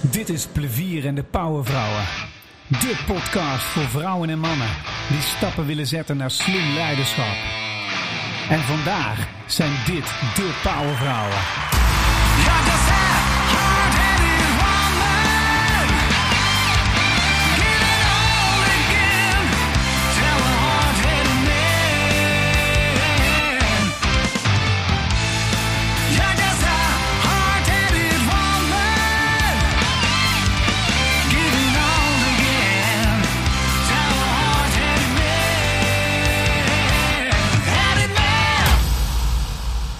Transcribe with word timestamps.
Dit 0.00 0.28
is 0.28 0.46
Plevier 0.46 1.06
en 1.06 1.14
de 1.14 1.22
Powervrouwen. 1.22 2.04
De 2.68 3.02
podcast 3.06 3.64
voor 3.64 3.88
vrouwen 3.88 4.30
en 4.30 4.38
mannen 4.38 4.68
die 5.08 5.20
stappen 5.20 5.66
willen 5.66 5.86
zetten 5.86 6.16
naar 6.16 6.30
slim 6.30 6.74
leiderschap. 6.74 7.36
En 8.48 8.60
vandaag 8.60 9.28
zijn 9.46 9.72
dit 9.86 10.04
de 10.34 10.60
Powervrouwen. 10.62 11.61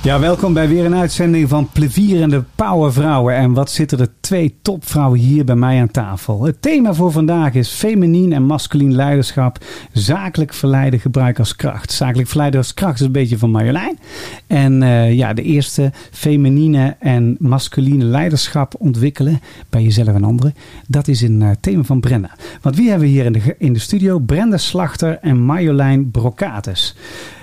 Ja, 0.02 0.20
welkom 0.20 0.52
bij 0.52 0.69
weer 0.69 0.84
een 0.84 0.95
uitzending 0.95 1.48
van 1.48 1.69
Plevierende 1.73 2.45
Powervrouwen. 2.55 3.34
En 3.34 3.52
wat 3.52 3.70
zitten 3.70 3.98
er 3.98 4.09
twee 4.20 4.59
topvrouwen 4.62 5.19
hier 5.19 5.45
bij 5.45 5.55
mij 5.55 5.80
aan 5.80 5.91
tafel. 5.91 6.45
Het 6.45 6.62
thema 6.62 6.95
voor 6.95 7.12
vandaag 7.12 7.55
is 7.55 7.70
feminien 7.70 8.33
en 8.33 8.43
masculien 8.43 8.95
leiderschap. 8.95 9.59
Zakelijk 9.93 10.55
verleiden 10.55 11.01
gebruik 11.01 11.38
als 11.38 11.57
kracht. 11.57 11.93
Zakelijk 11.93 12.29
verleiden 12.29 12.60
als 12.60 12.74
kracht 12.74 13.01
is 13.01 13.07
een 13.07 13.12
beetje 13.12 13.38
van 13.38 13.51
Marjolein. 13.51 13.98
En 14.46 14.83
uh, 14.83 15.12
ja, 15.12 15.34
de 15.34 15.43
eerste 15.43 15.93
feminine 16.10 16.96
en 16.98 17.37
masculine 17.38 18.04
leiderschap 18.04 18.74
ontwikkelen 18.79 19.41
bij 19.71 19.82
jezelf 19.82 20.09
en 20.09 20.24
anderen. 20.24 20.54
Dat 20.87 21.09
is 21.09 21.21
een 21.21 21.41
uh, 21.41 21.51
thema 21.60 21.82
van 21.82 22.01
Brenda. 22.01 22.30
Want 22.60 22.76
wie 22.76 22.88
hebben 22.88 23.07
we 23.07 23.13
hier 23.13 23.24
in 23.24 23.32
de, 23.32 23.54
in 23.59 23.73
de 23.73 23.79
studio? 23.79 24.19
Brenda 24.19 24.57
Slachter 24.57 25.19
en 25.19 25.41
Marjolein 25.41 26.10
Brocatus. 26.10 26.96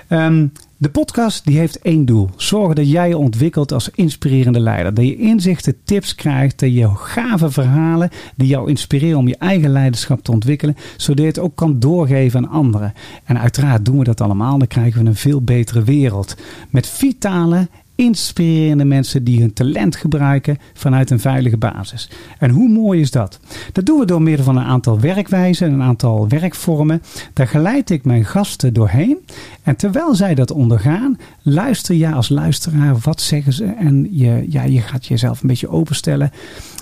Um, 0.08 0.52
de 0.80 0.90
podcast 0.90 1.44
die 1.44 1.58
heeft 1.58 1.78
één 1.78 2.04
doel. 2.04 2.28
Zorgen 2.36 2.74
dat 2.74 2.90
jij 2.90 3.08
je 3.08 3.18
ontwikkelt 3.18 3.72
als 3.72 3.90
inspirerende 3.90 4.60
leider. 4.60 4.94
Dat 4.94 5.04
je 5.04 5.16
inzichten, 5.16 5.74
tips 5.84 6.14
krijgt, 6.14 6.58
dat 6.58 6.74
je 6.74 6.88
gave 6.94 7.50
verhalen 7.50 8.10
die 8.36 8.48
jou 8.48 8.68
inspireren 8.68 9.18
om 9.18 9.28
je 9.28 9.36
eigen 9.36 9.70
leiderschap 9.70 10.22
te 10.22 10.32
ontwikkelen. 10.32 10.76
Zodat 10.96 11.18
je 11.18 11.26
het 11.26 11.38
ook 11.38 11.56
kan 11.56 11.78
doorgeven 11.80 12.38
aan 12.38 12.50
anderen. 12.50 12.92
En 13.24 13.40
uiteraard 13.40 13.84
doen 13.84 13.98
we 13.98 14.04
dat 14.04 14.20
allemaal. 14.20 14.58
Dan 14.58 14.66
krijgen 14.66 15.02
we 15.02 15.08
een 15.08 15.14
veel 15.14 15.42
betere 15.42 15.82
wereld. 15.82 16.36
Met 16.70 16.86
vitale 16.86 17.68
inspirerende 18.00 18.84
mensen 18.84 19.24
die 19.24 19.40
hun 19.40 19.52
talent 19.52 19.96
gebruiken 19.96 20.58
vanuit 20.74 21.10
een 21.10 21.20
veilige 21.20 21.56
basis. 21.56 22.10
En 22.38 22.50
hoe 22.50 22.68
mooi 22.68 23.00
is 23.00 23.10
dat? 23.10 23.40
Dat 23.72 23.86
doen 23.86 23.98
we 23.98 24.06
door 24.06 24.22
middel 24.22 24.44
van 24.44 24.56
een 24.56 24.64
aantal 24.64 25.00
werkwijzen, 25.00 25.72
een 25.72 25.82
aantal 25.82 26.28
werkvormen. 26.28 27.02
Daar 27.32 27.48
geleid 27.48 27.90
ik 27.90 28.04
mijn 28.04 28.24
gasten 28.24 28.72
doorheen. 28.72 29.18
En 29.62 29.76
terwijl 29.76 30.14
zij 30.14 30.34
dat 30.34 30.50
ondergaan, 30.50 31.18
luister 31.42 31.94
je 31.94 32.12
als 32.12 32.28
luisteraar, 32.28 32.98
wat 33.02 33.20
zeggen 33.20 33.52
ze? 33.52 33.64
En 33.64 34.08
je, 34.10 34.46
ja, 34.48 34.62
je 34.62 34.80
gaat 34.80 35.06
jezelf 35.06 35.42
een 35.42 35.48
beetje 35.48 35.70
openstellen. 35.70 36.30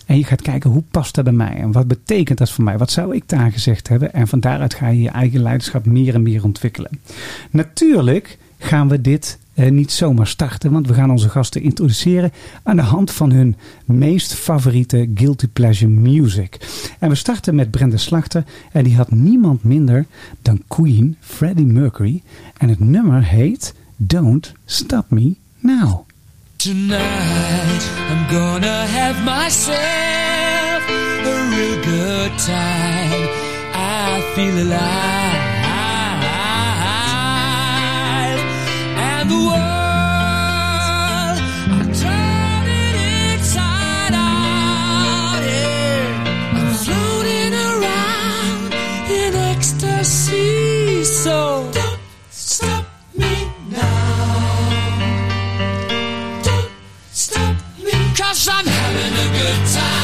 En 0.06 0.16
je 0.16 0.24
gaat 0.24 0.42
kijken 0.42 0.70
hoe 0.70 0.82
past 0.90 1.14
dat 1.14 1.24
bij 1.24 1.32
mij 1.32 1.56
en 1.56 1.72
wat 1.72 1.88
betekent 1.88 2.38
dat 2.38 2.50
voor 2.50 2.64
mij? 2.64 2.78
Wat 2.78 2.90
zou 2.90 3.14
ik 3.14 3.28
daar 3.28 3.52
gezegd 3.52 3.88
hebben? 3.88 4.12
En 4.12 4.28
van 4.28 4.40
daaruit 4.40 4.74
ga 4.74 4.88
je 4.88 5.00
je 5.00 5.10
eigen 5.10 5.42
leiderschap 5.42 5.86
meer 5.86 6.14
en 6.14 6.22
meer 6.22 6.44
ontwikkelen. 6.44 6.90
Natuurlijk 7.50 8.38
gaan 8.58 8.88
we 8.88 9.00
dit 9.00 9.38
eh, 9.58 9.70
niet 9.70 9.92
zomaar 9.92 10.26
starten, 10.26 10.72
want 10.72 10.86
we 10.86 10.94
gaan 10.94 11.10
onze 11.10 11.28
gasten 11.28 11.62
introduceren 11.62 12.32
aan 12.62 12.76
de 12.76 12.82
hand 12.82 13.10
van 13.10 13.30
hun 13.30 13.56
meest 13.84 14.34
favoriete 14.34 15.10
Guilty 15.14 15.46
Pleasure 15.46 15.90
music. 15.90 16.58
En 16.98 17.08
we 17.08 17.14
starten 17.14 17.54
met 17.54 17.70
Brenda 17.70 17.96
Slachter 17.96 18.44
en 18.72 18.84
die 18.84 18.96
had 18.96 19.10
niemand 19.10 19.64
minder 19.64 20.06
dan 20.42 20.62
Queen 20.68 21.16
Freddie 21.20 21.66
Mercury. 21.66 22.22
En 22.58 22.68
het 22.68 22.80
nummer 22.80 23.24
heet 23.24 23.74
Don't 23.96 24.52
Stop 24.64 25.04
Me 25.10 25.36
Now. 25.58 26.06
Tonight 26.56 27.90
I'm 28.10 28.28
gonna 28.28 28.84
have 28.86 29.22
myself 29.24 30.82
a 31.24 31.48
real 31.50 31.82
good 31.82 32.38
time. 32.38 33.28
I 33.74 34.20
feel 34.34 34.56
alive. 34.58 35.57
Cause 58.18 58.48
I'm 58.48 58.66
having 58.66 59.14
a 59.14 59.28
good 59.38 59.62
time, 59.72 59.97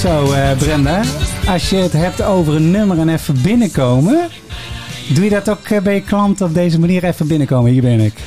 Zo, 0.00 0.32
eh, 0.32 0.56
Brenda, 0.56 1.02
als 1.46 1.70
je 1.70 1.76
het 1.76 1.92
hebt 1.92 2.22
over 2.22 2.54
een 2.54 2.70
nummer 2.70 2.98
en 2.98 3.08
even 3.08 3.42
binnenkomen, 3.42 4.28
doe 5.14 5.24
je 5.24 5.30
dat 5.30 5.48
ook 5.48 5.64
eh, 5.64 5.80
bij 5.80 5.94
je 5.94 6.02
klant 6.02 6.40
op 6.40 6.54
deze 6.54 6.80
manier 6.80 7.04
even 7.04 7.26
binnenkomen? 7.26 7.70
Hier 7.70 7.82
ben 7.82 8.00
ik. 8.00 8.14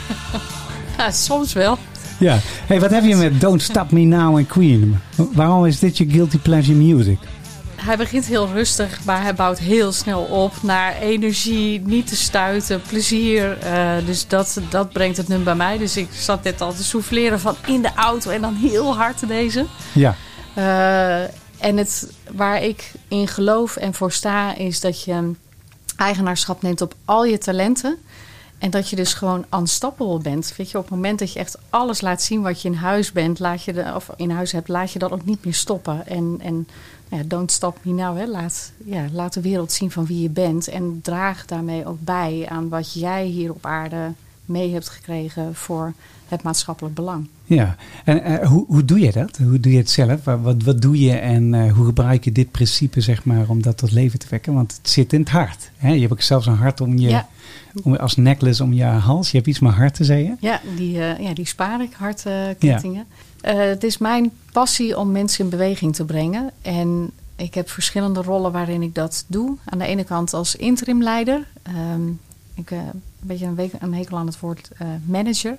Ja, 0.97 1.11
soms 1.11 1.53
wel. 1.53 1.77
Ja. 2.19 2.37
Hey, 2.65 2.79
wat 2.79 2.91
heb 2.91 3.03
je 3.03 3.15
met 3.15 3.41
Don't 3.41 3.61
Stop 3.61 3.91
Me 3.91 3.99
Now 3.99 4.37
en 4.37 4.47
Queen? 4.47 4.99
Waarom 5.15 5.65
is 5.65 5.79
dit 5.79 5.97
je 5.97 6.09
guilty 6.09 6.37
pleasure 6.37 6.77
music? 6.77 7.17
Hij 7.75 7.97
begint 7.97 8.25
heel 8.25 8.47
rustig, 8.53 8.99
maar 9.05 9.21
hij 9.21 9.33
bouwt 9.33 9.59
heel 9.59 9.91
snel 9.91 10.21
op 10.21 10.53
naar 10.61 10.95
energie, 11.01 11.81
niet 11.85 12.07
te 12.07 12.15
stuiten, 12.15 12.81
plezier. 12.87 13.57
Eh, 13.57 13.91
dus 14.05 14.27
dat, 14.27 14.61
dat 14.69 14.91
brengt 14.91 15.17
het 15.17 15.27
nummer 15.27 15.45
bij 15.45 15.55
mij. 15.55 15.77
Dus 15.77 15.97
ik 15.97 16.07
zat 16.11 16.43
net 16.43 16.61
al 16.61 16.73
te 16.73 16.83
souffleren 16.83 17.39
van 17.39 17.55
in 17.65 17.81
de 17.81 17.91
auto 17.95 18.29
en 18.29 18.41
dan 18.41 18.55
heel 18.55 18.95
hard 18.95 19.27
deze. 19.27 19.65
Ja. 19.93 20.15
En 21.63 21.77
het, 21.77 22.13
waar 22.31 22.63
ik 22.63 22.91
in 23.07 23.27
geloof 23.27 23.75
en 23.75 23.93
voor 23.93 24.11
sta, 24.11 24.55
is 24.55 24.79
dat 24.79 25.03
je 25.03 25.31
eigenaarschap 25.95 26.61
neemt 26.61 26.81
op 26.81 26.95
al 27.05 27.25
je 27.25 27.37
talenten. 27.37 27.97
En 28.57 28.69
dat 28.69 28.89
je 28.89 28.95
dus 28.95 29.13
gewoon 29.13 29.45
unstoppable 29.53 30.19
bent. 30.19 30.53
Weet 30.57 30.71
je, 30.71 30.77
op 30.77 30.83
het 30.83 30.93
moment 30.93 31.19
dat 31.19 31.33
je 31.33 31.39
echt 31.39 31.57
alles 31.69 32.01
laat 32.01 32.21
zien 32.21 32.41
wat 32.41 32.61
je 32.61 32.67
in 32.67 32.75
huis 32.75 33.11
bent, 33.11 33.39
laat 33.39 33.63
je 33.63 33.73
de, 33.73 33.91
of 33.95 34.09
in 34.15 34.29
huis 34.29 34.51
hebt, 34.51 34.67
laat 34.67 34.91
je 34.91 34.99
dat 34.99 35.11
ook 35.11 35.25
niet 35.25 35.45
meer 35.45 35.53
stoppen. 35.53 36.07
En, 36.07 36.37
en 36.41 36.67
ja, 37.09 37.21
don't 37.25 37.51
stop 37.51 37.77
me 37.81 37.93
now. 37.93 38.17
Hè. 38.17 38.25
Laat, 38.25 38.71
ja, 38.85 39.05
laat 39.11 39.33
de 39.33 39.41
wereld 39.41 39.71
zien 39.71 39.91
van 39.91 40.05
wie 40.05 40.21
je 40.21 40.29
bent. 40.29 40.67
En 40.67 40.99
draag 41.03 41.45
daarmee 41.45 41.85
ook 41.85 41.99
bij 41.99 42.45
aan 42.49 42.69
wat 42.69 42.93
jij 42.93 43.25
hier 43.25 43.51
op 43.51 43.65
aarde 43.65 44.13
mee 44.45 44.73
hebt 44.73 44.89
gekregen 44.89 45.55
voor 45.55 45.93
het 46.33 46.43
maatschappelijk 46.43 46.95
belang. 46.95 47.27
Ja, 47.45 47.75
en 48.03 48.23
eh, 48.23 48.47
hoe, 48.47 48.65
hoe 48.67 48.85
doe 48.85 48.99
je 48.99 49.11
dat? 49.11 49.37
Hoe 49.37 49.59
doe 49.59 49.71
je 49.71 49.77
het 49.77 49.89
zelf? 49.89 50.23
Wat, 50.23 50.63
wat, 50.63 50.81
doe 50.81 50.99
je 50.99 51.11
en 51.11 51.53
eh, 51.53 51.73
hoe 51.73 51.85
gebruik 51.85 52.23
je 52.23 52.31
dit 52.31 52.51
principe 52.51 53.01
zeg 53.01 53.23
maar, 53.23 53.49
om 53.49 53.61
dat 53.61 53.77
tot 53.77 53.91
leven 53.91 54.19
te 54.19 54.27
wekken? 54.29 54.53
Want 54.53 54.77
het 54.77 54.89
zit 54.89 55.13
in 55.13 55.19
het 55.19 55.29
hart. 55.29 55.71
Hè? 55.75 55.91
Je 55.91 55.99
hebt 55.99 56.11
ook 56.11 56.21
zelfs 56.21 56.45
een 56.45 56.55
hart 56.55 56.81
om 56.81 56.97
je, 56.97 57.09
Ja. 57.09 57.27
om, 57.83 57.95
als 57.95 58.15
necklace 58.15 58.63
om 58.63 58.73
je 58.73 58.83
hals. 58.83 59.31
Je 59.31 59.37
hebt 59.37 59.49
iets 59.49 59.59
met 59.59 59.73
harten, 59.73 60.05
zei 60.05 60.23
je? 60.23 60.35
Ja, 60.39 60.61
die, 60.75 60.99
eh, 60.99 61.19
ja, 61.19 61.33
die 61.33 61.45
spaar 61.47 61.81
ik, 61.81 61.93
hartkettingen. 61.93 63.05
Eh, 63.41 63.57
het 63.57 63.83
is 63.83 63.97
mijn 63.97 64.31
passie 64.51 64.97
om 64.97 65.11
mensen 65.11 65.43
in 65.43 65.49
beweging 65.49 65.95
te 65.95 66.05
brengen. 66.05 66.51
En 66.61 67.11
ik 67.35 67.53
heb 67.53 67.69
verschillende 67.69 68.21
rollen 68.21 68.51
waarin 68.51 68.81
ik 68.81 68.95
dat 68.95 69.25
doe. 69.27 69.57
Aan 69.65 69.79
de 69.79 69.85
ene 69.85 70.03
kant 70.03 70.33
als 70.33 70.55
interimleider. 70.55 71.47
Ehm 71.63 72.01
ik 72.55 72.69
heb 72.69 72.79
een 72.93 73.01
beetje 73.19 73.45
een, 73.45 73.55
week, 73.55 73.73
een 73.79 73.93
hekel 73.93 74.17
aan 74.17 74.25
het 74.25 74.39
woord 74.39 74.69
manager. 75.05 75.57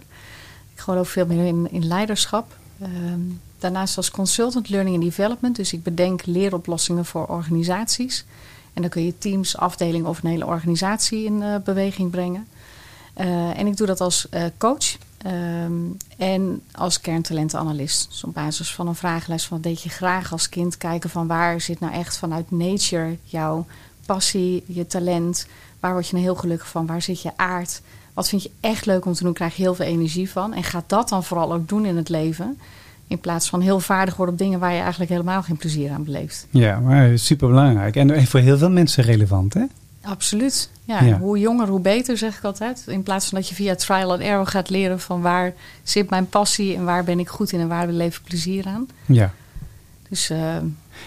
Ik 0.74 0.80
geloof 0.80 1.08
veel 1.08 1.26
meer 1.26 1.46
in, 1.46 1.70
in 1.70 1.86
leiderschap. 1.86 2.56
Ehm, 2.80 3.20
daarnaast 3.58 3.96
als 3.96 4.10
consultant 4.10 4.68
learning 4.68 4.96
and 4.96 5.04
development. 5.04 5.56
Dus 5.56 5.72
ik 5.72 5.82
bedenk 5.82 6.26
leeroplossingen 6.26 7.04
voor 7.04 7.26
organisaties. 7.26 8.24
En 8.72 8.82
dan 8.82 8.90
kun 8.90 9.04
je 9.04 9.18
teams, 9.18 9.56
afdelingen 9.56 10.08
of 10.08 10.22
een 10.22 10.30
hele 10.30 10.46
organisatie 10.46 11.24
in 11.24 11.42
eh, 11.42 11.56
beweging 11.64 12.10
brengen. 12.10 12.46
Eh, 13.14 13.58
en 13.58 13.66
ik 13.66 13.76
doe 13.76 13.86
dat 13.86 14.00
als 14.00 14.28
eh, 14.28 14.44
coach. 14.58 14.96
Ehm, 15.18 15.72
en 16.16 16.62
als 16.72 17.00
kerntalentenanalist. 17.00 18.08
Dus 18.08 18.24
op 18.24 18.34
basis 18.34 18.74
van 18.74 18.86
een 18.86 18.94
vragenlijst 18.94 19.46
van 19.46 19.56
wat 19.56 19.66
deed 19.66 19.82
je 19.82 19.88
graag 19.88 20.32
als 20.32 20.48
kind. 20.48 20.76
Kijken 20.76 21.10
van 21.10 21.26
waar 21.26 21.60
zit 21.60 21.80
nou 21.80 21.92
echt 21.92 22.16
vanuit 22.16 22.50
nature 22.50 23.16
jouw 23.22 23.66
passie, 24.06 24.64
je 24.66 24.86
talent. 24.86 25.46
Waar 25.80 25.92
word 25.92 26.06
je 26.06 26.12
nou 26.12 26.24
heel 26.24 26.34
gelukkig 26.34 26.68
van? 26.68 26.86
Waar 26.86 27.02
zit 27.02 27.22
je 27.22 27.30
aard? 27.36 27.80
Wat 28.14 28.28
vind 28.28 28.42
je 28.42 28.50
echt 28.60 28.86
leuk 28.86 29.04
om 29.04 29.12
te 29.12 29.22
doen? 29.22 29.32
Krijg 29.32 29.56
je 29.56 29.62
heel 29.62 29.74
veel 29.74 29.86
energie 29.86 30.30
van. 30.30 30.54
En 30.54 30.62
ga 30.62 30.82
dat 30.86 31.08
dan 31.08 31.24
vooral 31.24 31.52
ook 31.52 31.68
doen 31.68 31.84
in 31.86 31.96
het 31.96 32.08
leven. 32.08 32.58
In 33.06 33.18
plaats 33.18 33.48
van 33.48 33.60
heel 33.60 33.80
vaardig 33.80 34.16
worden 34.16 34.34
op 34.34 34.40
dingen 34.40 34.58
waar 34.58 34.72
je 34.72 34.80
eigenlijk 34.80 35.10
helemaal 35.10 35.42
geen 35.42 35.56
plezier 35.56 35.90
aan 35.90 36.04
beleeft. 36.04 36.46
Ja, 36.50 36.78
maar 36.78 37.18
super 37.18 37.48
belangrijk. 37.48 37.96
En 37.96 38.26
voor 38.26 38.40
heel 38.40 38.58
veel 38.58 38.70
mensen 38.70 39.04
relevant, 39.04 39.54
hè? 39.54 39.64
Absoluut. 40.02 40.70
Ja, 40.84 41.02
Ja. 41.02 41.18
Hoe 41.18 41.38
jonger, 41.38 41.68
hoe 41.68 41.80
beter, 41.80 42.18
zeg 42.18 42.36
ik 42.36 42.44
altijd. 42.44 42.84
In 42.86 43.02
plaats 43.02 43.28
van 43.28 43.38
dat 43.38 43.48
je 43.48 43.54
via 43.54 43.74
trial 43.74 44.12
and 44.12 44.20
error 44.20 44.46
gaat 44.46 44.70
leren 44.70 45.00
van 45.00 45.20
waar 45.20 45.52
zit 45.82 46.10
mijn 46.10 46.28
passie 46.28 46.76
en 46.76 46.84
waar 46.84 47.04
ben 47.04 47.18
ik 47.18 47.28
goed 47.28 47.52
in 47.52 47.60
en 47.60 47.68
waar 47.68 47.86
beleef 47.86 48.16
ik 48.16 48.22
plezier 48.24 48.66
aan. 48.66 48.88
Ja. 49.06 49.32
Dus 50.08 50.30
eh, 50.30 50.56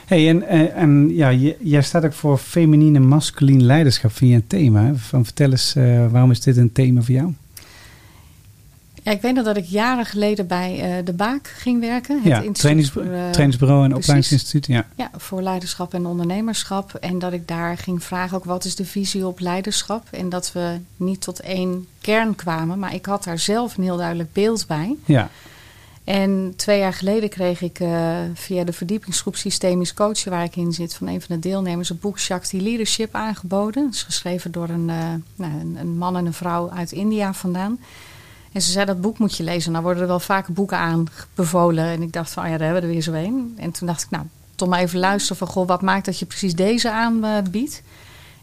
Hey, 0.05 0.29
en, 0.29 0.43
eh, 0.43 0.81
en 0.81 1.15
ja, 1.15 1.31
jij 1.59 1.81
staat 1.81 2.05
ook 2.05 2.13
voor 2.13 2.37
feminien 2.37 2.95
en 2.95 3.07
masculien 3.07 3.65
leiderschap 3.65 4.11
via 4.11 4.35
een 4.35 4.47
thema. 4.47 4.91
Van, 4.95 5.23
vertel 5.23 5.51
eens, 5.51 5.75
eh, 5.75 6.11
waarom 6.11 6.31
is 6.31 6.41
dit 6.41 6.57
een 6.57 6.71
thema 6.71 7.01
voor 7.01 7.15
jou? 7.15 7.33
ja, 9.07 9.13
ik 9.13 9.21
weet 9.21 9.33
nog 9.33 9.45
dat 9.45 9.57
ik 9.57 9.65
jaren 9.65 10.05
geleden 10.05 10.47
bij 10.47 10.79
eh, 10.81 11.05
De 11.05 11.13
Baak 11.13 11.47
ging 11.47 11.79
werken. 11.79 12.21
Het 12.21 12.45
ja, 12.45 12.51
trainingsbureau 13.31 13.83
en 13.83 13.95
opleidingsinstituut. 13.95 14.65
Ja. 14.65 14.85
Ja, 14.95 15.11
voor 15.17 15.41
leiderschap 15.41 15.93
en 15.93 16.05
ondernemerschap. 16.05 16.93
En 16.93 17.19
dat 17.19 17.33
ik 17.33 17.47
daar 17.47 17.77
ging 17.77 18.03
vragen 18.03 18.37
ook 18.37 18.43
wat 18.43 18.65
is 18.65 18.75
de 18.75 18.85
visie 18.85 19.27
op 19.27 19.39
leiderschap. 19.39 20.07
En 20.11 20.29
dat 20.29 20.51
we 20.53 20.79
niet 20.97 21.21
tot 21.21 21.39
één 21.39 21.87
kern 22.01 22.35
kwamen. 22.35 22.79
Maar 22.79 22.93
ik 22.93 23.05
had 23.05 23.23
daar 23.23 23.39
zelf 23.39 23.77
een 23.77 23.83
heel 23.83 23.97
duidelijk 23.97 24.33
beeld 24.33 24.67
bij. 24.67 24.95
ja. 25.05 25.29
En 26.07 26.53
twee 26.55 26.79
jaar 26.79 26.93
geleden 26.93 27.29
kreeg 27.29 27.61
ik 27.61 27.79
eh, 27.79 28.17
via 28.33 28.63
de 28.63 28.73
verdiepingsgroep 28.73 29.35
Systemisch 29.35 29.93
Coachen, 29.93 30.31
waar 30.31 30.43
ik 30.43 30.55
in 30.55 30.71
zit, 30.71 30.93
van 30.93 31.07
een 31.07 31.21
van 31.21 31.35
de 31.35 31.41
deelnemers 31.41 31.89
het 31.89 31.99
boek 31.99 32.19
Shakti 32.19 32.61
Leadership 32.61 33.15
aangeboden. 33.15 33.85
Het 33.85 33.93
is 33.93 34.03
geschreven 34.03 34.51
door 34.51 34.69
een, 34.69 34.89
eh, 34.89 35.13
nou, 35.35 35.53
een, 35.59 35.77
een 35.79 35.97
man 35.97 36.17
en 36.17 36.25
een 36.25 36.33
vrouw 36.33 36.69
uit 36.69 36.91
India 36.91 37.33
vandaan. 37.33 37.79
En 38.51 38.61
ze 38.61 38.71
zei, 38.71 38.85
dat 38.85 39.01
boek 39.01 39.17
moet 39.17 39.37
je 39.37 39.43
lezen. 39.43 39.71
Nou 39.71 39.83
worden 39.83 40.01
er 40.01 40.07
wel 40.07 40.19
vaker 40.19 40.53
boeken 40.53 40.77
aanbevolen. 40.77 41.85
En 41.85 42.01
ik 42.01 42.13
dacht 42.13 42.31
van, 42.31 42.43
oh 42.43 42.49
ja, 42.49 42.57
daar 42.57 42.65
hebben 42.65 42.81
we 42.81 42.87
er 42.87 42.93
weer 42.93 43.03
zo 43.03 43.13
een. 43.13 43.53
En 43.57 43.71
toen 43.71 43.87
dacht 43.87 44.03
ik, 44.03 44.09
nou, 44.09 44.23
toch 44.55 44.69
maar 44.69 44.79
even 44.79 44.99
luisteren 44.99 45.37
van, 45.37 45.47
goh, 45.47 45.67
wat 45.67 45.81
maakt 45.81 46.05
dat 46.05 46.19
je 46.19 46.25
precies 46.25 46.55
deze 46.55 46.91
aanbiedt? 46.91 47.81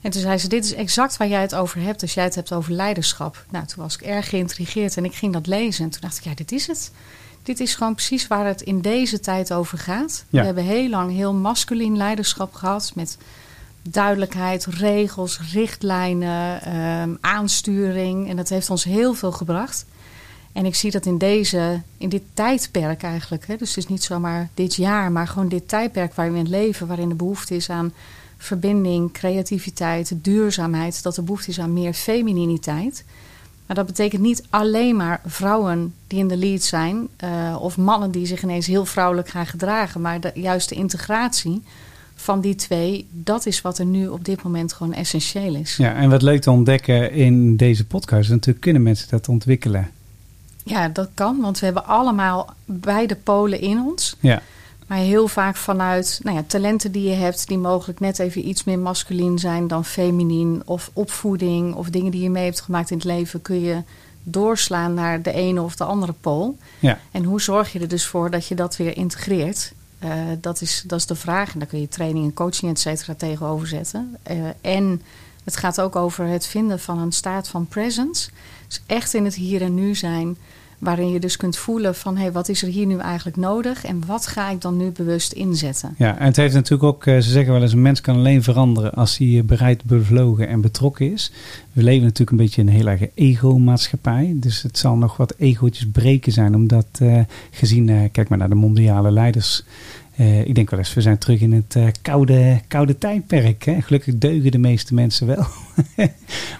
En 0.00 0.10
toen 0.10 0.20
zei 0.20 0.38
ze, 0.38 0.48
dit 0.48 0.64
is 0.64 0.74
exact 0.74 1.16
waar 1.16 1.28
jij 1.28 1.40
het 1.40 1.54
over 1.54 1.80
hebt 1.80 2.02
als 2.02 2.14
jij 2.14 2.24
het 2.24 2.34
hebt 2.34 2.52
over 2.52 2.72
leiderschap. 2.72 3.44
Nou, 3.50 3.66
toen 3.66 3.82
was 3.82 3.94
ik 3.94 4.02
erg 4.02 4.28
geïntrigeerd 4.28 4.96
en 4.96 5.04
ik 5.04 5.14
ging 5.14 5.32
dat 5.32 5.46
lezen. 5.46 5.84
En 5.84 5.90
toen 5.90 6.00
dacht 6.00 6.16
ik, 6.16 6.24
ja, 6.24 6.34
dit 6.34 6.52
is 6.52 6.66
het. 6.66 6.90
Dit 7.44 7.60
is 7.60 7.74
gewoon 7.74 7.94
precies 7.94 8.26
waar 8.26 8.46
het 8.46 8.62
in 8.62 8.80
deze 8.80 9.20
tijd 9.20 9.52
over 9.52 9.78
gaat. 9.78 10.24
Ja. 10.28 10.40
We 10.40 10.46
hebben 10.46 10.64
heel 10.64 10.88
lang 10.88 11.12
heel 11.12 11.34
masculien 11.34 11.96
leiderschap 11.96 12.54
gehad 12.54 12.92
met 12.94 13.18
duidelijkheid, 13.82 14.66
regels, 14.66 15.40
richtlijnen, 15.52 16.62
ehm, 16.62 17.14
aansturing. 17.20 18.28
En 18.28 18.36
dat 18.36 18.48
heeft 18.48 18.70
ons 18.70 18.84
heel 18.84 19.14
veel 19.14 19.32
gebracht. 19.32 19.86
En 20.52 20.64
ik 20.64 20.74
zie 20.74 20.90
dat 20.90 21.06
in 21.06 21.18
deze, 21.18 21.82
in 21.98 22.08
dit 22.08 22.22
tijdperk 22.34 23.02
eigenlijk. 23.02 23.46
Hè, 23.46 23.56
dus 23.56 23.68
het 23.68 23.76
is 23.76 23.88
niet 23.88 24.02
zomaar 24.02 24.48
dit 24.54 24.74
jaar, 24.74 25.12
maar 25.12 25.28
gewoon 25.28 25.48
dit 25.48 25.68
tijdperk 25.68 26.14
waarin 26.14 26.34
we 26.34 26.40
in 26.40 26.48
leven, 26.48 26.86
waarin 26.86 27.08
de 27.08 27.14
behoefte 27.14 27.54
is 27.54 27.70
aan 27.70 27.92
verbinding, 28.36 29.12
creativiteit, 29.12 30.12
duurzaamheid, 30.14 31.02
dat 31.02 31.14
de 31.14 31.22
behoefte 31.22 31.50
is 31.50 31.60
aan 31.60 31.72
meer 31.72 31.92
femininiteit. 31.92 33.04
Maar 33.66 33.76
dat 33.76 33.86
betekent 33.86 34.22
niet 34.22 34.42
alleen 34.50 34.96
maar 34.96 35.20
vrouwen 35.26 35.94
die 36.06 36.18
in 36.18 36.28
de 36.28 36.36
lead 36.36 36.62
zijn, 36.62 37.08
eh, 37.16 37.56
of 37.60 37.76
mannen 37.76 38.10
die 38.10 38.26
zich 38.26 38.42
ineens 38.42 38.66
heel 38.66 38.84
vrouwelijk 38.84 39.28
gaan 39.28 39.46
gedragen, 39.46 40.00
maar 40.00 40.20
de, 40.20 40.30
juist 40.34 40.68
de 40.68 40.74
integratie 40.74 41.62
van 42.14 42.40
die 42.40 42.54
twee, 42.54 43.06
dat 43.10 43.46
is 43.46 43.60
wat 43.60 43.78
er 43.78 43.84
nu 43.84 44.08
op 44.08 44.24
dit 44.24 44.42
moment 44.42 44.72
gewoon 44.72 44.92
essentieel 44.92 45.54
is. 45.54 45.76
ja, 45.76 45.94
en 45.94 46.10
wat 46.10 46.22
leuk 46.22 46.40
te 46.40 46.50
ontdekken 46.50 47.12
in 47.12 47.56
deze 47.56 47.86
podcast 47.86 48.30
natuurlijk 48.30 48.64
kunnen 48.64 48.82
mensen 48.82 49.08
dat 49.10 49.28
ontwikkelen. 49.28 49.90
Ja, 50.64 50.88
dat 50.88 51.08
kan, 51.14 51.40
want 51.40 51.58
we 51.58 51.64
hebben 51.64 51.86
allemaal 51.86 52.54
beide 52.64 53.16
polen 53.16 53.60
in 53.60 53.80
ons. 53.80 54.16
Ja, 54.20 54.42
Maar 54.86 54.98
heel 54.98 55.28
vaak 55.28 55.56
vanuit 55.56 56.20
nou 56.22 56.36
ja, 56.36 56.42
talenten 56.46 56.92
die 56.92 57.08
je 57.08 57.14
hebt, 57.14 57.48
die 57.48 57.58
mogelijk 57.58 58.00
net 58.00 58.18
even 58.18 58.48
iets 58.48 58.64
meer 58.64 58.78
masculien 58.78 59.38
zijn 59.38 59.66
dan 59.66 59.84
feminien. 59.84 60.62
Of 60.64 60.90
opvoeding 60.92 61.74
of 61.74 61.90
dingen 61.90 62.10
die 62.10 62.22
je 62.22 62.30
mee 62.30 62.44
hebt 62.44 62.60
gemaakt 62.60 62.90
in 62.90 62.96
het 62.96 63.06
leven, 63.06 63.42
kun 63.42 63.60
je 63.60 63.82
doorslaan 64.22 64.94
naar 64.94 65.22
de 65.22 65.32
ene 65.32 65.62
of 65.62 65.76
de 65.76 65.84
andere 65.84 66.14
pool. 66.20 66.56
ja, 66.78 66.98
En 67.10 67.24
hoe 67.24 67.40
zorg 67.40 67.72
je 67.72 67.80
er 67.80 67.88
dus 67.88 68.06
voor 68.06 68.30
dat 68.30 68.46
je 68.46 68.54
dat 68.54 68.76
weer 68.76 68.96
integreert? 68.96 69.72
Eh, 69.98 70.10
dat, 70.40 70.60
is, 70.60 70.82
dat 70.86 70.98
is 70.98 71.06
de 71.06 71.14
vraag. 71.14 71.52
En 71.52 71.58
daar 71.58 71.68
kun 71.68 71.80
je 71.80 71.88
training 71.88 72.24
en 72.24 72.34
coaching, 72.34 72.70
et 72.70 72.80
cetera, 72.80 73.14
tegenover 73.14 73.66
zetten. 73.66 74.16
Eh, 74.22 74.36
en 74.60 75.02
het 75.44 75.56
gaat 75.56 75.80
ook 75.80 75.96
over 75.96 76.26
het 76.26 76.46
vinden 76.46 76.80
van 76.80 76.98
een 76.98 77.12
staat 77.12 77.48
van 77.48 77.66
presence. 77.66 78.30
Dus 78.66 78.82
echt 78.86 79.14
in 79.14 79.24
het 79.24 79.34
hier 79.34 79.62
en 79.62 79.74
nu 79.74 79.94
zijn. 79.94 80.36
Waarin 80.84 81.10
je 81.10 81.20
dus 81.20 81.36
kunt 81.36 81.56
voelen 81.56 81.94
van... 81.94 82.16
hé, 82.16 82.22
hey, 82.22 82.32
wat 82.32 82.48
is 82.48 82.62
er 82.62 82.68
hier 82.68 82.86
nu 82.86 82.98
eigenlijk 82.98 83.36
nodig? 83.36 83.84
En 83.84 84.06
wat 84.06 84.26
ga 84.26 84.50
ik 84.50 84.60
dan 84.60 84.76
nu 84.76 84.90
bewust 84.90 85.32
inzetten? 85.32 85.94
ja. 85.98 86.18
En 86.18 86.26
het 86.26 86.36
heeft 86.36 86.54
natuurlijk 86.54 86.82
ook, 86.82 87.06
eh, 87.06 87.14
ze 87.14 87.30
zeggen 87.30 87.52
wel 87.52 87.62
eens, 87.62 87.72
een 87.72 87.82
mens 87.82 88.00
kan 88.00 88.16
alleen 88.16 88.42
veranderen 88.42 88.92
als 88.92 89.18
hij 89.18 89.38
eh, 89.38 89.42
bereid, 89.42 89.84
bevlogen 89.84 90.48
en 90.48 90.60
betrokken 90.60 91.12
is. 91.12 91.32
We 91.72 91.82
leven 91.82 92.02
natuurlijk 92.02 92.30
een 92.30 92.36
beetje 92.36 92.60
in 92.60 92.68
een 92.68 92.74
heel 92.74 92.86
erg 92.86 93.00
ego-maatschappij. 93.14 94.32
Dus 94.36 94.62
het 94.62 94.78
zal 94.78 94.96
nog 94.96 95.16
wat 95.16 95.34
egootjes 95.38 95.88
breken 95.92 96.32
zijn, 96.32 96.54
omdat 96.54 96.86
eh, 96.92 97.20
gezien, 97.50 98.10
kijk 98.10 98.28
maar 98.28 98.38
naar 98.38 98.48
de 98.48 98.54
mondiale 98.54 99.10
leiders. 99.10 99.64
Eh, 100.16 100.44
ik 100.44 100.54
denk 100.54 100.70
wel 100.70 100.78
eens, 100.78 100.94
we 100.94 101.00
zijn 101.00 101.18
terug 101.18 101.40
in 101.40 101.52
het 101.52 101.76
eh, 101.76 101.86
koude, 102.02 102.60
koude 102.68 102.98
tijdperk. 102.98 103.64
Hè? 103.64 103.80
Gelukkig 103.80 104.18
deugen 104.18 104.50
de 104.50 104.58
meeste 104.58 104.94
mensen 104.94 105.26
wel. 105.26 105.46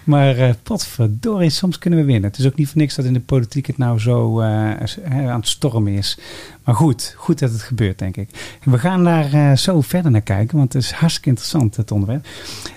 maar 0.03 0.37
eh 0.37 0.53
potverdorie, 0.63 1.49
soms 1.49 1.77
kunnen 1.77 1.99
we 1.99 2.05
winnen. 2.05 2.29
Het 2.29 2.39
is 2.39 2.45
ook 2.45 2.55
niet 2.55 2.67
voor 2.67 2.77
niks 2.77 2.95
dat 2.95 3.05
in 3.05 3.13
de 3.13 3.19
politiek 3.19 3.67
het 3.67 3.77
nou 3.77 3.99
zo 3.99 4.41
aan 4.41 5.39
het 5.39 5.47
stormen 5.47 5.93
is. 5.93 6.17
Maar 6.63 6.75
goed, 6.75 7.13
goed 7.17 7.39
dat 7.39 7.51
het 7.51 7.61
gebeurt, 7.61 7.99
denk 7.99 8.17
ik. 8.17 8.57
We 8.63 8.77
gaan 8.77 9.03
daar 9.03 9.57
zo 9.57 9.81
verder 9.81 10.11
naar 10.11 10.21
kijken, 10.21 10.57
want 10.57 10.73
het 10.73 10.83
is 10.83 10.91
hartstikke 10.91 11.29
interessant, 11.29 11.75
het 11.75 11.91
onderwerp. 11.91 12.23
En 12.23 12.31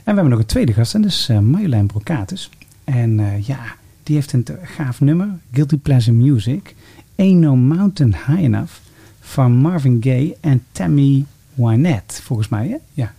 we 0.04 0.12
hebben 0.12 0.28
nog 0.28 0.38
een 0.38 0.46
tweede 0.46 0.72
gast, 0.72 0.94
en 0.94 1.02
dat 1.02 1.10
is 1.10 1.30
Marjolein 1.42 1.86
Brocatus. 1.86 2.50
En 2.84 3.42
ja, 3.46 3.60
die 4.02 4.14
heeft 4.14 4.32
een 4.32 4.46
gaaf 4.62 5.00
nummer, 5.00 5.28
Guilty 5.52 5.76
Pleasure 5.76 6.16
Music. 6.16 6.74
Ain't 7.16 7.40
No 7.40 7.56
Mountain 7.56 8.14
High 8.26 8.42
Enough, 8.42 8.72
van 9.28 9.52
Marvin 9.52 9.98
Gaye 10.00 10.36
en 10.40 10.64
Tammy 10.72 11.24
Wynette, 11.54 12.22
volgens 12.22 12.48
mij, 12.48 12.68
hè? 12.68 12.76
Ja. 12.92 13.14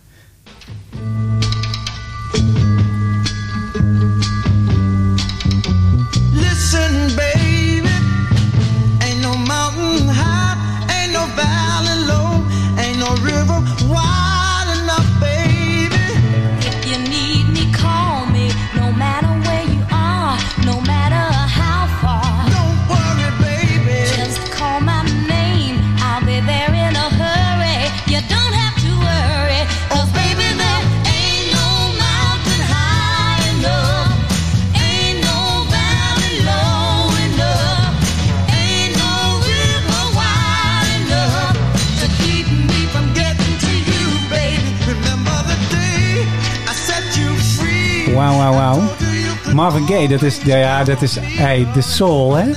Marvin 49.60 49.86
Gaye, 49.86 50.08
dat 50.08 50.22
is, 50.22 50.40
ja, 50.42 50.56
ja, 50.56 50.84
dat 50.84 51.02
is 51.02 51.16
hey, 51.20 51.66
de 51.74 51.80
soul, 51.80 52.34
hè? 52.34 52.50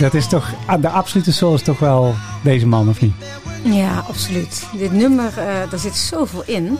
Dat 0.00 0.14
is 0.14 0.26
toch, 0.28 0.52
ah, 0.66 0.82
de 0.82 0.88
absolute 0.88 1.32
soul 1.32 1.54
is 1.54 1.62
toch 1.62 1.78
wel 1.78 2.14
deze 2.42 2.66
man, 2.66 2.88
of 2.88 3.00
niet? 3.00 3.14
Ja, 3.62 4.04
absoluut. 4.08 4.66
Dit 4.78 4.92
nummer, 4.92 5.38
eh 5.38 5.70
daar 5.70 5.78
zit 5.78 5.96
zoveel 5.96 6.42
in. 6.46 6.78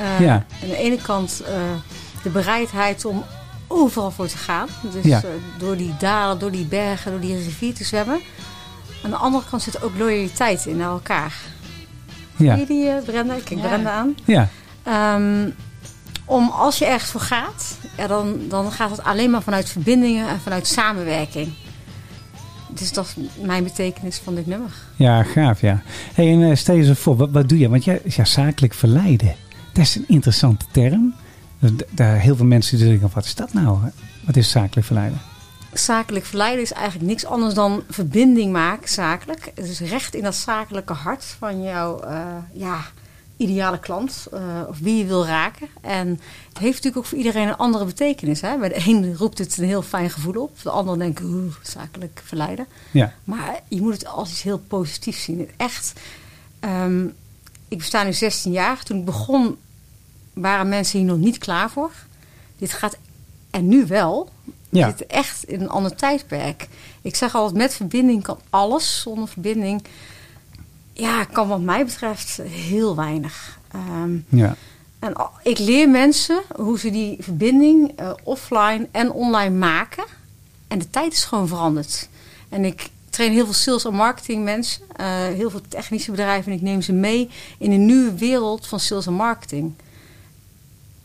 Eh, 0.00 0.20
Ja. 0.20 0.32
Aan 0.34 0.68
de 0.68 0.76
ene 0.76 0.96
kant 0.96 1.42
eh, 1.46 1.52
de 2.22 2.28
bereidheid 2.30 3.04
om 3.04 3.24
overal 3.66 4.10
voor 4.10 4.26
te 4.26 4.36
gaan. 4.36 4.68
Dus 4.92 5.04
Ja. 5.04 5.16
eh, 5.18 5.24
door 5.58 5.76
die 5.76 5.94
dalen, 5.98 6.38
door 6.38 6.50
die 6.50 6.64
bergen, 6.64 7.10
door 7.10 7.20
die 7.20 7.36
rivier 7.36 7.74
te 7.74 7.84
zwemmen. 7.84 8.20
Aan 9.04 9.10
de 9.10 9.16
andere 9.16 9.44
kant 9.50 9.62
zit 9.62 9.82
ook 9.82 9.92
loyaliteit 9.98 10.66
in 10.66 10.76
naar 10.76 10.90
elkaar. 10.90 11.34
Ja, 12.36 12.56
Zie 12.56 12.60
je 12.60 12.66
die, 12.66 13.12
Brenda? 13.12 13.34
Ik 13.34 13.44
kijk 13.44 13.60
Ja. 13.60 13.66
Brenda 13.68 13.90
aan. 13.90 14.14
ja, 14.24 14.48
Ehm, 14.82 15.48
om 16.24 16.48
als 16.48 16.78
je 16.78 16.86
ergens 16.86 17.10
voor 17.10 17.20
gaat, 17.20 17.76
ja, 17.96 18.06
dan, 18.06 18.40
dan 18.48 18.72
gaat 18.72 18.90
het 18.90 19.02
alleen 19.02 19.30
maar 19.30 19.42
vanuit 19.42 19.68
verbindingen 19.68 20.28
en 20.28 20.40
vanuit 20.40 20.66
samenwerking. 20.66 21.52
dus 22.68 22.92
dat 22.92 23.06
is 23.06 23.24
mijn 23.44 23.64
betekenis 23.64 24.18
van 24.18 24.34
dit 24.34 24.46
nummer. 24.46 24.70
Ja, 24.96 25.22
gaaf, 25.22 25.60
ja. 25.60 25.82
Hey, 26.14 26.32
en 26.32 26.50
eh, 26.50 26.56
stel 26.56 26.74
je 26.74 26.88
eens 26.88 26.98
voor, 26.98 27.16
wat, 27.16 27.30
wat 27.30 27.48
doe 27.48 27.58
je? 27.58 27.68
Want 27.68 27.84
jij, 27.84 28.00
ja, 28.04 28.24
zakelijk 28.24 28.74
verleiden, 28.74 29.34
dat 29.72 29.84
is 29.84 29.94
een 29.96 30.08
interessante 30.08 30.64
term. 30.70 31.14
Daar 31.90 32.18
heel 32.18 32.36
veel 32.36 32.46
mensen 32.46 32.78
die 32.78 32.86
denken, 32.86 33.10
wat 33.12 33.24
is 33.24 33.34
dat 33.34 33.52
nou? 33.52 33.78
Wat 34.24 34.36
is 34.36 34.50
zakelijk 34.50 34.86
verleiden? 34.86 35.20
Zakelijk 35.72 36.24
verleiden 36.24 36.62
is 36.62 36.72
eigenlijk 36.72 37.06
niks 37.06 37.24
anders 37.24 37.54
dan 37.54 37.82
verbinding 37.88 38.52
maken, 38.52 38.88
zakelijk. 38.88 39.52
Dus 39.54 39.80
recht 39.80 40.14
in 40.14 40.22
dat 40.22 40.34
zakelijke 40.34 40.92
hart 40.92 41.24
van 41.38 41.62
jouw 41.62 42.00
eh, 42.00 42.16
ja, 42.52 42.80
ideale 43.42 43.78
klant 43.78 44.26
eh, 44.32 44.40
of 44.68 44.78
wie 44.78 44.96
je 44.96 45.04
wil 45.04 45.26
raken. 45.26 45.68
En 45.80 46.08
het 46.48 46.58
heeft 46.58 46.74
natuurlijk 46.74 46.96
ook 46.96 47.04
voor 47.04 47.18
iedereen 47.18 47.48
een 47.48 47.56
andere 47.56 47.84
betekenis. 47.84 48.40
Hè? 48.40 48.58
Bij 48.58 48.68
de 48.68 48.82
een 48.86 49.16
roept 49.16 49.38
het 49.38 49.58
een 49.58 49.64
heel 49.64 49.82
fijn 49.82 50.10
gevoel 50.10 50.42
op, 50.42 50.62
de 50.62 50.70
ander 50.70 50.98
denkt, 50.98 51.22
oeh, 51.22 51.54
zakelijk 51.62 52.20
verleiden. 52.24 52.66
Ja, 52.90 53.12
Maar 53.24 53.60
je 53.68 53.80
moet 53.80 53.92
het 53.92 54.06
als 54.06 54.30
iets 54.30 54.42
heel 54.42 54.58
positiefs 54.58 55.22
zien. 55.22 55.50
Echt, 55.56 55.92
ehm, 56.60 57.04
ik 57.68 57.78
besta 57.78 58.02
nu 58.02 58.12
16 58.12 58.52
jaar. 58.52 58.82
Toen 58.82 58.98
ik 58.98 59.04
begon 59.04 59.56
waren 60.32 60.68
mensen 60.68 60.98
hier 60.98 61.08
nog 61.08 61.18
niet 61.18 61.38
klaar 61.38 61.70
voor. 61.70 61.92
Dit 62.58 62.72
gaat, 62.72 62.96
en 63.50 63.68
nu 63.68 63.86
wel. 63.86 64.28
Ja. 64.68 64.86
Zitten 64.86 65.08
echt 65.08 65.44
in 65.44 65.60
een 65.60 65.68
ander 65.68 65.96
tijdperk. 65.96 66.68
Ik 67.02 67.16
zeg 67.16 67.34
altijd, 67.34 67.56
met 67.56 67.74
verbinding 67.74 68.22
kan 68.22 68.38
alles. 68.50 69.00
Zonder 69.00 69.28
verbinding, 69.28 69.84
ja, 70.92 71.24
kan 71.24 71.48
wat 71.48 71.60
mij 71.60 71.84
betreft 71.84 72.40
heel 72.42 72.96
weinig. 72.96 73.58
Ehm, 73.70 74.16
ja, 74.28 74.56
en 75.02 75.14
ik 75.42 75.58
leer 75.58 75.88
mensen 75.88 76.42
hoe 76.56 76.78
ze 76.78 76.90
die 76.90 77.16
verbinding 77.20 77.92
eh, 77.96 78.12
offline 78.22 78.88
en 78.90 79.12
online 79.12 79.56
maken. 79.56 80.04
En 80.68 80.78
de 80.78 80.90
tijd 80.90 81.12
is 81.12 81.24
gewoon 81.24 81.48
veranderd. 81.48 82.08
En 82.48 82.64
ik 82.64 82.90
train 83.10 83.32
heel 83.32 83.44
veel 83.44 83.54
sales 83.54 83.84
en 83.84 83.94
marketing 83.94 84.44
mensen, 84.44 84.82
eh, 84.96 85.06
heel 85.06 85.50
veel 85.50 85.60
technische 85.68 86.10
bedrijven. 86.10 86.52
En 86.52 86.58
ik 86.58 86.64
neem 86.64 86.82
ze 86.82 86.92
mee 86.92 87.30
in 87.58 87.72
een 87.72 87.86
nieuwe 87.86 88.14
wereld 88.14 88.66
van 88.66 88.80
sales 88.80 89.06
en 89.06 89.12
marketing. 89.12 89.72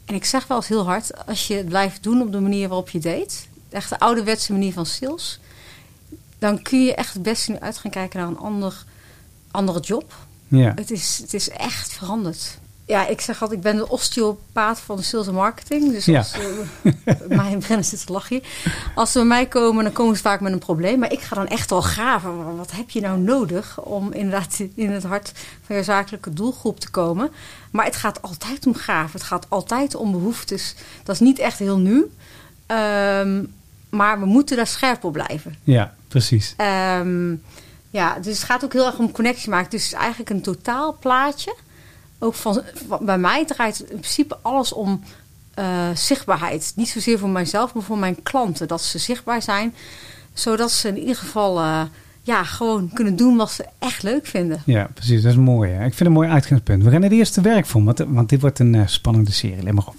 En 0.06 0.16
ik 0.16 0.26
zeg 0.26 0.48
wel 0.48 0.58
eens 0.58 0.68
heel 0.68 0.86
hard, 0.86 1.26
als 1.28 1.48
je 1.48 1.54
het 1.54 1.68
blijft 1.68 2.04
doen 2.04 2.22
op 2.22 2.32
de 2.32 2.40
manier 2.40 2.68
waarop 2.68 2.90
je 2.90 3.00
deed, 3.00 3.48
echt 3.70 3.90
de 3.90 4.00
ouderwetse 4.00 4.52
manier 4.52 4.74
van 4.74 4.86
sales, 4.86 5.40
dan 6.40 6.62
kun 6.62 6.84
je 6.84 6.96
echt 6.96 7.14
het 7.14 7.24
beste 7.24 7.52
nu 7.52 7.58
uit 7.60 7.78
gaan 7.78 7.92
kijken 7.92 8.20
naar 8.20 8.28
een 8.28 8.38
ander, 8.38 8.86
andere 9.58 9.80
job. 9.80 10.14
ja. 10.48 10.72
Het 10.76 10.92
is, 10.92 11.18
het 11.22 11.34
is 11.34 11.50
echt 11.50 11.94
veranderd. 11.94 12.58
Ja, 12.86 13.08
ik 13.08 13.22
zeg 13.22 13.42
altijd, 13.42 13.60
ik 13.60 13.66
ben 13.66 13.76
de 13.76 13.90
osteopaat 13.90 14.80
van 14.80 14.96
de 14.98 15.02
sales 15.04 15.28
en 15.28 15.34
marketing. 15.34 15.92
Dus 15.92 16.06
Ja. 16.06 16.18
als 16.18 16.34
uh, 16.38 17.14
mij 17.38 17.52
en 17.52 17.60
Brennan 17.60 17.84
zit 17.84 18.06
te 18.06 18.12
lachen. 18.12 18.42
Als 18.96 19.12
ze 19.12 19.18
bij 19.18 19.28
mij 19.28 19.46
komen, 19.48 19.84
dan 19.84 19.94
komen 19.94 20.16
ze 20.16 20.22
vaak 20.22 20.40
met 20.42 20.52
een 20.54 20.60
probleem. 20.60 21.00
Maar 21.00 21.12
ik 21.12 21.20
ga 21.22 21.36
dan 21.36 21.48
echt 21.48 21.70
wel 21.70 21.82
graven. 21.82 22.56
Wat 22.58 22.72
heb 22.72 22.90
je 22.90 23.02
nou 23.02 23.20
nodig 23.20 23.82
om 23.82 24.14
inderdaad 24.14 24.60
in 24.76 24.92
het 24.92 25.04
hart 25.04 25.32
van 25.66 25.76
je 25.76 25.84
zakelijke 25.84 26.34
doelgroep 26.34 26.80
te 26.80 26.90
komen? 26.90 27.32
Maar 27.72 27.86
het 27.86 27.96
gaat 27.96 28.22
altijd 28.22 28.66
om 28.66 28.76
graven. 28.76 29.12
Het 29.20 29.24
gaat 29.28 29.46
altijd 29.50 29.96
om 29.96 30.12
behoeftes. 30.12 30.76
Dat 31.04 31.16
is 31.16 31.22
niet 31.22 31.40
echt 31.40 31.60
heel 31.60 31.78
nieuw. 31.78 32.06
Ehm, 32.66 33.44
maar 33.90 34.20
we 34.20 34.26
moeten 34.26 34.56
daar 34.58 34.68
scherp 34.68 35.04
op 35.04 35.14
blijven. 35.14 35.56
ja 35.64 35.94
precies. 36.08 36.54
Ehm, 36.58 37.34
ja, 37.90 38.20
dus 38.20 38.38
het 38.38 38.46
gaat 38.46 38.64
ook 38.64 38.74
heel 38.74 38.86
erg 38.86 38.98
om 38.98 39.12
connectie 39.12 39.50
maken. 39.50 39.70
Dus 39.70 39.84
het 39.84 39.92
is 39.92 39.98
eigenlijk 39.98 40.30
een 40.30 40.42
totaal 40.42 40.98
plaatje. 41.00 41.56
Ook 42.20 42.34
van, 42.34 42.62
bij 43.02 43.18
mij 43.18 43.46
draait 43.46 43.80
in 43.80 44.00
principe 44.00 44.38
alles 44.42 44.74
om 44.74 45.04
eh, 45.54 45.90
zichtbaarheid. 45.94 46.74
Niet 46.76 46.90
zozeer 46.90 47.20
voor 47.20 47.30
mijzelf, 47.30 47.74
maar 47.74 47.84
voor 47.84 47.98
mijn 47.98 48.24
klanten. 48.24 48.68
Dat 48.68 48.82
ze 48.82 48.98
zichtbaar 48.98 49.42
zijn, 49.42 49.74
zodat 50.34 50.72
ze 50.72 50.88
in 50.88 50.98
ieder 50.98 51.16
geval 51.16 51.60
eh, 51.60 51.82
ja, 52.22 52.44
gewoon 52.44 52.92
kunnen 52.94 53.16
doen 53.16 53.38
wat 53.38 53.52
ze 53.52 53.66
echt 53.80 54.04
leuk 54.04 54.26
vinden. 54.26 54.62
Ja, 54.66 54.90
precies. 54.94 55.22
Dat 55.22 55.32
is 55.32 55.38
mooi. 55.38 55.72
Hè? 55.72 55.76
Ik 55.76 55.82
vind 55.82 56.00
het 56.00 56.08
een 56.08 56.14
mooi 56.14 56.30
uitgangspunt. 56.30 56.84
We 56.84 56.92
gaan 56.92 57.00
naar 57.00 57.10
de 57.10 57.16
eerste 57.16 57.42
werkvorm, 57.42 57.86
want, 57.86 58.00
want 58.08 58.30
dit 58.30 58.42
wordt 58.42 58.60
een 58.60 58.76
eh, 58.76 58.88
spannende 58.88 59.32
serie. 59.32 59.64
Let 59.64 59.74
maar 59.74 59.88
op. 59.88 59.96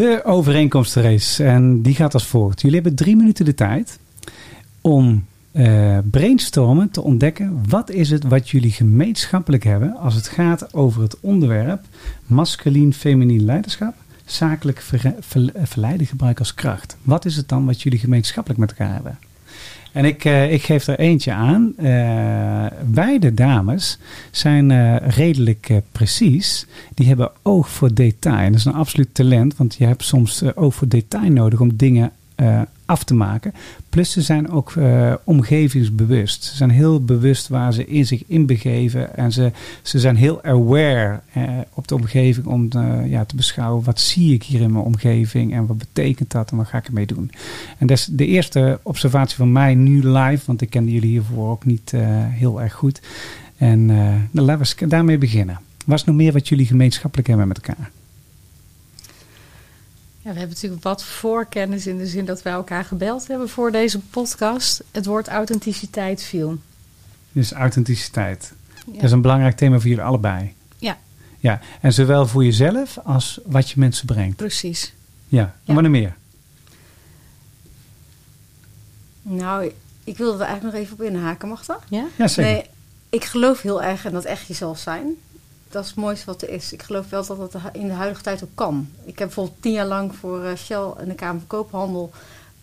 De 0.00 0.24
overeenkomstenrace. 0.24 1.44
En 1.44 1.82
die 1.82 1.94
gaat 1.94 2.14
als 2.14 2.26
volgt. 2.26 2.60
Jullie 2.60 2.76
hebben 2.76 2.94
drie 2.94 3.16
minuten 3.16 3.44
de 3.44 3.54
tijd 3.54 3.98
om 4.80 5.24
eh, 5.52 5.98
brainstormen 6.10 6.90
te 6.90 7.02
ontdekken 7.02 7.62
wat 7.68 7.90
is 7.90 8.10
het 8.10 8.24
wat 8.24 8.50
jullie 8.50 8.70
gemeenschappelijk 8.70 9.64
hebben 9.64 9.96
als 9.96 10.14
het 10.14 10.28
gaat 10.28 10.74
over 10.74 11.02
het 11.02 11.20
onderwerp 11.20 11.84
masculien 12.26 12.94
feminien 12.94 13.44
leiderschap, 13.44 13.94
zakelijk 14.24 14.80
ver- 14.80 15.14
verleiden 15.62 16.06
gebruik 16.06 16.38
als 16.38 16.54
kracht. 16.54 16.96
Wat 17.02 17.24
is 17.24 17.36
het 17.36 17.48
dan 17.48 17.66
wat 17.66 17.82
jullie 17.82 17.98
gemeenschappelijk 17.98 18.60
met 18.60 18.70
elkaar 18.70 18.94
hebben? 18.94 19.18
En 19.92 20.04
ik, 20.04 20.24
eh, 20.24 20.52
ik 20.52 20.62
geef 20.62 20.86
er 20.86 20.98
eentje 20.98 21.32
aan. 21.32 21.72
Eh, 21.76 22.66
beide 22.84 23.34
dames 23.34 23.98
zijn 24.30 24.70
eh, 24.70 24.96
redelijk 24.96 25.70
precies. 25.92 26.66
Die 26.94 27.06
hebben 27.06 27.30
oog 27.42 27.68
voor 27.68 27.94
detail. 27.94 28.50
Dat 28.50 28.58
is 28.58 28.64
een 28.64 28.74
absoluut 28.74 29.14
talent, 29.14 29.56
want 29.56 29.74
je 29.74 29.86
hebt 29.86 30.04
soms 30.04 30.54
oog 30.54 30.74
voor 30.74 30.88
detail 30.88 31.30
nodig 31.30 31.60
om 31.60 31.76
dingen 31.76 32.12
af 32.90 33.04
te 33.04 33.14
maken. 33.14 33.52
Plus 33.88 34.10
ze 34.10 34.22
zijn 34.22 34.50
ook 34.50 34.72
eh, 34.72 35.14
omgevingsbewust. 35.24 36.44
Ze 36.44 36.56
zijn 36.56 36.70
heel 36.70 37.04
bewust 37.04 37.48
waar 37.48 37.72
ze 37.72 37.86
in 37.86 38.06
zich 38.06 38.22
inbegeven. 38.26 39.16
En 39.16 39.32
ze, 39.32 39.52
ze 39.82 39.98
zijn 39.98 40.16
heel 40.16 40.42
aware 40.42 41.20
eh, 41.32 41.42
op 41.74 41.88
de 41.88 41.94
omgeving 41.94 42.46
om 42.46 42.68
eh, 42.70 43.10
ja, 43.10 43.24
te 43.24 43.36
beschouwen. 43.36 43.84
Wat 43.84 44.00
zie 44.00 44.34
ik 44.34 44.42
hier 44.42 44.60
in 44.60 44.72
mijn 44.72 44.84
omgeving 44.84 45.52
en 45.52 45.66
wat 45.66 45.78
betekent 45.78 46.30
dat 46.30 46.50
en 46.50 46.56
wat 46.56 46.66
ga 46.66 46.78
ik 46.78 46.86
ermee 46.86 47.06
doen. 47.06 47.30
En 47.78 47.86
dat 47.86 47.98
is 47.98 48.08
de 48.10 48.26
eerste 48.26 48.80
observatie 48.82 49.36
van 49.36 49.52
mij 49.52 49.74
nu 49.74 50.08
live. 50.08 50.42
Want 50.46 50.60
ik 50.60 50.70
kende 50.70 50.92
jullie 50.92 51.10
hiervoor 51.10 51.50
ook 51.50 51.64
niet 51.64 51.92
heel 52.30 52.62
erg 52.62 52.72
goed. 52.72 53.00
En 53.56 53.86
nou, 54.30 54.46
laten 54.46 54.76
we 54.78 54.86
daarmee 54.86 55.18
beginnen. 55.18 55.60
Wat 55.86 55.98
is 55.98 56.04
nog 56.04 56.16
meer 56.16 56.32
wat 56.32 56.48
jullie 56.48 56.66
gemeenschappelijk 56.66 57.28
hebben 57.28 57.48
met 57.48 57.56
elkaar? 57.56 57.90
Ja, 60.22 60.32
we 60.32 60.38
hebben 60.38 60.54
natuurlijk 60.56 60.82
wat 60.82 61.04
voorkennis 61.04 61.86
in 61.86 61.98
de 61.98 62.06
zin 62.06 62.24
dat 62.24 62.42
wij 62.42 62.52
elkaar 62.52 62.84
gebeld 62.84 63.26
hebben 63.28 63.48
voor 63.48 63.72
deze 63.72 63.98
podcast. 63.98 64.82
Het 64.90 65.06
woord 65.06 65.28
authenticiteit 65.28 66.22
viel. 66.22 66.58
Dus 67.32 67.52
authenticiteit. 67.52 68.52
Ja. 68.86 68.92
Dat 68.92 69.02
is 69.02 69.10
een 69.12 69.20
belangrijk 69.22 69.56
thema 69.56 69.78
voor 69.78 69.88
jullie 69.88 70.04
allebei. 70.04 70.54
Ja. 70.78 70.98
Ja, 71.38 71.60
en 71.80 71.92
zowel 71.92 72.26
voor 72.26 72.44
jezelf 72.44 72.98
als 73.04 73.40
wat 73.44 73.70
je 73.70 73.78
mensen 73.78 74.06
brengt. 74.06 74.36
Precies. 74.36 74.92
Ja, 75.28 75.54
en 75.64 75.74
Ja. 75.82 75.88
meer? 75.88 76.16
Nou, 79.22 79.72
ik 80.04 80.16
wilde 80.16 80.38
er 80.38 80.44
eigenlijk 80.48 80.74
nog 80.74 80.84
even 80.84 80.98
op 80.98 81.02
inhaken, 81.12 81.48
mag 81.48 81.64
dat? 81.66 81.82
Ja? 81.88 82.06
Ja, 82.16 82.28
zeker. 82.28 82.52
Nee, 82.52 82.64
ik 83.08 83.24
geloof 83.24 83.60
heel 83.62 83.82
erg 83.82 84.04
in 84.04 84.12
dat 84.12 84.24
echt 84.24 84.46
jezelf 84.46 84.78
zijn. 84.78 85.06
Dat 85.70 85.82
is 85.82 85.88
het 85.88 85.98
mooiste 85.98 86.26
wat 86.26 86.42
er 86.42 86.48
is. 86.48 86.72
Ik 86.72 86.82
geloof 86.82 87.08
wel 87.08 87.26
dat 87.26 87.52
dat 87.52 87.62
in 87.72 87.86
de 87.86 87.92
huidige 87.92 88.22
tijd 88.22 88.44
ook 88.44 88.54
kan. 88.54 88.88
Ik 89.04 89.18
heb 89.18 89.26
bijvoorbeeld 89.26 89.62
tien 89.62 89.72
jaar 89.72 89.86
lang 89.86 90.14
voor 90.14 90.44
eh, 90.44 90.56
Shell 90.56 90.90
en 90.98 91.08
de 91.08 91.14
Kamer 91.14 91.38
van 91.38 91.46
Koophandel 91.46 92.10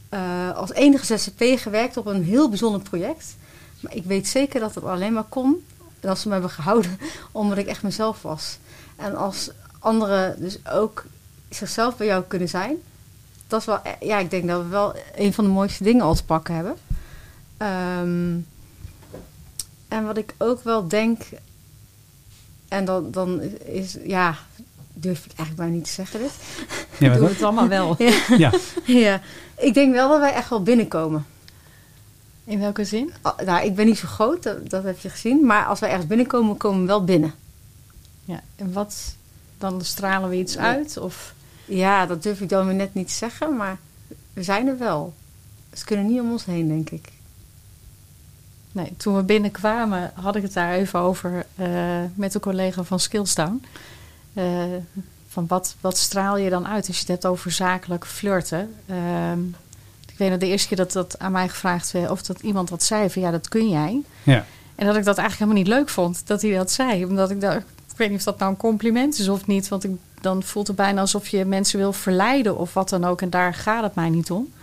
eh, 0.09 0.55
als 0.55 0.71
enige 0.71 1.05
ZZP 1.05 1.43
gewerkt 1.59 1.97
op 1.97 2.05
een 2.05 2.23
heel 2.23 2.49
bijzonder 2.49 2.81
project. 2.81 3.35
Maar 3.79 3.95
ik 3.95 4.03
weet 4.03 4.27
zeker 4.27 4.59
dat 4.59 4.75
het 4.75 4.83
alleen 4.83 5.13
maar 5.13 5.23
kon. 5.23 5.65
En 5.99 6.09
als 6.09 6.21
ze 6.21 6.27
me 6.27 6.33
hebben 6.33 6.51
gehouden, 6.51 6.99
omdat 7.31 7.57
ik 7.57 7.67
echt 7.67 7.83
mezelf 7.83 8.21
was. 8.21 8.57
En 8.95 9.15
als 9.15 9.51
anderen 9.79 10.41
dus 10.41 10.59
ook 10.71 11.05
zichzelf 11.49 11.97
bij 11.97 12.07
jou 12.07 12.23
kunnen 12.23 12.49
zijn. 12.49 12.75
Dat 13.47 13.59
is 13.59 13.65
wel, 13.65 13.81
eh, 13.83 13.91
ja, 13.99 14.17
ik 14.17 14.29
denk 14.29 14.47
dat 14.47 14.61
we 14.61 14.67
wel 14.67 14.95
een 15.15 15.33
van 15.33 15.43
de 15.43 15.49
mooiste 15.49 15.83
dingen 15.83 16.05
al 16.05 16.15
te 16.15 16.25
pakken 16.25 16.55
hebben. 16.55 16.75
Ehm, 17.57 18.35
en 19.87 20.05
wat 20.05 20.17
ik 20.17 20.35
ook 20.37 20.63
wel 20.63 20.87
denk, 20.87 21.21
en 22.67 22.85
dan, 22.85 23.11
dan 23.11 23.41
is, 23.65 23.97
ja, 24.03 24.37
durf 24.93 25.19
ik 25.19 25.31
eigenlijk 25.37 25.55
bijna 25.55 25.73
niet 25.73 25.85
te 25.85 25.91
zeggen 25.91 26.19
dit. 26.19 26.31
Ja, 26.97 27.09
wat 27.09 27.17
Doe 27.19 27.25
dan? 27.27 27.29
het 27.35 27.43
allemaal 27.43 27.67
wel. 27.67 27.95
Ja, 27.97 28.13
ja, 28.37 28.51
ja, 28.85 29.21
ik 29.57 29.73
denk 29.73 29.93
wel 29.93 30.09
dat 30.09 30.19
wij 30.19 30.33
echt 30.33 30.49
wel 30.49 30.63
binnenkomen. 30.63 31.25
In 32.43 32.59
welke 32.59 32.85
zin? 32.85 33.13
Ah, 33.21 33.37
Nou, 33.45 33.65
ik 33.65 33.75
ben 33.75 33.85
niet 33.85 33.97
zo 33.97 34.07
groot, 34.07 34.43
dat, 34.43 34.69
dat 34.69 34.83
heb 34.83 34.99
je 34.99 35.09
gezien. 35.09 35.45
Maar 35.45 35.65
als 35.65 35.79
wij 35.79 35.89
ergens 35.89 36.07
binnenkomen, 36.07 36.57
komen 36.57 36.81
we 36.81 36.87
wel 36.87 37.03
binnen. 37.03 37.33
Ja. 38.25 38.41
En 38.55 38.73
wat? 38.73 39.15
Dan 39.57 39.81
stralen 39.85 40.29
we 40.29 40.35
iets 40.35 40.57
uit? 40.57 40.97
Of 40.97 41.33
Ja, 41.65 42.05
dat 42.05 42.23
durf 42.23 42.41
ik 42.41 42.49
dan 42.49 42.65
weer 42.65 42.75
net 42.75 42.93
niet 42.93 43.07
te 43.07 43.13
zeggen, 43.13 43.55
maar 43.55 43.77
we 44.33 44.43
zijn 44.43 44.67
er 44.67 44.77
wel. 44.77 45.13
Ze 45.73 45.85
kunnen 45.85 46.05
niet 46.05 46.19
om 46.19 46.31
ons 46.31 46.45
heen, 46.45 46.67
denk 46.67 46.89
ik. 46.89 47.09
Nee, 48.77 48.93
toen 48.97 49.15
we 49.15 49.23
binnenkwamen 49.23 50.11
had 50.13 50.35
ik 50.35 50.41
het 50.41 50.53
daar 50.53 50.73
even 50.73 50.99
over 50.99 51.45
eh, 51.55 51.69
met 52.15 52.33
een 52.33 52.41
collega 52.41 52.83
van 52.83 52.99
Skillstown. 52.99 53.65
Eh, 54.33 54.63
van 55.27 55.47
wat, 55.47 55.75
wat 55.81 55.97
straal 55.97 56.37
je 56.37 56.49
dan 56.49 56.67
uit 56.67 56.87
als 56.87 56.95
je 56.95 57.01
het 57.01 57.11
hebt 57.11 57.25
over 57.25 57.51
zakelijk 57.51 58.05
flirten? 58.05 58.73
Ehm, 58.87 59.39
ik 60.07 60.17
weet 60.17 60.29
nog 60.29 60.39
de 60.39 60.47
eerste 60.47 60.67
keer 60.67 60.77
dat 60.77 60.91
dat 60.91 61.19
aan 61.19 61.31
mij 61.31 61.49
gevraagd 61.49 61.91
werd, 61.91 62.09
of 62.09 62.21
dat 62.21 62.41
iemand 62.41 62.69
dat 62.69 62.83
zei 62.83 63.09
van 63.09 63.21
ja, 63.21 63.31
dat 63.31 63.49
kun 63.49 63.69
jij. 63.69 64.01
ja, 64.23 64.45
En 64.75 64.85
dat 64.85 64.95
ik 64.95 65.05
dat 65.05 65.17
eigenlijk 65.17 65.51
helemaal 65.51 65.63
niet 65.63 65.67
leuk 65.67 65.89
vond 65.89 66.27
dat 66.27 66.41
hij 66.41 66.51
dat 66.51 66.71
zei. 66.71 67.05
Omdat 67.05 67.29
ik 67.29 67.41
dacht, 67.41 67.57
ik 67.91 67.97
weet 67.97 68.09
niet 68.09 68.17
of 68.17 68.23
dat 68.23 68.37
nou 68.39 68.51
een 68.51 68.57
compliment 68.57 69.19
is 69.19 69.29
of 69.29 69.47
niet. 69.47 69.67
Want 69.67 69.83
ik, 69.83 69.91
dan 70.21 70.43
voelt 70.43 70.67
het 70.67 70.75
bijna 70.75 71.01
alsof 71.01 71.27
je 71.27 71.45
mensen 71.45 71.79
wil 71.79 71.93
verleiden 71.93 72.57
of 72.57 72.73
wat 72.73 72.89
dan 72.89 73.05
ook. 73.05 73.21
En 73.21 73.29
daar 73.29 73.53
gaat 73.53 73.83
het 73.83 73.95
mij 73.95 74.09
niet 74.09 74.31
om. 74.31 74.53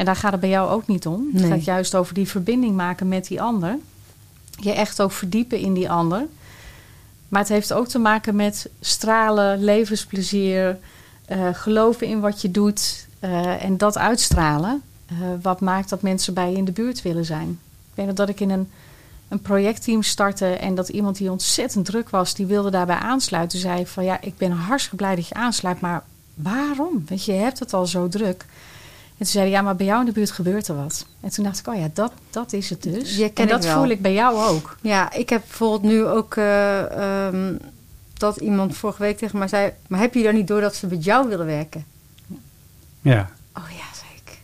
En 0.00 0.06
daar 0.06 0.16
gaat 0.16 0.32
het 0.32 0.40
bij 0.40 0.50
jou 0.50 0.70
ook 0.70 0.86
niet 0.86 1.06
om. 1.06 1.28
Het 1.32 1.44
gaat 1.44 1.64
juist 1.64 1.94
over 1.94 2.14
die 2.14 2.28
verbinding 2.28 2.76
maken 2.76 3.08
met 3.08 3.26
die 3.26 3.42
ander. 3.42 3.78
Je 4.56 4.72
echt 4.72 5.02
ook 5.02 5.12
verdiepen 5.12 5.58
in 5.58 5.74
die 5.74 5.90
ander. 5.90 6.26
Maar 7.28 7.40
het 7.40 7.48
heeft 7.48 7.72
ook 7.72 7.88
te 7.88 7.98
maken 7.98 8.36
met 8.36 8.68
stralen, 8.80 9.64
levensplezier, 9.64 10.78
eh, 11.24 11.48
geloven 11.52 12.06
in 12.06 12.20
wat 12.20 12.40
je 12.40 12.50
doet 12.50 13.06
eh, 13.18 13.64
en 13.64 13.76
dat 13.76 13.98
uitstralen. 13.98 14.82
Eh, 15.06 15.16
wat 15.42 15.60
maakt 15.60 15.88
dat 15.88 16.02
mensen 16.02 16.34
bij 16.34 16.50
je 16.50 16.56
in 16.56 16.64
de 16.64 16.72
buurt 16.72 17.02
willen 17.02 17.24
zijn. 17.24 17.48
Ik 17.90 17.94
weet 17.94 18.06
nog 18.06 18.14
dat 18.14 18.28
ik 18.28 18.40
in 18.40 18.50
een, 18.50 18.70
een 19.28 19.40
projectteam 19.40 20.02
startte 20.02 20.46
en 20.46 20.74
dat 20.74 20.88
iemand 20.88 21.16
die 21.16 21.30
ontzettend 21.30 21.84
druk 21.84 22.10
was, 22.10 22.34
die 22.34 22.46
wilde 22.46 22.70
daarbij 22.70 22.96
aansluiten. 22.96 23.58
Zei 23.58 23.86
van 23.86 24.04
ja, 24.04 24.20
ik 24.20 24.36
ben 24.36 24.50
hartstikke 24.50 24.96
blij 24.96 25.14
dat 25.14 25.28
je 25.28 25.34
aansluit, 25.34 25.80
maar 25.80 26.02
waarom? 26.34 27.04
Je, 27.08 27.32
je 27.32 27.38
hebt 27.38 27.58
het 27.58 27.72
al 27.72 27.86
zo 27.86 28.08
druk. 28.08 28.46
En 29.20 29.26
toen 29.26 29.34
zei 29.34 29.44
hij, 29.44 29.54
ja, 29.54 29.62
maar 29.62 29.76
bij 29.76 29.86
jou 29.86 30.00
in 30.00 30.06
de 30.06 30.12
buurt 30.12 30.30
gebeurt 30.30 30.68
er 30.68 30.76
wat. 30.76 31.06
En 31.20 31.30
toen 31.30 31.44
dacht 31.44 31.58
ik, 31.58 31.66
oh 31.66 31.76
ja, 31.76 31.88
dat, 31.92 32.12
dat 32.30 32.52
is 32.52 32.70
het 32.70 32.82
dus. 32.82 33.16
Ja, 33.16 33.28
ken 33.34 33.44
en 33.44 33.50
dat 33.50 33.64
ik 33.64 33.70
voel 33.70 33.88
ik 33.88 34.02
bij 34.02 34.12
jou 34.12 34.36
ook. 34.36 34.76
Ja, 34.82 35.12
ik 35.12 35.28
heb 35.28 35.40
bijvoorbeeld 35.46 35.92
nu 35.92 36.04
ook 36.04 36.36
eh, 36.36 37.26
ehm, 37.26 37.54
dat 38.12 38.36
iemand 38.36 38.76
vorige 38.76 39.02
week 39.02 39.18
tegen 39.18 39.38
mij 39.38 39.48
zei... 39.48 39.72
maar 39.88 40.00
heb 40.00 40.14
je 40.14 40.22
dan 40.22 40.34
niet 40.34 40.46
door 40.46 40.60
dat 40.60 40.74
ze 40.74 40.86
met 40.86 41.04
jou 41.04 41.28
willen 41.28 41.46
werken? 41.46 41.84
Ja. 43.00 43.30
Oh 43.56 43.70
ja, 43.70 43.84
zei 43.94 44.10
ik. 44.24 44.38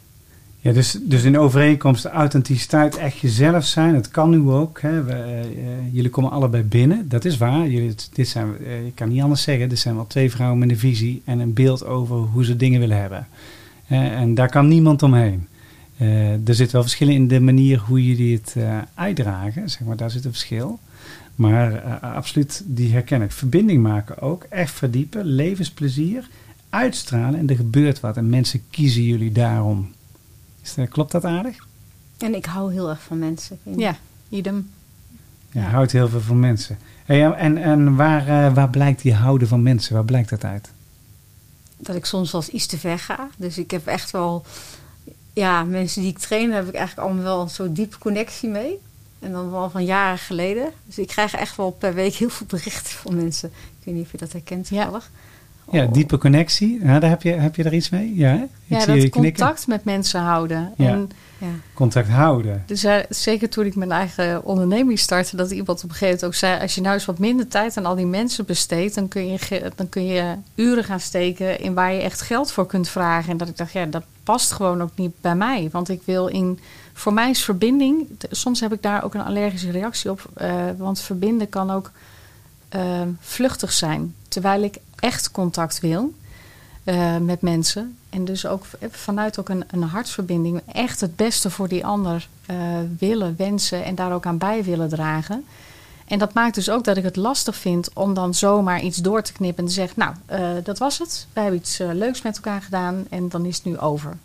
Ja, 0.60 0.72
dus, 0.72 0.98
dus 1.00 1.22
in 1.22 1.38
overeenkomst 1.38 2.02
de 2.02 2.10
authenticiteit 2.10 2.96
echt 2.96 3.18
jezelf 3.18 3.64
zijn. 3.64 3.94
Dat 3.94 4.08
kan 4.08 4.30
nu 4.30 4.50
ook. 4.50 4.80
Hè. 4.80 5.02
We, 5.02 5.12
eh, 5.12 5.40
eh, 5.40 5.46
jullie 5.92 6.10
komen 6.10 6.30
allebei 6.30 6.62
binnen. 6.62 7.08
Dat 7.08 7.24
is 7.24 7.36
waar. 7.36 7.68
Jullie, 7.68 7.94
dit 8.12 8.28
zijn, 8.28 8.66
ik 8.86 8.94
kan 8.94 9.08
niet 9.08 9.22
anders 9.22 9.42
zeggen. 9.42 9.68
Dit 9.68 9.78
zijn 9.78 9.94
wel 9.94 10.06
twee 10.06 10.30
vrouwen 10.30 10.58
met 10.58 10.70
een 10.70 10.78
visie 10.78 11.22
en 11.24 11.38
een 11.38 11.52
beeld 11.52 11.84
over 11.84 12.16
hoe 12.16 12.44
ze 12.44 12.56
dingen 12.56 12.80
willen 12.80 13.00
hebben. 13.00 13.26
En 13.86 14.34
daar 14.34 14.48
kan 14.50 14.68
niemand 14.68 15.02
omheen. 15.02 15.46
Eh, 15.96 16.48
er 16.48 16.54
zit 16.54 16.70
wel 16.72 16.82
verschillen 16.82 17.14
in 17.14 17.28
de 17.28 17.40
manier 17.40 17.78
hoe 17.78 18.06
jullie 18.06 18.36
het 18.36 18.54
eh, 18.56 18.78
uitdragen. 18.94 19.70
Zeg 19.70 19.80
maar, 19.80 19.96
daar 19.96 20.10
zit 20.10 20.24
een 20.24 20.30
verschil. 20.30 20.78
Maar 21.34 21.74
eh, 21.84 22.14
absoluut, 22.14 22.62
die 22.66 22.92
herken 22.92 23.22
ik. 23.22 23.32
Verbinding 23.32 23.82
maken 23.82 24.20
ook. 24.20 24.42
Echt 24.50 24.72
verdiepen. 24.74 25.24
Levensplezier. 25.24 26.28
Uitstralen. 26.70 27.38
En 27.38 27.48
er 27.48 27.56
gebeurt 27.56 28.00
wat. 28.00 28.16
En 28.16 28.28
mensen 28.28 28.62
kiezen 28.70 29.02
jullie 29.02 29.32
daarom. 29.32 29.92
Is 30.62 30.74
dat- 30.74 30.88
klopt 30.88 31.12
dat 31.12 31.24
aardig? 31.24 31.66
En 32.18 32.34
ik 32.34 32.44
hou 32.44 32.72
heel 32.72 32.88
erg 32.90 33.02
van 33.02 33.18
mensen. 33.18 33.58
Ja, 33.76 33.96
idem. 34.28 34.68
Je 35.52 35.58
Ja. 35.58 35.64
houdt 35.68 35.92
heel 35.92 36.08
veel 36.08 36.20
van 36.20 36.40
mensen. 36.40 36.78
Hey, 37.04 37.30
en 37.32 37.56
en 37.58 37.94
waar, 37.96 38.54
waar 38.54 38.70
blijkt 38.70 39.02
die 39.02 39.14
houden 39.14 39.48
van 39.48 39.62
mensen? 39.62 39.94
Waar 39.94 40.04
blijkt 40.04 40.28
dat 40.28 40.44
uit? 40.44 40.70
Dat 41.76 41.96
ik 41.96 42.04
soms 42.04 42.32
wel 42.32 42.40
eens 42.40 42.50
iets 42.50 42.66
te 42.66 42.78
ver 42.78 42.98
ga. 42.98 43.28
Dus 43.36 43.58
ik 43.58 43.70
heb 43.70 43.86
echt 43.86 44.10
wel... 44.10 44.44
Ja, 45.32 45.64
mensen 45.64 46.02
die 46.02 46.10
ik 46.10 46.18
train, 46.18 46.48
daar 46.48 46.58
heb 46.58 46.68
ik 46.68 46.74
eigenlijk 46.74 47.08
allemaal 47.08 47.24
wel 47.24 47.40
een 47.40 47.50
soort 47.50 47.76
diepe 47.76 47.98
connectie 47.98 48.48
mee. 48.48 48.78
En 49.18 49.32
dan 49.32 49.50
wel 49.50 49.70
van 49.70 49.84
jaren 49.84 50.18
geleden. 50.18 50.72
Dus 50.84 50.98
ik 50.98 51.06
krijg 51.06 51.34
echt 51.34 51.56
wel 51.56 51.70
per 51.70 51.94
week 51.94 52.14
heel 52.14 52.30
veel 52.30 52.46
berichten 52.46 52.92
van 52.92 53.16
mensen. 53.16 53.48
Ik 53.48 53.84
weet 53.84 53.94
niet 53.94 54.04
of 54.04 54.12
je 54.12 54.18
dat 54.18 54.32
herkent 54.32 54.66
toevallig. 54.66 55.10
Ja, 55.14 55.25
Oh. 55.68 55.92
diepe 55.92 56.18
connectie. 56.18 56.80
Ja, 56.84 56.98
daar 56.98 57.10
heb, 57.10 57.22
je, 57.22 57.32
heb 57.32 57.56
je 57.56 57.64
er 57.64 57.74
iets 57.74 57.90
mee? 57.90 58.14
Ja, 58.16 58.34
ik 58.34 58.48
ja, 58.66 58.80
zie 58.80 58.92
dat 58.94 59.02
je 59.02 59.08
knikken. 59.08 59.44
contact 59.44 59.66
met 59.66 59.84
mensen 59.84 60.20
houden. 60.20 60.72
Ja. 60.76 60.88
En 60.88 61.10
Ja. 61.38 61.46
Contact 61.74 62.08
houden. 62.08 62.62
dus, 62.66 62.84
eh, 62.84 62.96
zeker 63.08 63.48
toen 63.48 63.64
ik 63.64 63.74
mijn 63.76 63.92
eigen 63.92 64.44
onderneming 64.44 64.98
startte, 64.98 65.36
dat 65.36 65.50
iemand 65.50 65.84
op 65.84 65.90
een 65.90 65.96
gegeven 65.96 66.06
moment 66.06 66.24
ook 66.24 66.34
zei: 66.34 66.60
als 66.60 66.74
je 66.74 66.80
nou 66.80 66.94
eens 66.94 67.04
wat 67.04 67.18
minder 67.18 67.48
tijd 67.48 67.76
aan 67.76 67.86
al 67.86 67.94
die 67.94 68.06
mensen 68.06 68.44
besteedt, 68.44 68.94
dan 68.94 69.08
kun 69.08 69.26
je, 69.26 69.72
dan 69.76 69.88
kun 69.88 70.06
je 70.06 70.34
uren 70.54 70.84
gaan 70.84 71.00
steken 71.00 71.60
in 71.60 71.74
waar 71.74 71.92
je 71.92 72.00
echt 72.00 72.20
geld 72.20 72.52
voor 72.52 72.66
kunt 72.66 72.88
vragen. 72.88 73.30
En 73.30 73.36
dat 73.36 73.48
ik 73.48 73.56
dacht, 73.56 73.72
ja, 73.72 73.84
dat 73.86 74.02
past 74.24 74.52
gewoon 74.52 74.82
ook 74.82 74.90
niet 74.94 75.12
bij 75.20 75.34
mij. 75.34 75.68
Want 75.72 75.88
ik 75.88 76.00
wil 76.04 76.26
in. 76.26 76.58
Voor 76.92 77.12
mij 77.12 77.30
is 77.30 77.44
verbinding. 77.44 78.08
Soms 78.30 78.60
heb 78.60 78.72
ik 78.72 78.82
daar 78.82 79.04
ook 79.04 79.14
een 79.14 79.24
allergische 79.24 79.70
reactie 79.70 80.10
op. 80.10 80.24
eh, 80.34 80.54
want 80.76 81.00
verbinden 81.00 81.48
kan 81.48 81.70
ook 81.70 81.90
eh, 82.68 83.00
vluchtig 83.20 83.72
zijn. 83.72 84.14
Terwijl 84.28 84.62
ik 84.62 84.76
echt 84.98 85.30
contact 85.30 85.80
wil 85.80 86.12
eh, 86.84 87.16
met 87.16 87.40
mensen. 87.42 87.96
En 88.10 88.24
dus 88.24 88.46
ook 88.46 88.64
v- 88.64 88.74
vanuit 88.90 89.38
ook 89.38 89.48
een, 89.48 89.64
een 89.70 89.82
hartsverbinding. 89.82 90.60
Echt 90.72 91.00
het 91.00 91.16
beste 91.16 91.50
voor 91.50 91.68
die 91.68 91.86
ander 91.86 92.28
eh, 92.46 92.56
willen, 92.98 93.34
wensen 93.38 93.84
en 93.84 93.94
daar 93.94 94.12
ook 94.12 94.26
aan 94.26 94.38
bij 94.38 94.64
willen 94.64 94.88
dragen. 94.88 95.44
En 96.06 96.18
dat 96.18 96.34
maakt 96.34 96.54
dus 96.54 96.70
ook 96.70 96.84
dat 96.84 96.96
ik 96.96 97.04
het 97.04 97.16
lastig 97.16 97.56
vind 97.56 97.90
om 97.94 98.14
dan 98.14 98.34
zomaar 98.34 98.80
iets 98.82 98.96
door 98.98 99.22
te 99.22 99.32
knippen 99.32 99.62
en 99.62 99.68
te 99.68 99.74
zeggen: 99.74 99.94
Nou, 99.98 100.14
eh, 100.26 100.64
dat 100.64 100.78
was 100.78 100.98
het. 100.98 101.26
Wij 101.32 101.42
hebben 101.42 101.60
iets 101.60 101.80
eh, 101.80 101.88
leuks 101.92 102.22
met 102.22 102.36
elkaar 102.36 102.62
gedaan 102.62 103.04
en 103.10 103.28
dan 103.28 103.44
is 103.44 103.56
het 103.56 103.64
nu 103.64 103.78
over. 103.78 104.16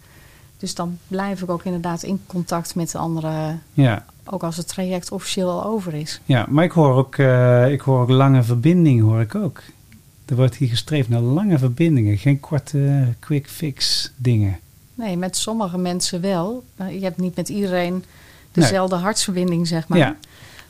Dus 0.57 0.75
dan 0.75 0.97
blijf 1.07 1.41
ik 1.41 1.49
ook 1.49 1.63
inderdaad 1.63 2.03
in 2.03 2.21
contact 2.27 2.75
met 2.75 2.91
de 2.91 2.97
anderen, 2.97 3.63
Ja, 3.73 4.05
ook 4.25 4.43
als 4.43 4.57
het 4.57 4.67
traject 4.67 5.11
officieel 5.11 5.49
al 5.49 5.63
over 5.63 5.93
is. 5.93 6.21
ja 6.25 6.45
maar 6.49 6.63
ik 6.63 6.71
hoor, 6.71 6.93
ook, 6.95 7.15
eh, 7.15 7.71
ik 7.71 7.81
hoor 7.81 8.01
ook 8.01 8.09
lange 8.09 8.43
verbinding, 8.43 9.01
hoor 9.01 9.21
ik 9.21 9.35
ook. 9.35 9.61
Er 10.25 10.35
wordt 10.35 10.55
hier 10.55 10.67
gestreefd 10.69 11.09
naar 11.09 11.19
lange 11.21 11.57
verbindingen. 11.57 12.17
Geen 12.17 12.39
korte 12.39 12.85
eh, 12.87 13.07
quick 13.19 13.47
fix 13.49 14.11
dingen. 14.15 14.59
Nee, 14.95 15.17
met 15.17 15.35
sommige 15.37 15.77
mensen 15.77 16.21
wel. 16.21 16.63
Maar 16.75 16.93
Je 16.93 16.99
hebt 17.03 17.17
niet 17.17 17.35
met 17.35 17.49
iedereen 17.49 18.03
dezelfde 18.51 18.95
hartsverbinding, 18.95 19.67
zeg 19.67 19.87
maar. 19.87 19.97
Ja, 19.97 20.15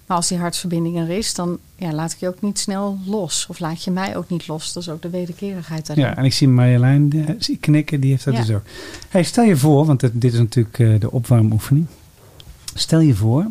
Maar 0.06 0.18
als 0.18 0.28
die 0.28 0.38
hartsverbinding 0.38 0.98
er 0.98 1.10
is, 1.10 1.34
dan 1.34 1.58
ja, 1.76 1.94
laat 1.94 2.12
ik 2.12 2.18
je 2.20 2.28
ook 2.28 2.42
niet 2.42 2.60
snel 2.60 2.98
los. 3.06 3.46
Of 3.50 3.60
laat 3.60 3.84
je 3.84 3.92
mij 3.92 4.18
ook 4.18 4.30
niet 4.30 4.48
los. 4.48 4.74
Dat 4.74 4.84
is 4.84 4.90
ook 4.90 5.02
de 5.02 5.10
wederkerigheid 5.10 5.86
daarin. 5.88 6.06
ja, 6.06 6.18
en 6.18 6.24
ik 6.26 6.34
zie 6.34 6.48
Marjolein 6.48 7.26
eh, 7.28 7.36
zie 7.40 7.58
knikken, 7.58 8.00
die 8.00 8.12
heeft 8.12 8.24
dat 8.26 8.34
Ja. 8.34 8.40
dus 8.42 8.56
ook. 8.56 8.64
Hey, 9.10 9.24
stel 9.24 9.44
je 9.44 9.58
voor, 9.58 9.86
want 9.86 10.00
dit, 10.00 10.12
dit 10.22 10.34
is 10.34 10.40
natuurlijk 10.40 10.80
eh, 10.80 11.00
de 11.00 11.12
opwarmoefening. 11.12 11.86
Stel 12.74 13.00
je 13.00 13.16
voor, 13.16 13.46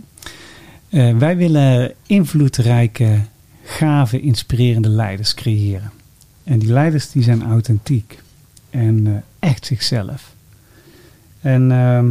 wij 1.18 1.36
willen 1.36 1.92
invloedrijke, 2.06 3.20
gave, 3.70 4.20
inspirerende 4.20 4.88
leiders 4.88 5.34
creëren. 5.34 5.90
En 6.44 6.58
die 6.58 6.72
leiders 6.72 7.10
die 7.10 7.22
zijn 7.22 7.42
authentiek 7.42 8.22
en 8.70 9.06
eh, 9.06 9.12
echt 9.38 9.66
zichzelf. 9.66 10.34
En 11.40 11.72
ehm, 11.72 12.10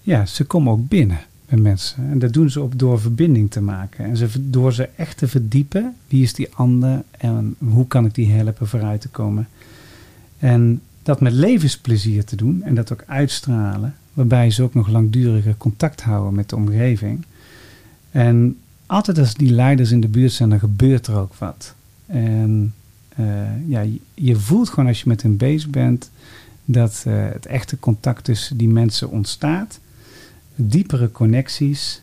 ja, 0.00 0.26
ze 0.26 0.44
komen 0.44 0.72
ook 0.72 0.88
binnen 0.88 1.20
bij 1.48 1.58
mensen. 1.58 2.10
En 2.10 2.18
dat 2.18 2.32
doen 2.32 2.50
ze 2.50 2.60
op 2.60 2.78
door 2.78 3.00
verbinding 3.00 3.50
te 3.50 3.60
maken. 3.60 4.04
En 4.04 4.16
ze, 4.16 4.50
door 4.50 4.72
ze 4.72 4.88
echt 4.96 5.16
te 5.16 5.28
verdiepen, 5.28 5.94
wie 6.08 6.22
is 6.22 6.34
die 6.34 6.54
ander 6.54 7.02
en 7.10 7.54
hoe 7.58 7.86
kan 7.86 8.04
ik 8.04 8.14
die 8.14 8.32
helpen 8.32 8.68
vooruit 8.68 9.00
te 9.00 9.08
komen. 9.08 9.48
En 10.38 10.80
dat 11.02 11.20
met 11.20 11.32
levensplezier 11.32 12.24
te 12.24 12.36
doen 12.36 12.62
en 12.62 12.74
dat 12.74 12.92
ook 12.92 13.04
uitstralen, 13.06 13.94
waarbij 14.12 14.50
ze 14.50 14.62
ook 14.62 14.74
nog 14.74 14.88
langduriger 14.88 15.56
contact 15.56 16.00
houden 16.00 16.34
met 16.34 16.48
de 16.48 16.56
omgeving. 16.56 17.24
En 18.10 18.56
altijd 18.92 19.18
als 19.18 19.34
die 19.34 19.52
leiders 19.52 19.90
in 19.90 20.00
de 20.00 20.08
buurt 20.08 20.32
zijn, 20.32 20.48
dan 20.48 20.58
gebeurt 20.58 21.06
er 21.06 21.16
ook 21.16 21.34
wat. 21.34 21.74
En 22.06 22.74
eh, 23.08 23.68
ja, 23.68 23.84
je, 24.14 24.36
voelt 24.36 24.68
gewoon 24.68 24.86
als 24.86 25.00
je 25.02 25.08
met 25.08 25.22
hen 25.22 25.36
bezig 25.36 25.70
bent 25.70 26.10
dat 26.64 27.02
eh, 27.06 27.14
het 27.32 27.46
echte 27.46 27.78
contact 27.78 28.24
tussen 28.24 28.56
die 28.56 28.68
mensen 28.68 29.10
ontstaat, 29.10 29.80
diepere 30.54 31.12
connecties. 31.12 32.02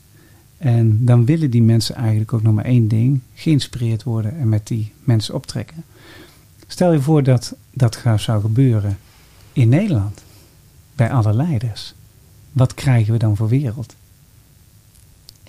En 0.57 1.05
dan 1.05 1.25
willen 1.25 1.49
die 1.49 1.61
mensen 1.61 1.95
eigenlijk 1.95 2.33
ook 2.33 2.41
nog 2.41 2.53
maar 2.53 2.65
één 2.65 2.87
ding: 2.87 3.19
geïnspireerd 3.33 4.03
worden 4.03 4.39
en 4.39 4.49
met 4.49 4.67
die 4.67 4.91
mensen 5.03 5.35
optrekken. 5.35 5.83
Stel 6.67 6.93
je 6.93 7.01
voor 7.01 7.23
dat 7.23 7.55
dat 7.73 8.01
zou 8.15 8.41
gebeuren 8.41 8.97
in 9.53 9.69
Nederland, 9.69 10.23
bij 10.95 11.11
alle 11.11 11.33
leiders. 11.33 11.93
Wat 12.51 12.73
krijgen 12.73 13.13
we 13.13 13.19
dan 13.19 13.35
voor 13.35 13.47
wereld? 13.47 13.95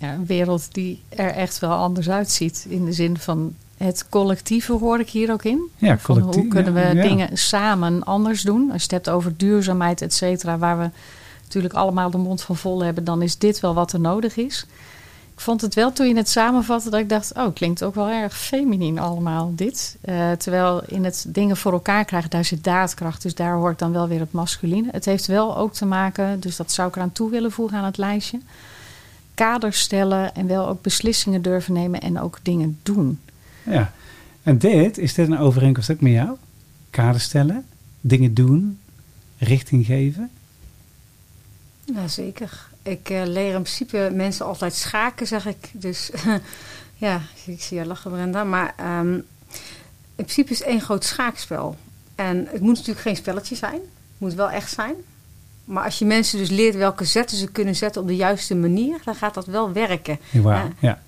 Ja, 0.01 0.13
een 0.13 0.27
wereld 0.27 0.75
die 0.75 1.03
er 1.09 1.31
echt 1.31 1.59
wel 1.59 1.73
anders 1.73 2.11
uitziet. 2.11 2.67
In 2.69 2.85
de 2.85 2.93
zin 2.93 3.19
van 3.19 3.55
het 3.77 4.09
collectieve 4.09 4.73
hoor 4.73 5.01
ik 5.01 5.11
hier 5.11 5.33
ook 5.33 5.45
in. 5.45 5.71
Ja, 5.77 5.99
Van 5.99 6.15
collectief, 6.15 6.43
hoe 6.43 6.51
kunnen 6.51 6.75
we 6.75 6.81
ja, 6.95 7.03
dingen 7.03 7.39
samen 7.39 8.05
anders 8.05 8.43
doen? 8.43 8.63
Als 8.73 8.77
je 8.77 8.83
het 8.83 8.91
hebt 8.91 9.11
over 9.11 9.37
duurzaamheid, 9.37 10.03
et 10.03 10.15
cetera, 10.15 10.59
waar 10.59 10.79
we 10.79 10.91
natuurlijk 11.43 11.75
allemaal 11.75 12.11
de 12.11 12.19
mond 12.19 12.43
van 12.43 12.57
vol 12.57 12.85
hebben, 12.85 13.05
dan 13.05 13.23
is 13.23 13.39
dit 13.39 13.61
wel 13.61 13.75
wat 13.75 13.93
er 13.93 14.01
nodig 14.01 14.37
is. 14.37 14.67
Ik 15.35 15.41
vond 15.41 15.61
het 15.61 15.75
wel 15.75 15.93
toen 15.93 16.09
je 16.09 16.17
het 16.17 16.29
samenvatte 16.29 16.91
dat 16.91 17.01
ik 17.01 17.09
dacht, 17.09 17.35
oh, 17.35 17.55
klinkt 17.55 17.83
ook 17.83 17.95
wel 17.95 18.09
erg 18.09 18.39
feminien 18.39 18.99
allemaal 18.99 19.53
dit. 19.55 19.97
Eh, 20.01 20.31
terwijl 20.33 20.83
in 20.87 21.05
het 21.05 21.25
dingen 21.29 21.57
voor 21.57 21.73
elkaar 21.73 22.05
krijgen, 22.05 22.31
daar 22.31 22.45
zit 22.45 22.65
daadkracht. 22.65 23.23
Dus 23.23 23.35
daar 23.35 23.55
hoort 23.55 23.79
dan 23.79 23.93
wel 23.93 24.09
weer 24.09 24.21
het 24.21 24.33
masculine. 24.33 24.89
Het 24.91 25.05
heeft 25.05 25.27
wel 25.27 25.57
ook 25.57 25.73
te 25.73 25.87
maken, 25.87 26.41
dus 26.41 26.57
dat 26.57 26.73
zou 26.73 26.89
ik 26.89 26.97
eraan 26.97 27.13
toe 27.13 27.31
willen 27.31 27.53
voegen 27.53 27.79
aan 27.79 27.85
het 27.85 27.99
lijstje. 27.99 28.41
Kaders 29.40 29.81
stellen 29.81 30.35
en 30.35 30.46
wel 30.46 30.68
ook 30.68 30.83
beslissingen 30.83 31.42
durven 31.42 31.72
nemen 31.72 32.00
en 32.00 32.20
ook 32.20 32.38
dingen 32.42 32.79
doen. 32.83 33.20
Ja. 33.62 33.92
En 34.42 34.59
dit, 34.59 34.98
is 34.98 35.14
dit 35.14 35.29
een 35.29 35.38
overeenkomst 35.38 35.90
ook 35.90 36.00
met 36.00 36.12
jou? 36.12 36.37
Kader 36.90 37.20
stellen, 37.20 37.66
dingen 38.00 38.35
doen, 38.35 38.81
richting 39.38 39.87
geven. 39.87 40.31
Ja, 41.85 42.09
zeker. 42.09 42.66
Ik 42.83 43.11
eh, 43.11 43.22
leer 43.26 43.55
in 43.55 43.62
principe 43.62 44.11
mensen 44.14 44.46
altijd 44.46 44.74
schaken, 44.74 45.26
zeg 45.26 45.46
ik. 45.46 45.70
Dus 45.72 46.11
ja, 46.96 47.20
ik 47.46 47.62
zie 47.62 47.79
je 47.79 47.87
lachen, 47.87 48.11
Brenda. 48.11 48.44
Maar 48.44 48.74
ehm, 48.76 49.14
in 49.14 49.24
principe 50.14 50.53
is 50.53 50.59
het 50.59 50.68
één 50.68 50.81
groot 50.81 51.05
schaakspel. 51.05 51.76
En 52.14 52.46
het 52.50 52.61
moet 52.61 52.74
natuurlijk 52.76 53.00
geen 53.00 53.16
spelletje 53.16 53.57
zijn. 53.57 53.81
Het 53.81 54.18
moet 54.18 54.35
wel 54.35 54.50
echt 54.50 54.72
zijn. 54.72 54.94
Maar 55.64 55.85
als 55.85 55.99
je 55.99 56.05
mensen 56.05 56.38
dus 56.38 56.51
leert 56.51 56.75
welke 56.75 57.05
zetten 57.05 57.37
ze 57.37 57.51
kunnen 57.51 57.77
zetten 57.77 58.03
op 58.03 58.09
de 58.09 58.16
juiste 58.16 58.55
manier, 58.55 58.99
dan 59.05 59.14
gaat 59.14 59.35
dat 59.35 59.46
wel 59.46 59.73
werken. 59.73 60.18
Ja. 60.31 60.68
Ja. 60.79 60.99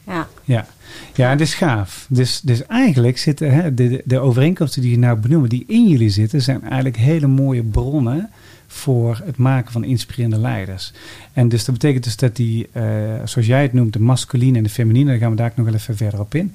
Ja, 0.45 0.67
ja 1.15 1.25
en 1.25 1.31
het 1.31 1.41
is 1.41 1.55
gaaf. 1.55 2.07
Dus, 2.09 2.41
dus 2.41 2.67
eigenlijk 2.67 3.19
zitten 3.19 3.53
hè, 3.55 3.75
de, 3.75 4.03
de- 4.05 4.19
overeenkomsten 4.19 4.83
die 4.83 4.91
je 4.91 4.99
nou 4.99 5.19
benoemt, 5.19 5.51
die 5.51 5.65
in 5.67 5.89
jullie 5.89 6.11
zitten, 6.11 6.43
zijn 6.43 6.63
eigenlijk 6.63 6.97
hele 6.97 7.27
mooie 7.27 7.63
bronnen 7.63 8.31
voor 8.67 9.21
het 9.25 9.37
maken 9.37 9.73
van 9.73 9.85
inspirerende 9.85 10.39
leiders. 10.39 10.93
En 11.33 11.49
dus 11.49 11.65
dat 11.65 11.75
betekent 11.75 12.05
dus 12.05 12.17
dat 12.17 12.37
die, 12.37 12.69
eh, 12.73 12.83
zoals 13.25 13.47
jij 13.47 13.63
het 13.63 13.73
noemt, 13.73 13.93
de 13.93 14.01
masculine 14.01 14.57
en 14.57 14.63
de 14.63 14.71
feminine, 14.71 15.11
daar 15.11 15.19
gaan 15.19 15.31
we 15.31 15.37
daar 15.37 15.51
ook 15.51 15.57
nog 15.57 15.67
wel 15.67 15.75
even 15.75 15.97
verder 15.97 16.21
op 16.21 16.35
in. 16.35 16.55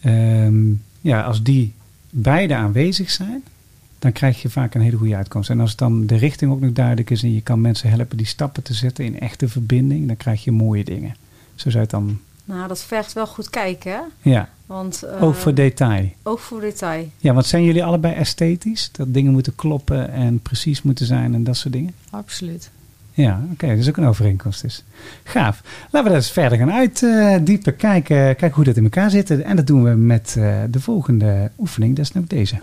Ehm, 0.00 0.64
ja, 1.00 1.22
als 1.22 1.42
die 1.42 1.72
beide 2.10 2.54
aanwezig 2.54 3.10
zijn, 3.10 3.42
dan 3.98 4.12
krijg 4.12 4.42
je 4.42 4.50
vaak 4.50 4.74
een 4.74 4.80
hele 4.80 4.96
goede 4.96 5.16
uitkomst. 5.16 5.50
En 5.50 5.60
als 5.60 5.76
dan 5.76 6.06
de 6.06 6.16
richting 6.16 6.50
ook 6.52 6.60
nog 6.60 6.72
duidelijk 6.72 7.10
is 7.10 7.22
en 7.22 7.34
je 7.34 7.40
kan 7.40 7.60
mensen 7.60 7.90
helpen 7.90 8.16
die 8.16 8.26
stappen 8.26 8.62
te 8.62 8.74
zetten 8.74 9.04
in 9.04 9.20
echte 9.20 9.48
verbinding, 9.48 10.06
dan 10.06 10.16
krijg 10.16 10.44
je 10.44 10.52
mooie 10.52 10.84
dingen. 10.84 11.16
Zo 11.54 11.70
zou 11.70 11.72
je 11.74 11.78
het 11.80 11.90
dan, 11.90 12.18
Nou, 12.44 12.68
dat 12.68 12.82
vergt 12.84 13.12
wel 13.12 13.26
goed 13.26 13.50
kijken, 13.50 13.92
hè? 13.92 14.30
ja, 14.30 14.48
Want, 14.66 15.02
eh, 15.02 15.22
oog 15.22 15.36
voor 15.38 15.54
detail. 15.54 16.10
oog 16.22 16.40
voor 16.40 16.60
detail. 16.60 17.10
Ja, 17.18 17.32
want 17.34 17.46
zijn 17.46 17.64
jullie 17.64 17.84
allebei 17.84 18.14
esthetisch? 18.14 18.88
Dat 18.92 19.14
dingen 19.14 19.32
moeten 19.32 19.54
kloppen 19.54 20.10
en 20.12 20.40
precies 20.40 20.82
moeten 20.82 21.06
zijn 21.06 21.34
en 21.34 21.44
dat 21.44 21.56
soort 21.56 21.74
dingen? 21.74 21.94
Absoluut. 22.10 22.70
Ja, 23.12 23.40
oké, 23.52 23.66
dat 23.66 23.78
is 23.78 23.88
ook 23.88 23.96
een 23.96 24.06
overeenkomst 24.06 24.62
dus. 24.62 24.84
Gaaf. 25.24 25.62
Laten 25.82 26.02
we 26.02 26.08
daar 26.08 26.14
eens 26.14 26.30
verder 26.30 26.58
gaan 26.58 26.72
uitdiepen, 26.72 27.76
kijken, 27.76 28.16
kijken 28.16 28.52
hoe 28.54 28.64
dat 28.64 28.76
in 28.76 28.84
elkaar 28.84 29.10
zit. 29.10 29.30
En 29.42 29.56
dat 29.56 29.66
doen 29.66 29.82
we 29.82 29.90
met 29.90 30.34
eh, 30.38 30.58
de 30.70 30.80
volgende 30.80 31.50
oefening, 31.58 31.96
dat 31.96 32.04
is 32.04 32.16
ook 32.16 32.28
deze. 32.28 32.56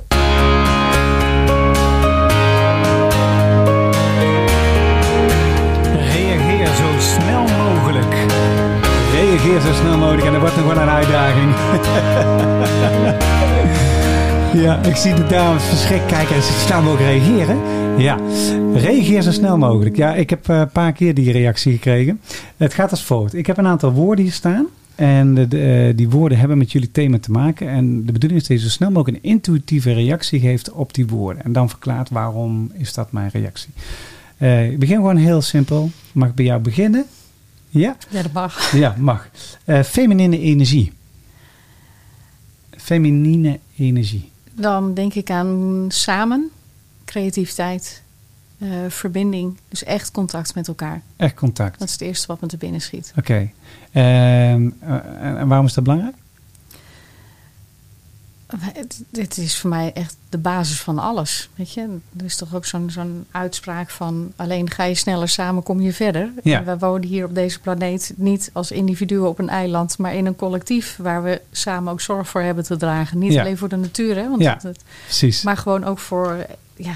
Reageer 9.44 9.62
zo 9.62 9.74
snel 9.74 9.98
mogelijk 9.98 10.26
en 10.26 10.32
dat 10.32 10.42
wordt 10.42 10.56
nog 10.56 10.66
wel 10.66 10.78
een 10.78 10.90
uitdaging. 10.90 11.52
Ja, 14.54 14.84
ik 14.84 14.96
zie 14.96 15.14
de 15.14 15.26
dames 15.26 15.64
verschrikt 15.64 16.06
kijken 16.06 16.36
en 16.36 16.42
ze 16.42 16.52
snel 16.52 16.82
mogelijk 16.82 17.10
reageren. 17.10 17.58
Ja, 17.98 18.18
reageer 18.74 19.22
zo 19.22 19.32
snel 19.32 19.58
mogelijk. 19.58 19.96
Ja, 19.96 20.16
ik 20.16 20.30
heb 20.30 20.50
eh, 20.50 20.60
een 20.60 20.70
paar 20.70 20.92
keer 20.92 21.14
die 21.14 21.32
reactie 21.32 21.72
gekregen. 21.72 22.22
Het 22.58 22.74
gaat 22.74 22.92
als 22.92 23.04
volgt. 23.04 23.34
Ik 23.34 23.48
heb 23.48 23.58
een 23.58 23.68
aantal 23.68 23.92
woorden 23.92 24.24
hier 24.24 24.34
staan. 24.34 24.66
En 24.96 25.38
eh, 25.38 25.96
die 25.96 26.10
woorden 26.10 26.38
hebben 26.38 26.58
met 26.58 26.72
jullie 26.72 26.92
thema 26.92 27.20
te 27.20 27.32
maken. 27.32 27.70
En 27.70 28.06
de 28.06 28.12
bedoeling 28.12 28.42
is 28.42 28.48
dat 28.48 28.58
je 28.58 28.64
zo 28.64 28.70
snel 28.70 28.92
mogelijk 28.92 29.24
een 29.24 29.30
intuïtieve 29.30 29.94
reactie 29.94 30.40
geeft 30.40 30.72
op 30.72 30.94
die 30.94 31.08
woorden. 31.08 31.44
En 31.44 31.54
dan 31.54 31.70
verklaart 31.70 32.10
waarom 32.10 32.72
is 32.74 32.94
dat 32.94 33.12
mijn 33.12 33.30
reactie. 33.34 33.74
Eh, 34.38 34.72
ik 34.72 34.80
begin 34.80 34.96
gewoon 34.96 35.18
heel 35.18 35.42
simpel. 35.42 35.90
Mag 36.12 36.30
ik 36.30 36.36
bij 36.36 36.46
jou 36.46 36.62
beginnen? 36.62 37.06
Ja? 37.74 37.96
Ja, 38.10 38.22
dat 38.22 38.32
mag. 38.32 38.72
Ja, 38.72 38.96
mag. 38.98 39.30
Eh, 39.66 39.84
feminine 39.84 40.40
energie. 40.40 40.94
Feminine 42.78 43.60
energie. 43.78 44.32
Dan 44.52 44.94
denk 44.94 45.14
ik 45.14 45.30
aan 45.30 45.86
samen, 45.88 46.50
creativiteit, 47.06 48.02
eh, 48.58 48.70
verbinding. 48.88 49.58
Dus 49.70 49.84
echt 49.84 50.12
contact 50.12 50.56
met 50.56 50.68
elkaar. 50.68 51.02
Echt 51.16 51.34
contact. 51.34 51.80
Dat 51.80 51.88
is 51.88 51.94
het 51.94 52.02
eerste 52.02 52.28
wat 52.28 52.42
me 52.42 52.48
te 52.48 52.58
binnen 52.58 52.82
schiet. 52.82 53.14
Oké. 53.18 53.52
Ehm, 53.92 54.70
eh, 54.80 55.40
en 55.40 55.48
waarom 55.48 55.66
is 55.66 55.74
dat 55.74 55.84
belangrijk? 55.84 56.16
Dit 59.10 59.38
is 59.38 59.58
voor 59.58 59.70
mij 59.70 59.92
echt 59.94 60.16
de 60.30 60.38
basis 60.38 60.80
van 60.82 61.00
alles. 61.00 61.50
Weet 61.56 61.74
je, 61.74 61.98
er 62.18 62.26
is 62.26 62.36
toch 62.36 62.56
ook 62.56 62.66
zo'n 62.66 62.90
zo'n 62.90 63.26
uitspraak 63.32 63.90
van 63.90 64.34
alleen 64.36 64.70
ga 64.70 64.84
je 64.84 64.96
sneller 64.96 65.30
samen, 65.30 65.64
kom 65.64 65.82
je 65.82 65.94
verder. 65.94 66.32
Ja. 66.44 66.58
En 66.58 66.66
we 66.66 66.78
wonen 66.78 67.08
hier 67.08 67.26
op 67.26 67.36
deze 67.36 67.60
planeet 67.60 68.14
niet 68.16 68.50
als 68.54 68.72
individuen 68.72 69.28
op 69.28 69.40
een 69.40 69.50
eiland, 69.50 69.98
maar 69.98 70.16
in 70.16 70.26
een 70.26 70.36
collectief 70.36 70.96
waar 70.98 71.24
we 71.24 71.42
samen 71.52 71.92
ook 71.92 72.02
zorg 72.02 72.30
voor 72.30 72.42
hebben 72.42 72.64
te 72.64 72.78
dragen. 72.78 73.18
Niet 73.18 73.34
Ja. 73.34 73.42
alleen 73.42 73.58
voor 73.58 73.70
de 73.70 73.76
natuur, 73.76 74.16
hè, 74.16 74.30
want 74.30 74.42
Ja. 74.42 74.60
Precies. 75.04 75.42
maar 75.44 75.58
gewoon 75.58 75.84
ook 75.84 76.00
voor 76.00 76.46
ja, 76.76 76.96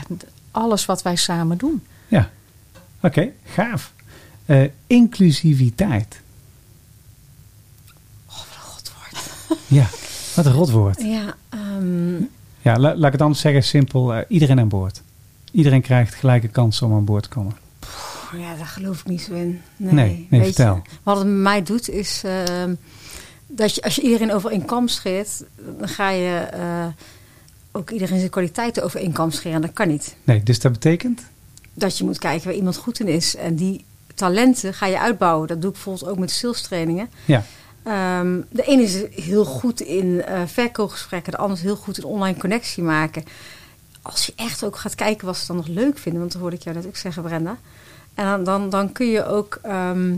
alles 0.52 0.86
wat 0.86 1.02
wij 1.02 1.15
samen 1.15 1.58
doen. 1.58 1.84
Ja. 2.08 2.30
Oké, 3.02 3.30
gaaf. 3.46 3.93
Eh, 4.46 4.63
inclusiviteit. 4.88 6.22
Ja, 9.67 9.88
wat 10.38 10.45
een 10.45 10.60
rotwoord. 10.60 11.02
Ja, 11.02 11.36
ehm, 11.50 12.15
Ja, 12.62 12.78
la- 12.78 12.95
laat 12.95 13.06
ik 13.06 13.12
het 13.12 13.21
anders 13.21 13.41
zeggen, 13.41 13.63
simpel. 13.63 14.13
eh, 14.13 14.21
iedereen 14.28 14.60
aan 14.60 14.67
boord. 14.67 15.02
Iedereen 15.52 15.82
krijgt 15.82 16.13
gelijke 16.15 16.47
kansen 16.47 16.88
om 16.88 16.93
aan 16.93 17.06
boord 17.06 17.23
te 17.23 17.30
komen. 17.30 17.56
ja, 18.38 18.56
daar 18.56 18.65
geloof 18.65 19.00
ik 19.00 19.06
niet 19.08 19.21
zo 19.21 19.34
in. 19.34 19.62
Nee, 19.78 20.28
Nee, 20.30 20.43
vertel. 20.43 20.76
Je, 20.76 20.89
wat 21.04 21.17
het 21.17 21.26
met 21.28 21.36
mij 21.36 21.63
doet 21.63 21.89
is 21.89 22.21
ehm, 22.26 22.73
dat 23.47 23.76
je, 23.76 23.82
als 23.82 23.95
je 23.95 24.02
iedereen 24.02 24.34
over 24.34 24.52
één 24.52 24.65
kam 24.65 24.88
scheert, 24.88 25.43
dan 25.80 25.88
ga 25.88 26.10
je 26.10 26.36
eh, 26.38 26.86
ook 27.71 27.89
iedereen 27.89 28.17
zijn 28.17 28.30
kwaliteiten 28.32 28.84
over 28.84 29.00
één 29.00 29.12
kam 29.12 29.32
scheren. 29.32 29.62
Dat 29.62 29.73
kan 29.73 29.88
niet. 29.88 30.15
Nee, 30.23 30.43
dus 30.43 30.60
dat 30.60 30.71
betekent? 30.71 31.21
Dat 31.73 31.97
je 31.97 32.04
moet 32.04 32.19
kijken 32.19 32.47
waar 32.47 32.56
iemand 32.58 32.76
goed 32.78 33.00
in 33.00 33.08
is. 33.08 33.36
En 33.36 33.56
die 33.56 33.86
talenten 34.15 34.73
ga 34.73 34.86
je 34.86 35.00
uitbouwen. 35.00 35.47
Dat 35.47 35.62
doe 35.62 35.69
ik 35.69 35.76
bijvoorbeeld 35.76 36.12
ook 36.12 36.19
met 36.19 36.32
sales 36.32 36.62
trainingen. 36.62 37.10
Ja. 37.26 37.43
Ehm, 37.88 38.41
de 38.50 38.63
ene 38.63 38.84
is 38.84 39.23
heel 39.23 39.45
goed 39.45 39.82
in 39.82 40.21
eh 40.21 40.41
verkoopgesprekken, 40.45 41.32
de 41.32 41.38
ander 41.38 41.58
is 41.58 41.63
heel 41.63 41.76
goed 41.76 41.97
in 41.97 42.04
online 42.04 42.38
connectie 42.38 42.84
maken. 42.84 43.23
Als 44.02 44.26
je 44.26 44.34
echt 44.36 44.63
ook 44.63 44.78
gaat 44.78 44.95
kijken 44.95 45.26
wat 45.26 45.38
ze 45.38 45.47
dan 45.47 45.56
nog 45.56 45.67
leuk 45.67 45.97
vinden, 45.97 46.19
want 46.19 46.32
dat 46.32 46.41
hoorde 46.41 46.56
ik 46.56 46.62
jou 46.62 46.76
net 46.76 46.86
ook 46.86 46.95
zeggen, 46.95 47.23
Brenda. 47.23 47.58
En 48.13 48.26
dan, 48.26 48.43
dan, 48.43 48.69
dan 48.69 48.91
kun 48.91 49.08
je 49.08 49.26
ook 49.26 49.60
ehm, 49.62 50.15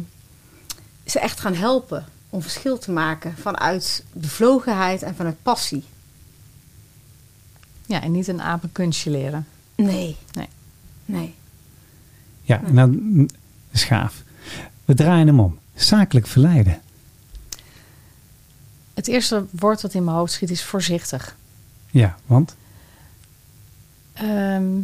ze 1.05 1.19
echt 1.19 1.39
gaan 1.39 1.53
helpen 1.53 2.05
om 2.29 2.41
verschil 2.41 2.77
te 2.77 2.91
maken 2.91 3.35
vanuit 3.37 4.03
bevlogenheid 4.13 5.03
en 5.03 5.15
vanuit 5.15 5.43
passie. 5.43 5.83
Ja, 7.85 8.01
en 8.01 8.11
niet 8.11 8.27
een 8.27 8.41
apenkunstje 8.41 9.09
leren. 9.11 9.47
Nee. 9.75 10.15
Nee. 10.31 10.47
Nee. 11.05 11.35
Ja, 12.41 12.61
en 12.63 12.75
dan 12.75 13.17
dat 13.17 13.31
is 13.71 13.83
gaaf. 13.83 14.23
We 14.85 14.93
draaien 14.93 15.27
hem 15.27 15.39
om. 15.39 15.59
Zakelijk 15.75 16.27
verleiden. 16.27 16.81
Het 18.99 19.07
eerste 19.07 19.45
woord 19.51 19.81
dat 19.81 19.93
in 19.93 20.03
mijn 20.03 20.17
hoofd 20.17 20.31
schiet 20.33 20.49
is 20.49 20.63
voorzichtig. 20.63 21.35
Ja, 21.89 22.15
want? 22.25 22.55
Ehm, 24.13 24.77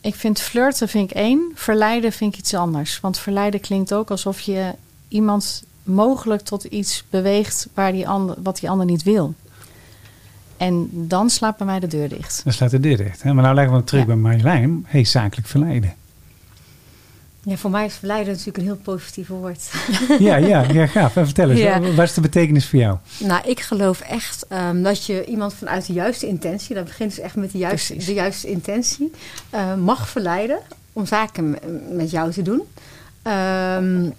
ik 0.00 0.14
vind 0.14 0.40
flirten 0.40 0.88
vind 0.88 1.10
ik 1.10 1.16
één, 1.16 1.52
verleiden 1.54 2.12
vind 2.12 2.32
ik 2.32 2.38
iets 2.38 2.54
anders. 2.54 3.00
Want 3.00 3.18
verleiden 3.18 3.60
klinkt 3.60 3.94
ook 3.94 4.10
alsof 4.10 4.40
je 4.40 4.74
iemand 5.08 5.64
mogelijk 5.82 6.42
tot 6.42 6.64
iets 6.64 7.04
beweegt 7.10 7.68
waar 7.74 7.92
die 7.92 8.08
ander, 8.08 8.36
wat 8.42 8.58
die 8.60 8.70
ander 8.70 8.86
niet 8.86 9.02
wil. 9.02 9.34
En 10.56 10.88
dan 10.92 11.30
slaat 11.30 11.56
bij 11.56 11.66
mij 11.66 11.80
de 11.80 11.86
deur 11.86 12.08
dicht. 12.08 12.40
Dan 12.44 12.52
slaat 12.52 12.70
de 12.70 12.80
deur 12.80 12.96
dicht. 12.96 13.22
Hè? 13.22 13.32
Maar 13.34 13.42
nou 13.42 13.54
leggen 13.54 13.76
we 13.76 13.84
terug 13.84 14.00
Ja. 14.00 14.06
bij 14.06 14.16
Marjolein. 14.16 14.84
Hey, 14.86 15.04
zakelijk 15.04 15.48
verleiden. 15.48 15.94
Ja, 17.48 17.56
voor 17.56 17.70
mij 17.70 17.84
is 17.84 17.94
verleiden 17.94 18.28
natuurlijk 18.32 18.56
een 18.58 18.64
heel 18.64 18.76
positief 18.76 19.28
woord. 19.28 19.70
Ja, 20.18 20.36
ja, 20.36 20.62
ja 20.72 20.86
gaaf. 20.86 21.16
En 21.16 21.24
vertel 21.24 21.50
eens, 21.50 21.60
Ja. 21.60 21.80
wat 21.80 22.04
is 22.04 22.14
de 22.14 22.20
betekenis 22.20 22.66
voor 22.66 22.78
jou? 22.78 22.96
Nou, 23.18 23.48
ik 23.48 23.60
geloof 23.60 24.00
echt 24.00 24.46
ehm, 24.48 24.82
dat 24.82 25.06
je 25.06 25.24
iemand 25.24 25.54
vanuit 25.54 25.86
de 25.86 25.92
juiste 25.92 26.26
intentie, 26.26 26.74
dat 26.74 26.84
begint 26.84 27.14
dus 27.14 27.24
echt 27.24 27.36
met 27.36 27.52
de 27.52 27.58
juiste, 27.58 27.92
Precies. 27.92 28.08
de 28.08 28.14
juiste 28.14 28.48
intentie, 28.48 29.10
eh, 29.50 29.74
mag 29.74 30.08
verleiden 30.08 30.58
om 30.92 31.06
zaken 31.06 31.58
met 31.90 32.10
jou 32.10 32.32
te 32.32 32.42
doen. 32.42 32.62
Ehm, 33.22 34.10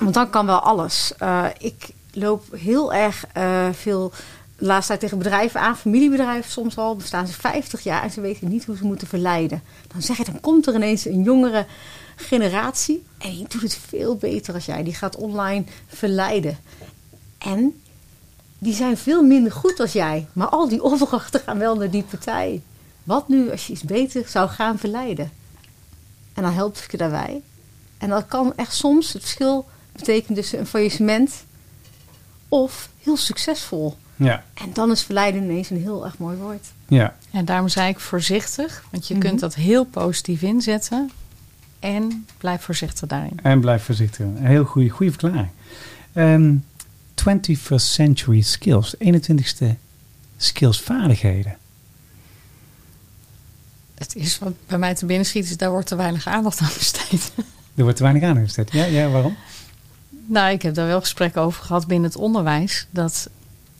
want 0.00 0.14
dan 0.14 0.30
kan 0.30 0.46
wel 0.46 0.60
alles. 0.60 1.12
Eh, 1.18 1.44
ik 1.58 1.88
loop 2.12 2.44
heel 2.56 2.92
erg 2.94 3.24
eh, 3.32 3.68
veel 3.72 4.12
de 4.58 4.64
laatste 4.64 4.88
tijd 4.88 5.00
tegen 5.00 5.18
bedrijven 5.18 5.60
aan, 5.60 5.76
familiebedrijven 5.76 6.50
soms 6.50 6.76
al, 6.76 6.96
bestaan 6.96 7.26
ze 7.26 7.32
50 7.32 7.80
jaar 7.80 8.02
en 8.02 8.10
ze 8.10 8.20
weten 8.20 8.48
niet 8.48 8.64
hoe 8.64 8.76
ze 8.76 8.84
moeten 8.84 9.06
verleiden. 9.08 9.62
Dan 9.92 10.02
zeg 10.02 10.16
je, 10.16 10.24
dan 10.24 10.40
komt 10.40 10.66
er 10.66 10.74
ineens 10.74 11.06
een 11.06 11.22
jongere 11.22 11.66
generatie 12.16 13.02
en 13.18 13.30
die 13.30 13.46
doet 13.48 13.62
het 13.62 13.78
veel 13.88 14.16
beter 14.16 14.54
als 14.54 14.64
jij. 14.64 14.82
Die 14.82 14.94
gaat 14.94 15.16
online 15.16 15.64
verleiden. 15.86 16.58
En 17.38 17.82
die 18.58 18.74
zijn 18.74 18.96
veel 18.96 19.22
minder 19.22 19.52
goed 19.52 19.80
als 19.80 19.92
jij. 19.92 20.26
Maar 20.32 20.48
al 20.48 20.68
die 20.68 20.82
opdrachten 20.92 21.40
gaan 21.40 21.58
wel 21.58 21.76
naar 21.76 21.90
die 21.90 22.02
partij. 22.02 22.62
Wat 23.04 23.28
nu 23.28 23.50
als 23.50 23.66
je 23.66 23.72
iets 23.72 23.82
beter 23.82 24.28
zou 24.28 24.48
gaan 24.48 24.78
verleiden? 24.78 25.30
En 26.34 26.42
dan 26.42 26.52
help 26.52 26.76
ik 26.76 26.90
je 26.90 26.96
daarbij. 26.96 27.42
En 27.98 28.08
dat 28.08 28.26
kan 28.26 28.52
echt 28.56 28.74
soms 28.74 29.12
het 29.12 29.22
verschil 29.22 29.66
betekenen 29.92 30.36
tussen 30.36 30.58
een 30.58 30.66
faillissement 30.66 31.32
of 32.48 32.88
heel 33.02 33.16
succesvol. 33.16 33.96
Ja. 34.16 34.44
En 34.54 34.72
dan 34.72 34.90
is 34.90 35.02
verleiden 35.02 35.42
ineens 35.42 35.70
een 35.70 35.80
heel 35.82 36.04
erg 36.04 36.18
mooi 36.18 36.36
woord. 36.36 36.66
Ja. 36.88 37.16
En 37.32 37.44
daarom 37.44 37.68
zei 37.68 37.88
ik 37.88 38.00
voorzichtig, 38.00 38.84
want 38.90 39.06
je 39.06 39.14
Mhm. 39.14 39.22
kunt 39.26 39.40
dat 39.40 39.54
heel 39.54 39.84
positief 39.84 40.42
inzetten. 40.42 41.10
En 41.84 42.26
blijf 42.38 42.62
voorzichtig 42.62 43.08
daarin. 43.08 43.38
En 43.42 43.60
blijf 43.60 43.82
voorzichtig. 43.82 44.26
Een 44.26 44.46
heel 44.46 44.64
goede, 44.64 44.88
goede 44.88 45.12
verklaring. 45.12 45.48
Ehm 46.12 46.56
21st 47.24 47.74
century 47.74 48.40
skills. 48.40 48.94
21ste 48.96 49.66
skills 50.36 50.80
vaardigheden. 50.80 51.56
Het 53.94 54.16
is 54.16 54.38
wat 54.38 54.52
bij 54.66 54.78
mij 54.78 54.94
te 54.94 55.06
binnen 55.06 55.26
schiet, 55.26 55.44
is 55.44 55.56
daar 55.56 55.70
wordt 55.70 55.86
te 55.86 55.96
weinig 55.96 56.26
aandacht 56.26 56.60
aan 56.60 56.70
besteed. 56.78 57.32
Er 57.74 57.82
wordt 57.82 57.96
te 57.96 58.02
weinig 58.02 58.22
aandacht 58.22 58.44
besteed. 58.44 58.72
Ja, 58.72 58.84
ja, 58.84 59.08
waarom? 59.08 59.36
Nou, 60.26 60.52
ik 60.52 60.62
heb 60.62 60.74
daar 60.74 60.86
wel 60.86 61.00
gesprekken 61.00 61.42
over 61.42 61.64
gehad 61.64 61.86
binnen 61.86 62.10
het 62.10 62.18
onderwijs. 62.18 62.86
Dat 62.90 63.30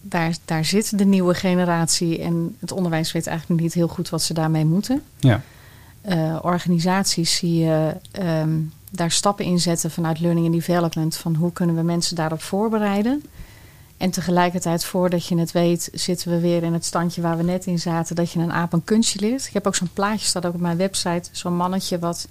daar, 0.01 0.37
daar 0.45 0.64
zit 0.64 0.99
de 0.99 1.05
nieuwe 1.05 1.35
generatie 1.35 2.19
en 2.19 2.57
het 2.61 2.73
onderwijs 2.73 3.12
weet 3.12 3.27
eigenlijk 3.27 3.61
niet 3.61 3.75
heel 3.75 3.88
goed 3.88 4.09
wat 4.09 4.23
ze 4.23 4.35
daarmee 4.35 4.64
moeten. 4.64 5.03
Ja. 5.19 5.43
Eh, 6.05 6.38
organisaties 6.43 7.37
zie 7.37 7.55
je 7.55 7.97
ehm, 8.11 8.61
daar 8.90 9.11
stappen 9.11 9.45
in 9.45 9.61
zetten 9.61 9.90
vanuit 9.90 10.21
learning 10.21 10.47
and 10.47 10.55
development. 10.55 11.17
Van 11.17 11.35
hoe 11.35 11.53
kunnen 11.53 11.77
we 11.77 11.83
mensen 11.83 12.17
daarop 12.17 12.43
voorbereiden. 12.43 13.23
En 13.97 14.11
tegelijkertijd, 14.11 14.85
voordat 14.85 15.27
je 15.27 15.38
het 15.38 15.53
weet, 15.53 15.88
zitten 15.93 16.31
we 16.31 16.40
weer 16.40 16.62
in 16.62 16.73
het 16.73 16.85
standje 16.85 17.23
waar 17.23 17.37
we 17.37 17.43
net 17.43 17.67
in 17.67 17.79
zaten. 17.79 18.17
Dat 18.17 18.31
je 18.31 18.38
een 18.38 18.53
aap 18.53 18.73
een 18.73 18.85
kunstje 18.85 19.21
leert. 19.21 19.47
Ik 19.47 19.53
heb 19.53 19.67
ook 19.67 19.75
zo'n 19.75 19.93
plaatje, 19.93 20.27
staat 20.27 20.47
ook 20.47 20.55
op 20.55 20.61
mijn 20.61 20.77
website. 20.77 21.29
Zo'n 21.33 21.57
mannetje 21.57 21.99
wat 21.99 22.29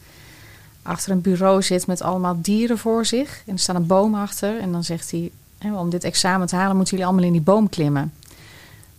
achter 0.82 1.12
een 1.12 1.22
bureau 1.22 1.62
zit 1.62 1.88
met 1.88 2.02
allemaal 2.02 2.38
dieren 2.42 2.78
voor 2.78 3.06
zich. 3.06 3.44
En 3.46 3.54
er 3.54 3.60
staat 3.60 3.76
een 3.76 3.88
boom 3.88 4.16
achter. 4.16 4.60
En 4.60 4.72
dan 4.72 4.84
zegt 4.84 5.12
hij, 5.12 5.32
om 5.72 5.90
dit 5.90 6.04
examen 6.04 6.48
te 6.48 6.56
halen 6.56 6.76
moeten 6.76 6.98
jullie 6.98 7.12
allemaal 7.12 7.28
in 7.28 7.38
die 7.38 7.42
boom 7.42 7.70
klimmen. 7.70 8.14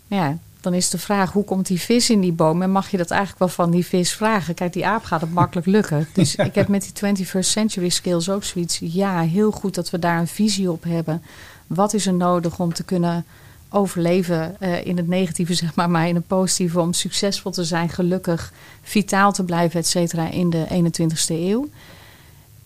Ja, 0.07 0.39
dan 0.65 0.75
is 0.75 0.91
de 0.91 0.99
vraag, 0.99 1.33
hoe 1.33 1.45
komt 1.45 1.67
die 1.67 1.81
vis 1.81 2.11
in 2.11 2.21
die 2.21 2.33
boom? 2.33 2.63
En 2.63 2.71
mag 2.71 2.91
je 2.91 2.97
dat 2.97 3.11
eigenlijk 3.11 3.41
wel 3.41 3.49
van 3.49 3.71
die 3.71 3.87
vis 3.87 4.13
vragen? 4.13 4.55
Kijk, 4.55 4.73
die 4.73 4.87
aap 4.87 5.05
gaat 5.05 5.21
het 5.21 5.33
makkelijk 5.33 5.67
lukken. 5.67 6.07
Dus 6.13 6.35
ik 6.35 6.55
heb 6.55 6.69
met 6.69 6.93
die 6.95 7.25
21st 7.25 7.39
century 7.39 7.89
skills 7.89 8.31
ook 8.31 8.45
zoiets. 8.45 8.79
Ja, 8.83 9.21
heel 9.21 9.51
goed 9.51 9.75
dat 9.75 9.91
we 9.91 9.99
daar 9.99 10.19
een 10.19 10.27
visie 10.27 10.71
op 10.71 10.85
hebben. 10.85 11.23
Wat 11.67 11.95
is 11.95 12.07
er 12.07 12.15
nodig 12.15 12.59
om 12.59 12.73
te 12.73 12.85
kunnen 12.85 13.25
overleven 13.69 14.61
eh, 14.61 14.87
in 14.87 14.97
het 14.97 15.09
negatieve, 15.09 15.55
zeg 15.65 15.75
maar, 15.75 15.91
maar 15.91 16.09
in 16.09 16.15
het 16.15 16.27
positieve, 16.27 16.81
om 16.81 16.93
succesvol 16.93 17.51
te 17.51 17.65
zijn, 17.65 17.89
gelukkig, 17.89 18.53
vitaal 18.83 19.33
te 19.33 19.45
blijven, 19.45 19.81
et 19.81 19.87
cetera, 19.87 20.31
in 20.31 20.51
de 20.51 20.67
21ste 20.71 21.35
eeuw. 21.35 21.69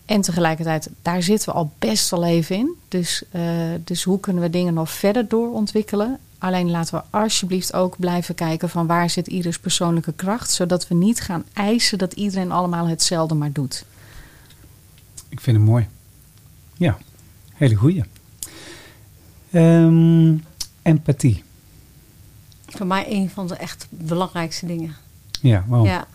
En 0.05 0.21
tegelijkertijd, 0.21 0.89
daar 1.01 1.23
zitten 1.23 1.49
we 1.49 1.55
al 1.55 1.71
best 1.79 2.09
wel 2.09 2.25
even 2.25 2.55
in. 2.55 2.75
Dus, 2.87 3.23
eh, 3.31 3.41
dus 3.83 4.03
hoe 4.03 4.19
kunnen 4.19 4.43
we 4.43 4.49
dingen 4.49 4.73
nog 4.73 4.89
verder 4.89 5.27
doorontwikkelen? 5.27 6.19
Alleen 6.39 6.69
laten 6.69 6.95
we 6.95 7.17
alsjeblieft 7.17 7.73
ook 7.73 7.97
blijven 7.97 8.35
kijken 8.35 8.69
van 8.69 8.87
waar 8.87 9.09
zit 9.09 9.27
ieders 9.27 9.59
persoonlijke 9.59 10.13
kracht, 10.13 10.51
zodat 10.51 10.87
we 10.87 10.95
niet 10.95 11.21
gaan 11.21 11.43
eisen 11.53 11.97
dat 11.97 12.13
iedereen 12.13 12.51
allemaal 12.51 12.87
hetzelfde 12.87 13.35
maar 13.35 13.51
doet. 13.51 13.85
Ik 15.29 15.39
vind 15.39 15.57
het 15.57 15.65
mooi. 15.65 15.87
Ja, 16.77 16.97
hele 17.53 17.75
goeie. 17.75 18.03
Ehm, 19.51 20.37
empathie. 20.81 21.43
Voor 22.67 22.87
mij 22.87 23.05
een 23.11 23.29
van 23.29 23.47
de 23.47 23.55
echt 23.55 23.87
belangrijkste 23.89 24.65
dingen. 24.65 24.95
Ja, 25.41 25.63
waarom? 25.67 25.87
Ja. 25.87 26.07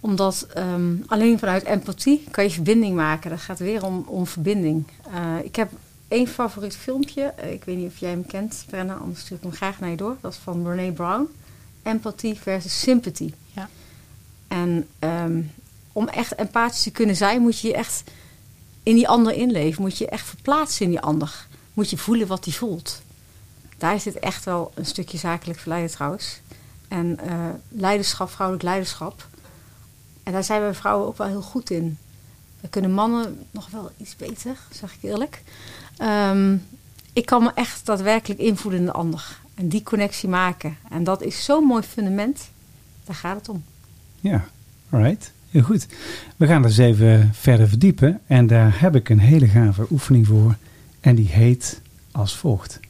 Omdat 0.00 0.46
ehm, 0.54 0.94
alleen 1.06 1.38
vanuit 1.38 1.64
empathie 1.64 2.24
kan 2.30 2.44
je 2.44 2.50
verbinding 2.50 2.96
maken. 2.96 3.30
Dat 3.30 3.40
gaat 3.40 3.58
weer 3.58 3.84
om, 3.84 4.04
om 4.06 4.26
verbinding. 4.26 4.86
Eh, 5.12 5.44
ik 5.44 5.56
heb 5.56 5.70
één 6.14 6.28
favoriet 6.28 6.76
filmpje. 6.76 7.22
Eh, 7.22 7.52
Ik 7.52 7.64
weet 7.64 7.76
niet 7.76 7.90
of 7.90 7.96
jij 7.98 8.10
hem 8.10 8.26
kent, 8.26 8.64
Brenna. 8.66 8.94
Anders 8.94 9.20
stuur 9.20 9.36
ik 9.36 9.42
hem 9.42 9.52
graag 9.52 9.80
naar 9.80 9.90
je 9.90 9.96
door. 9.96 10.16
Dat 10.20 10.32
is 10.32 10.38
van 10.38 10.62
Brene 10.62 10.92
Brown. 10.92 11.28
Empathie 11.82 12.34
versus 12.34 12.80
sympathy. 12.80 13.32
Ja. 13.52 13.68
En 14.48 14.88
ehm, 14.98 15.42
om 15.92 16.08
echt 16.08 16.34
empathisch 16.34 16.82
te 16.82 16.90
kunnen 16.90 17.16
zijn, 17.16 17.40
moet 17.40 17.58
je 17.60 17.68
je 17.68 17.74
echt 17.74 18.02
in 18.82 18.94
die 18.94 19.08
ander 19.08 19.32
inleven. 19.32 19.82
Moet 19.82 19.98
je 19.98 20.08
echt 20.08 20.26
verplaatsen 20.26 20.84
in 20.84 20.90
die 20.90 21.00
ander. 21.00 21.46
Moet 21.74 21.90
je 21.90 21.96
voelen 21.98 22.26
wat 22.26 22.44
die 22.44 22.54
voelt. 22.54 23.02
Daar 23.78 24.00
zit 24.00 24.18
echt 24.18 24.44
wel 24.44 24.72
een 24.74 24.86
stukje 24.86 25.18
zakelijk 25.18 25.58
verleiden 25.58 25.90
trouwens. 25.90 26.40
En 26.88 27.18
eh, 27.20 27.48
leiderschap, 27.68 28.30
vrouwelijk 28.30 28.64
leiderschap. 28.64 29.28
En 30.22 30.32
daar 30.32 30.44
zijn 30.44 30.66
we 30.66 30.74
vrouwen 30.74 31.06
ook 31.06 31.16
wel 31.16 31.26
heel 31.26 31.42
goed 31.42 31.70
in. 31.70 31.98
Daar 32.60 32.70
kunnen 32.70 32.92
mannen 32.92 33.46
nog 33.50 33.68
wel 33.70 33.90
iets 33.96 34.16
beter, 34.16 34.56
zeg 34.72 34.94
ik 34.94 35.02
eerlijk. 35.02 35.42
Ehm, 35.96 36.56
ik 37.12 37.26
kan 37.26 37.42
me 37.42 37.50
echt 37.54 37.86
daadwerkelijk 37.86 38.40
invoelen 38.40 38.80
in 38.80 38.86
de 38.86 38.92
ander. 38.92 39.38
En 39.54 39.68
die 39.68 39.82
connectie 39.82 40.28
maken. 40.28 40.76
En 40.90 41.04
dat 41.04 41.22
is 41.22 41.44
zo'n 41.44 41.64
mooi 41.64 41.82
fundament. 41.82 42.50
Daar 43.04 43.16
gaat 43.16 43.36
het 43.36 43.48
om. 43.48 43.64
Ja, 44.20 44.44
alright. 44.90 45.32
Heel 45.50 45.62
goed. 45.62 45.86
We 46.36 46.46
gaan 46.46 46.62
dus 46.62 46.78
even 46.78 47.30
verder 47.34 47.68
verdiepen. 47.68 48.20
En 48.26 48.46
daar 48.46 48.80
heb 48.80 48.94
ik 48.94 49.08
een 49.08 49.18
hele 49.18 49.48
gave 49.48 49.86
oefening 49.90 50.26
voor. 50.26 50.56
En 51.00 51.14
die 51.14 51.28
heet 51.28 51.80
als 52.12 52.36
volgt. 52.36 52.80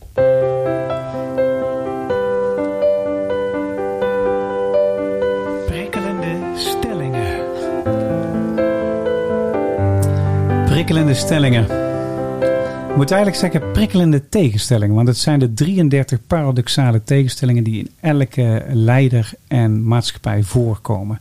Prikkelende 5.66 6.52
stellingen. 6.54 7.42
Prikkelende 10.64 11.14
stellingen. 11.14 11.83
Ik 12.94 13.00
moet 13.00 13.10
eigenlijk 13.10 13.40
zeggen 13.40 13.72
prikkelende 13.72 14.28
tegenstellingen. 14.28 14.94
Want 14.94 15.08
het 15.08 15.16
zijn 15.16 15.38
de 15.38 15.54
33 15.54 16.18
paradoxale 16.26 17.02
tegenstellingen 17.02 17.64
die 17.64 17.78
in 17.78 17.90
elke 18.00 18.64
leider 18.68 19.32
en 19.48 19.84
maatschappij 19.84 20.42
voorkomen. 20.42 21.20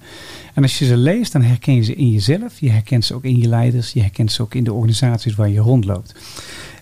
En 0.53 0.61
als 0.61 0.79
je 0.79 0.85
ze 0.85 0.97
leest, 0.97 1.31
dan 1.31 1.41
herken 1.41 1.75
je 1.75 1.81
ze 1.81 1.95
in 1.95 2.09
jezelf. 2.09 2.59
Je 2.59 2.69
herkent 2.69 3.05
ze 3.05 3.13
ook 3.13 3.23
in 3.23 3.37
je 3.37 3.47
leiders. 3.47 3.93
Je 3.93 4.01
herkent 4.01 4.31
ze 4.31 4.41
ook 4.41 4.53
in 4.53 4.63
de 4.63 4.73
organisaties 4.73 5.35
waar 5.35 5.49
je 5.49 5.59
rondloopt. 5.59 6.15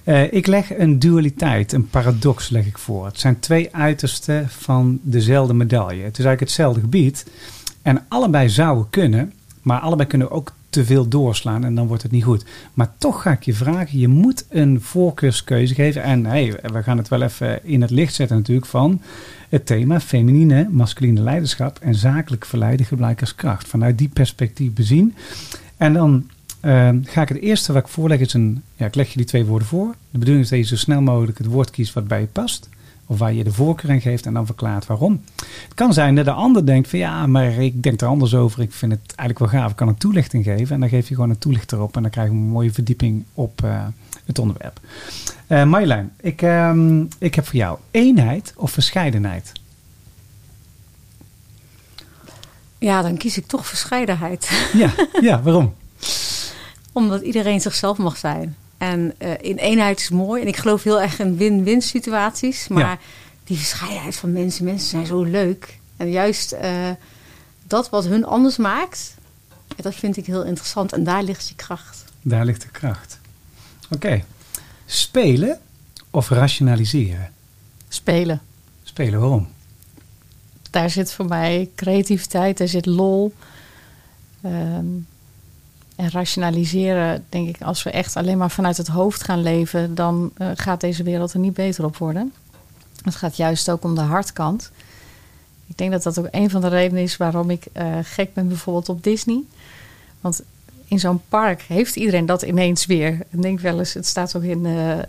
Eh, 0.04 0.34
ik 0.34 0.48
leg 0.48 0.78
een 0.78 1.00
dualiteit, 1.00 1.74
een 1.74 1.90
paradox 1.90 2.50
leg 2.50 2.66
ik 2.66 2.78
voor. 2.78 3.06
Het 3.06 3.20
zijn 3.20 3.40
twee 3.40 3.76
uitersten 3.76 4.50
van 4.50 5.00
dezelfde 5.02 5.54
medaille. 5.54 6.04
Het 6.04 6.18
is 6.18 6.26
eigenlijk 6.26 6.40
hetzelfde 6.40 6.80
gebied. 6.80 7.26
En 7.82 8.06
allebei 8.08 8.50
zouden 8.50 8.90
kunnen, 8.90 9.34
maar 9.62 9.80
allebei 9.80 10.08
kunnen 10.10 10.32
ook 10.32 10.54
te 10.72 10.86
veel 10.86 11.08
doorslaan 11.08 11.64
en 11.64 11.76
dan 11.76 11.88
wordt 11.88 12.04
het 12.04 12.12
niet 12.12 12.24
goed. 12.24 12.46
Maar 12.74 12.94
toch 12.98 13.22
ga 13.22 13.32
ik 13.32 13.44
je 13.44 13.54
vragen, 13.54 14.00
je 14.00 14.08
moet 14.08 14.46
een 14.50 14.82
voorkeurskeuze 14.82 15.74
geven. 15.74 16.04
En 16.04 16.26
hey, 16.26 16.60
we 16.62 16.84
gaan 16.84 16.98
het 16.98 17.08
wel 17.08 17.22
even 17.22 17.66
in 17.66 17.82
het 17.82 17.92
licht 17.92 18.14
zetten 18.14 18.38
natuurlijk 18.38 18.68
van 18.68 19.02
het 19.50 19.66
thema 19.66 20.00
feminine, 20.00 20.68
masculine 20.70 21.22
leiderschap 21.22 21.80
en 21.80 21.96
zakelijk 21.96 22.46
verleiden 22.46 22.86
gebruik 22.86 23.22
als 23.22 23.36
kracht. 23.36 23.68
Vanuit 23.68 23.98
die 23.98 24.10
perspectief 24.10 24.74
bezien. 24.74 25.16
En 25.78 25.94
dan 25.94 26.26
Ehm, 26.62 27.00
ga 27.04 27.22
ik 27.22 27.30
het 27.30 27.42
eerste 27.42 27.74
wat 27.74 27.84
ik 27.84 27.88
voorleg 27.88 28.20
is 28.20 28.34
een, 28.34 28.64
ja, 28.76 28.86
ik 28.86 28.96
leg 28.96 29.10
je 29.10 29.18
die 29.18 29.26
twee 29.26 29.46
woorden 29.46 29.68
voor. 29.68 29.96
De 30.10 30.18
bedoeling 30.18 30.44
is 30.44 30.50
dat 30.50 30.60
je 30.60 30.66
zo 30.66 30.76
snel 30.76 31.02
mogelijk 31.02 31.38
het 31.38 31.48
woord 31.48 31.70
kiest 31.70 31.94
wat 31.94 32.08
bij 32.08 32.20
je 32.20 32.28
past. 32.28 32.70
Of 33.12 33.18
waar 33.18 33.34
je 33.34 33.44
de 33.44 33.54
voorkeur 33.54 33.92
aan 33.92 34.02
geeft 34.02 34.26
en 34.26 34.34
dan 34.34 34.46
verklaart 34.46 34.86
waarom. 34.86 35.22
Het 35.36 35.74
kan 35.74 35.94
zijn 35.94 36.16
dat 36.16 36.26
de 36.26 36.32
ander 36.32 36.66
denkt 36.66 36.90
van 36.90 37.00
ja, 37.00 37.28
maar 37.28 37.52
ik 37.52 37.84
denk 37.84 38.02
er 38.02 38.08
anders 38.08 38.36
over. 38.36 38.62
Ik 38.62 38.74
vind 38.74 38.92
het 38.92 39.16
eigenlijk 39.16 39.40
wel 39.52 39.62
gaaf. 39.62 39.72
Ik 39.72 39.76
kan 39.76 39.88
een 39.88 39.98
toelichting 39.98 40.44
geven. 40.44 40.74
En 40.74 40.80
dan 40.80 40.90
geef 40.90 41.08
je 41.08 41.16
gewoon 41.16 41.30
een 41.30 41.38
toelichter 41.38 41.82
op. 41.82 41.96
En 41.96 42.02
dan 42.02 42.12
krijg 42.12 42.28
je 42.28 42.34
een 42.34 42.42
mooie 42.42 42.72
verdieping 42.72 43.24
op 43.34 43.64
eh, 43.64 43.86
het 44.26 44.40
onderwerp. 44.40 44.80
Eh 45.48 45.64
Marjolein, 45.64 46.12
ik, 46.20 46.42
ehm, 46.42 47.04
ik 47.18 47.36
heb 47.36 47.46
voor 47.46 47.56
jou 47.56 47.78
eenheid 47.92 48.54
of 48.56 48.72
verscheidenheid. 48.72 49.52
Ja, 52.78 53.02
dan 53.02 53.18
kies 53.18 53.38
ik 53.38 53.48
toch 53.48 53.68
verscheidenheid. 53.68 54.70
Ja, 54.74 54.94
ja 55.22 55.42
waarom? 55.42 55.74
Omdat 56.92 57.22
iedereen 57.22 57.62
zichzelf 57.62 57.98
mag 57.98 58.18
zijn. 58.18 58.56
En 58.82 59.14
eh, 59.18 59.32
in 59.42 59.58
eenheid 59.58 60.00
is 60.00 60.10
mooi. 60.10 60.42
En 60.42 60.48
ik 60.48 60.58
geloof 60.58 60.84
heel 60.84 61.02
erg 61.02 61.20
in 61.20 61.38
win-win 61.38 61.82
situaties. 61.82 62.68
Maar 62.68 62.80
Ja. 62.84 62.98
die 63.44 63.58
verscheidenheid 63.58 64.16
van 64.16 64.32
mensen. 64.32 64.66
Mensen 64.66 64.90
zijn 64.90 65.06
zo 65.06 65.24
leuk. 65.24 65.80
En 65.98 66.10
juist 66.12 66.52
eh, 66.52 66.90
dat 67.64 67.90
wat 67.90 68.06
hun 68.06 68.26
anders 68.26 68.58
maakt. 68.58 69.16
dat 69.76 69.96
vind 69.96 70.18
ik 70.18 70.26
heel 70.26 70.44
interessant. 70.44 70.94
En 70.94 71.04
daar 71.04 71.24
ligt 71.24 71.48
je 71.48 71.56
kracht. 71.56 72.04
Daar 72.22 72.46
ligt 72.46 72.62
de 72.62 72.68
kracht. 72.68 73.20
Oké. 73.90 74.24
Spelen 74.86 75.60
of 76.10 76.30
rationaliseren? 76.30 77.32
Spelen. 77.88 78.42
Spelen, 78.84 79.20
waarom? 79.20 79.48
Daar 80.70 80.90
zit 80.90 81.14
voor 81.14 81.26
mij 81.26 81.70
creativiteit, 81.76 82.58
daar 82.58 82.68
zit 82.68 82.86
lol. 82.86 83.34
Ehm, 84.42 84.86
en 86.02 86.12
rationaliseren, 86.12 87.26
denk 87.30 87.48
ik, 87.48 87.62
als 87.62 87.84
we 87.84 87.92
echt 87.92 88.16
alleen 88.16 88.38
maar 88.38 88.52
vanuit 88.52 88.78
het 88.78 88.88
hoofd 88.88 89.24
gaan 89.24 89.42
leven, 89.42 89.96
dan 89.96 90.32
eh, 90.38 90.48
gaat 90.56 90.82
deze 90.82 91.04
wereld 91.04 91.34
er 91.34 91.40
niet 91.40 91.54
beter 91.54 91.86
op 91.86 91.98
worden. 91.98 92.34
Het 93.04 93.16
gaat 93.16 93.38
juist 93.38 93.70
ook 93.70 93.84
om 93.84 93.96
de 93.96 94.02
hartkant. 94.02 94.72
Ik 95.68 95.78
denk 95.78 95.92
dat 95.92 96.04
dat 96.04 96.20
ook 96.20 96.28
een 96.32 96.50
van 96.50 96.62
de 96.62 96.68
redenen 96.68 97.04
is 97.04 97.18
waarom 97.18 97.50
ik 97.50 97.66
eh, 97.72 97.98
gek 98.04 98.34
ben 98.34 98.48
bijvoorbeeld 98.48 98.90
op 98.90 99.04
Disney. 99.04 99.42
Want 100.22 100.42
in 100.86 101.00
zo'n 101.00 101.22
park 101.30 101.62
heeft 101.62 101.96
iedereen 101.96 102.26
dat 102.26 102.42
ineens 102.42 102.86
weer. 102.86 103.20
Ik 103.30 103.42
denk 103.42 103.60
wel 103.60 103.80
eens, 103.80 103.94
het 103.94 104.08
staat 104.08 104.36
ook 104.36 104.44
in, 104.44 104.66
eh, 104.66 105.00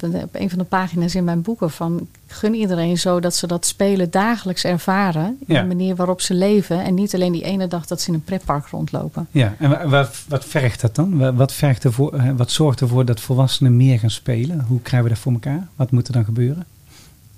op 0.00 0.28
een 0.32 0.50
van 0.50 0.58
de 0.58 0.64
pagina's 0.64 1.14
in 1.14 1.24
mijn 1.24 1.42
boeken 1.42 1.70
van 1.70 1.96
ik 2.00 2.06
gun 2.34 2.54
iedereen 2.54 2.98
zo 2.98 3.20
dat 3.20 3.34
ze 3.36 3.46
dat 3.46 3.66
spelen 3.66 4.10
dagelijks 4.10 4.64
ervaren. 4.64 5.24
In 5.46 5.54
Ja. 5.54 5.60
de 5.60 5.66
manier 5.66 5.96
waarop 5.96 6.20
ze 6.20 6.34
leven. 6.34 6.84
En 6.84 6.94
niet 6.94 7.14
alleen 7.14 7.32
die 7.32 7.42
ene 7.44 7.66
dag 7.68 7.86
dat 7.86 8.00
ze 8.00 8.08
in 8.08 8.14
een 8.14 8.24
pretpark 8.24 8.66
rondlopen. 8.66 9.26
Ja, 9.30 9.54
en 9.58 9.70
wa- 9.70 9.88
wat, 9.88 10.16
wat 10.28 10.44
vergt 10.44 10.80
dat 10.80 10.94
dan? 10.94 11.18
Wa- 11.18 11.34
Wat, 11.34 11.52
vergt 11.52 11.84
ervoor, 11.84 12.12
eh, 12.14 12.30
wat 12.36 12.50
zorgt 12.50 12.80
ervoor 12.80 13.04
dat 13.04 13.20
volwassenen 13.20 13.76
meer 13.76 13.98
gaan 13.98 14.10
spelen? 14.10 14.64
Hoe 14.68 14.80
krijgen 14.82 15.08
we 15.08 15.14
dat 15.14 15.22
voor 15.22 15.32
elkaar? 15.32 15.68
Wat 15.76 15.90
moet 15.90 16.06
er 16.06 16.12
dan 16.12 16.24
gebeuren? 16.24 16.64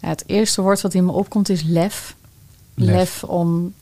Ja, 0.01 0.09
het 0.09 0.25
eerste 0.27 0.63
woord 0.63 0.81
wat 0.81 0.95
in 0.95 1.05
me 1.05 1.13
opkomt 1.13 1.49
is 1.49 1.63
lef. 1.63 2.15
Lef. 2.75 2.95
lef. 2.95 3.25
om 3.25 3.73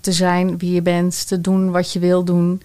te 0.00 0.12
zijn 0.12 0.58
wie 0.58 0.72
je 0.72 0.82
bent, 0.82 1.26
te 1.28 1.40
doen 1.40 1.70
wat 1.70 1.92
je 1.92 1.98
wil 1.98 2.24
doen. 2.24 2.62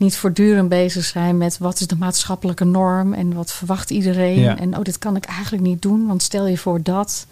Niet 0.00 0.16
voortdurend 0.16 0.68
bezig 0.68 1.04
zijn 1.04 1.36
met 1.36 1.58
wat 1.58 1.80
is 1.80 1.86
de 1.86 1.96
maatschappelijke 1.96 2.64
norm 2.64 3.12
en 3.12 3.34
wat 3.34 3.52
verwacht 3.52 3.90
iedereen. 3.90 4.40
Ja. 4.40 4.58
En 4.58 4.76
oh, 4.76 4.82
dit 4.82 4.98
kan 4.98 5.16
ik 5.16 5.24
eigenlijk 5.24 5.62
niet 5.62 5.82
doen, 5.82 6.06
want 6.06 6.22
stel 6.22 6.46
je 6.46 6.58
voor 6.58 6.82
dat. 6.82 7.26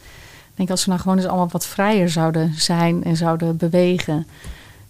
Ik 0.51 0.57
denk 0.57 0.71
als 0.71 0.85
we 0.85 0.91
nou 0.91 1.03
gewoon 1.03 1.17
eens 1.17 1.27
allemaal 1.27 1.49
wat 1.49 1.67
vrijer 1.67 2.09
zouden 2.09 2.53
zijn 2.57 3.05
en 3.05 3.17
zouden 3.17 3.57
bewegen, 3.57 4.27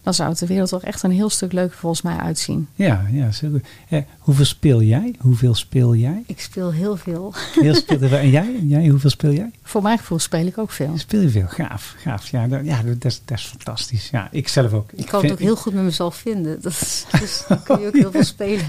dan 0.08 0.16
zou 0.16 0.28
het 0.30 0.38
de 0.38 0.46
wereld 0.46 0.68
toch 0.68 0.82
echt 0.82 1.02
een 1.02 1.10
heel 1.10 1.30
stuk 1.30 1.52
leuker 1.52 1.76
volgens 1.76 2.02
mij 2.02 2.16
uitzien. 2.16 2.68
Ja, 2.74 3.06
ja, 3.12 3.30
goed. 3.32 3.60
Eh, 3.88 4.02
hoeveel 4.18 4.44
speel 4.44 4.82
jij? 4.82 5.14
Hoeveel 5.18 5.54
speel 5.54 5.94
jij? 5.94 6.22
Ik 6.26 6.40
speel 6.40 6.70
heel 6.72 6.96
veel. 6.96 7.34
Heel 7.54 7.98
wel- 7.98 8.18
en 8.26 8.30
jij? 8.30 8.54
En 8.60 8.68
jij? 8.68 8.86
Hoeveel 8.88 9.10
speel 9.10 9.32
jij? 9.32 9.50
Voor 9.62 9.82
mijn 9.82 9.98
gevoel 9.98 10.18
speel 10.18 10.46
ik 10.46 10.58
ook 10.58 10.70
veel. 10.70 10.92
Speel 10.98 11.20
je 11.20 11.28
veel? 11.28 11.46
Gaaf, 11.46 11.94
gaaf. 11.98 12.28
Ja, 12.28 12.46
dat, 12.48 12.60
ja, 12.64 12.82
dat, 12.82 13.04
is, 13.04 13.22
dat 13.24 13.38
is 13.38 13.44
fantastisch. 13.44 14.08
Ja, 14.10 14.28
ik 14.30 14.48
zelf 14.48 14.72
ook. 14.72 14.90
Ik 14.92 15.06
kan 15.06 15.20
vind- 15.20 15.22
het 15.32 15.40
ook 15.40 15.46
heel 15.46 15.56
goed 15.56 15.74
met 15.74 15.82
mezelf 15.84 16.16
vinden. 16.16 16.60
Dat 16.62 16.72
is, 16.72 17.06
dus 17.20 17.44
dan 17.48 17.62
kun 17.62 17.80
je 17.80 17.86
ook 17.86 17.94
heel 17.96 18.10
veel 18.10 18.24
spelen. 18.34 18.64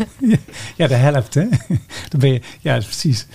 Ja, 0.75 0.87
de 0.87 0.93
helft, 0.95 1.33
hè? 1.33 1.47
Dan 2.09 2.19
ben 2.19 2.33
je, 2.33 2.41
ja, 2.59 2.73
precies. 2.73 3.27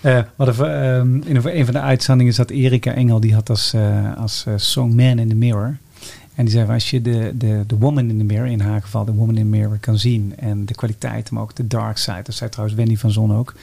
Eh 0.00 0.20
voor, 0.36 0.66
ehm, 0.66 1.16
in 1.22 1.36
een 1.36 1.64
van 1.64 1.74
de 1.74 1.80
uitzendingen 1.80 2.32
zat 2.34 2.50
Erika 2.50 2.92
Engel, 2.92 3.20
die 3.20 3.34
had 3.34 3.50
als, 3.50 3.72
eh, 3.72 4.16
als 4.16 4.44
eh, 4.46 4.54
song 4.56 4.94
Man 4.94 5.18
in 5.18 5.28
the 5.28 5.34
Mirror. 5.34 5.76
En 6.34 6.44
die 6.44 6.54
zei, 6.54 6.70
als 6.70 6.90
je 6.90 7.02
de, 7.02 7.32
de, 7.34 7.64
de 7.66 7.76
woman 7.78 8.08
in 8.08 8.18
the 8.18 8.24
mirror, 8.24 8.46
in 8.46 8.60
haar 8.60 8.82
geval 8.82 9.04
de 9.04 9.12
woman 9.12 9.36
in 9.36 9.42
the 9.42 9.48
mirror, 9.48 9.78
kan 9.78 9.98
zien. 9.98 10.32
En 10.36 10.64
de 10.64 10.74
kwaliteit, 10.74 11.30
maar 11.30 11.42
ook 11.42 11.56
de 11.56 11.66
dark 11.66 11.96
side. 11.98 12.22
Dat 12.22 12.34
zei 12.34 12.50
trouwens 12.50 12.78
Wendy 12.78 12.96
van 12.96 13.10
Zon 13.10 13.34
ook. 13.34 13.54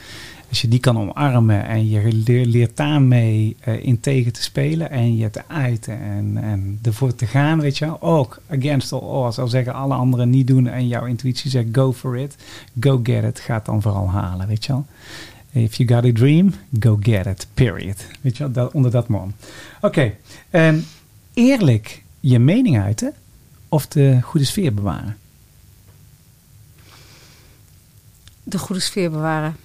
Als 0.48 0.60
je 0.60 0.68
die 0.68 0.78
kan 0.80 0.98
omarmen 0.98 1.64
en 1.66 1.88
je 1.88 2.12
leer- 2.12 2.46
leert 2.46 2.76
daarmee 2.76 3.56
eh 3.60 3.84
in 3.84 4.00
tegen 4.00 4.32
te 4.32 4.42
spelen. 4.42 4.90
En 4.90 5.16
je 5.16 5.30
te 5.30 5.42
uiten 5.48 6.00
en, 6.00 6.36
en 6.42 6.78
ervoor 6.82 7.14
te 7.14 7.26
gaan, 7.26 7.60
weet 7.60 7.78
je 7.78 7.84
wel. 7.84 8.02
Ook 8.02 8.40
against 8.50 8.92
all 8.92 8.98
odds. 8.98 9.38
Al 9.38 9.48
zeggen 9.48 9.74
alle 9.74 9.94
anderen 9.94 10.30
niet 10.30 10.46
doen 10.46 10.66
en 10.66 10.88
jouw 10.88 11.04
intuïtie 11.04 11.50
zegt 11.50 11.66
go 11.72 11.92
for 11.92 12.16
it. 12.16 12.36
Go 12.80 13.00
get 13.02 13.24
it. 13.24 13.40
Ga 13.40 13.54
het 13.54 13.64
dan 13.64 13.82
vooral 13.82 14.10
halen, 14.10 14.46
weet 14.46 14.64
je 14.64 14.72
wel. 14.72 14.86
If 15.52 15.74
you 15.74 15.88
got 15.88 16.04
a 16.04 16.12
dream, 16.12 16.52
go 16.80 16.98
get 17.00 17.26
it. 17.26 17.46
Period. 17.54 18.06
Weet 18.20 18.36
je 18.36 18.42
wel, 18.42 18.52
dat, 18.52 18.72
onder 18.72 18.90
dat 18.90 19.08
mom. 19.08 19.32
Oké. 19.80 20.12
ehm, 20.50 20.78
eerlijk 21.34 21.99
je 22.20 22.38
mening 22.38 22.80
uiten 22.80 23.14
of 23.68 23.86
de 23.86 24.18
goede 24.22 24.46
sfeer 24.46 24.74
bewaren? 24.74 25.18
De 28.42 28.58
goede 28.58 28.80
sfeer 28.80 29.10
bewaren. 29.10 29.56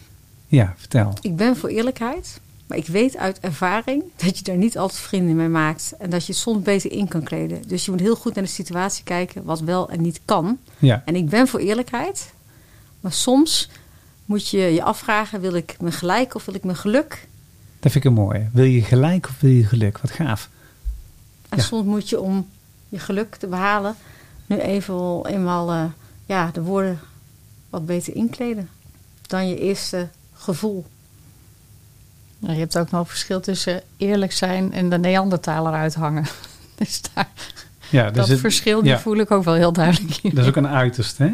Ja, 0.47 0.73
vertel. 0.77 1.13
Ik 1.21 1.35
ben 1.35 1.57
voor 1.57 1.69
eerlijkheid. 1.69 2.39
Maar 2.67 2.77
ik 2.77 2.87
weet 2.87 3.17
uit 3.17 3.39
ervaring 3.39 4.03
dat 4.15 4.37
je 4.37 4.43
daar 4.43 4.57
niet 4.57 4.77
altijd 4.77 4.99
vrienden 4.99 5.35
mee 5.35 5.47
maakt. 5.47 5.93
En 5.99 6.09
dat 6.09 6.25
je 6.25 6.31
het 6.31 6.41
soms 6.41 6.63
beter 6.63 6.91
in 6.91 7.07
kan 7.07 7.23
kleden. 7.23 7.67
Dus 7.67 7.85
je 7.85 7.91
moet 7.91 7.99
heel 7.99 8.15
goed 8.15 8.35
naar 8.35 8.43
de 8.43 8.49
situatie 8.49 9.03
kijken 9.03 9.43
wat 9.43 9.59
wel 9.59 9.89
en 9.89 10.01
niet 10.01 10.21
kan. 10.25 10.57
Ja, 10.77 11.01
En 11.05 11.15
ik 11.15 11.29
ben 11.29 11.47
voor 11.47 11.59
eerlijkheid. 11.59 12.33
Maar 12.99 13.13
soms 13.13 13.69
moet 14.25 14.49
je 14.49 14.57
je 14.57 14.83
afvragen: 14.83 15.41
wil 15.41 15.53
ik 15.53 15.75
mijn 15.79 15.93
gelijk 15.93 16.35
of 16.35 16.45
wil 16.45 16.55
ik 16.55 16.63
mijn 16.63 16.77
geluk? 16.77 17.27
dat 17.79 17.91
vind 17.91 18.05
ik 18.05 18.11
een 18.11 18.17
mooie. 18.17 18.49
Wil 18.51 18.65
je 18.65 18.81
gelijk 18.81 19.27
of 19.27 19.39
wil 19.39 19.51
je 19.51 19.65
geluk? 19.65 19.97
Wat 19.97 20.11
gaaf. 20.11 20.49
En 21.55 21.61
Ja. 21.61 21.67
soms 21.67 21.85
moet 21.85 22.09
je 22.09 22.19
om 22.19 22.47
je 22.89 22.99
geluk 22.99 23.35
te 23.35 23.47
behalen, 23.47 23.95
nu 24.45 24.57
even 24.59 24.93
wel 24.93 25.27
eenmaal 25.27 25.71
eh, 25.71 25.83
ja, 26.25 26.49
de 26.53 26.61
woorden 26.61 26.99
wat 27.69 27.85
beter 27.85 28.15
inkleden 28.15 28.69
dan 29.27 29.47
je 29.47 29.59
eerste 29.59 30.07
gevoel. 30.33 30.85
Nou, 32.39 32.53
je 32.53 32.59
hebt 32.59 32.77
ook 32.77 32.91
nog 32.91 33.01
een 33.01 33.07
verschil 33.07 33.39
tussen 33.41 33.81
eerlijk 33.97 34.31
zijn 34.31 34.73
en 34.73 34.89
de 34.89 34.97
Neandertaler 34.97 35.73
uithangen. 35.73 36.25
Dus 36.75 37.01
daar, 37.13 37.29
Ja, 37.89 38.07
dus 38.07 38.15
dat 38.17 38.27
het- 38.27 38.39
verschil 38.39 38.81
die 38.81 38.91
ja. 38.91 38.99
voel 38.99 39.15
ik 39.17 39.31
ook 39.31 39.43
wel 39.43 39.53
heel 39.53 39.73
duidelijk 39.73 40.13
hier. 40.13 40.35
Dat 40.35 40.43
is 40.43 40.49
ook 40.49 40.55
een 40.55 40.67
uiterste, 40.67 41.23
hè? 41.23 41.33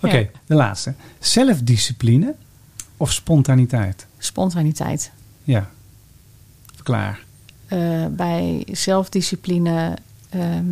Oké, 0.08 0.16
Ja. 0.16 0.26
de 0.46 0.54
laatste. 0.54 0.94
Zelfdiscipline 1.18 2.34
of 2.96 3.12
spontaniteit? 3.12 4.06
Spontaniteit. 4.18 5.10
Ja. 5.44 5.70
Verklaar. 6.74 7.24
Eh, 7.66 8.06
bij 8.10 8.66
zelfdiscipline 8.72 9.96
ehm, 10.30 10.64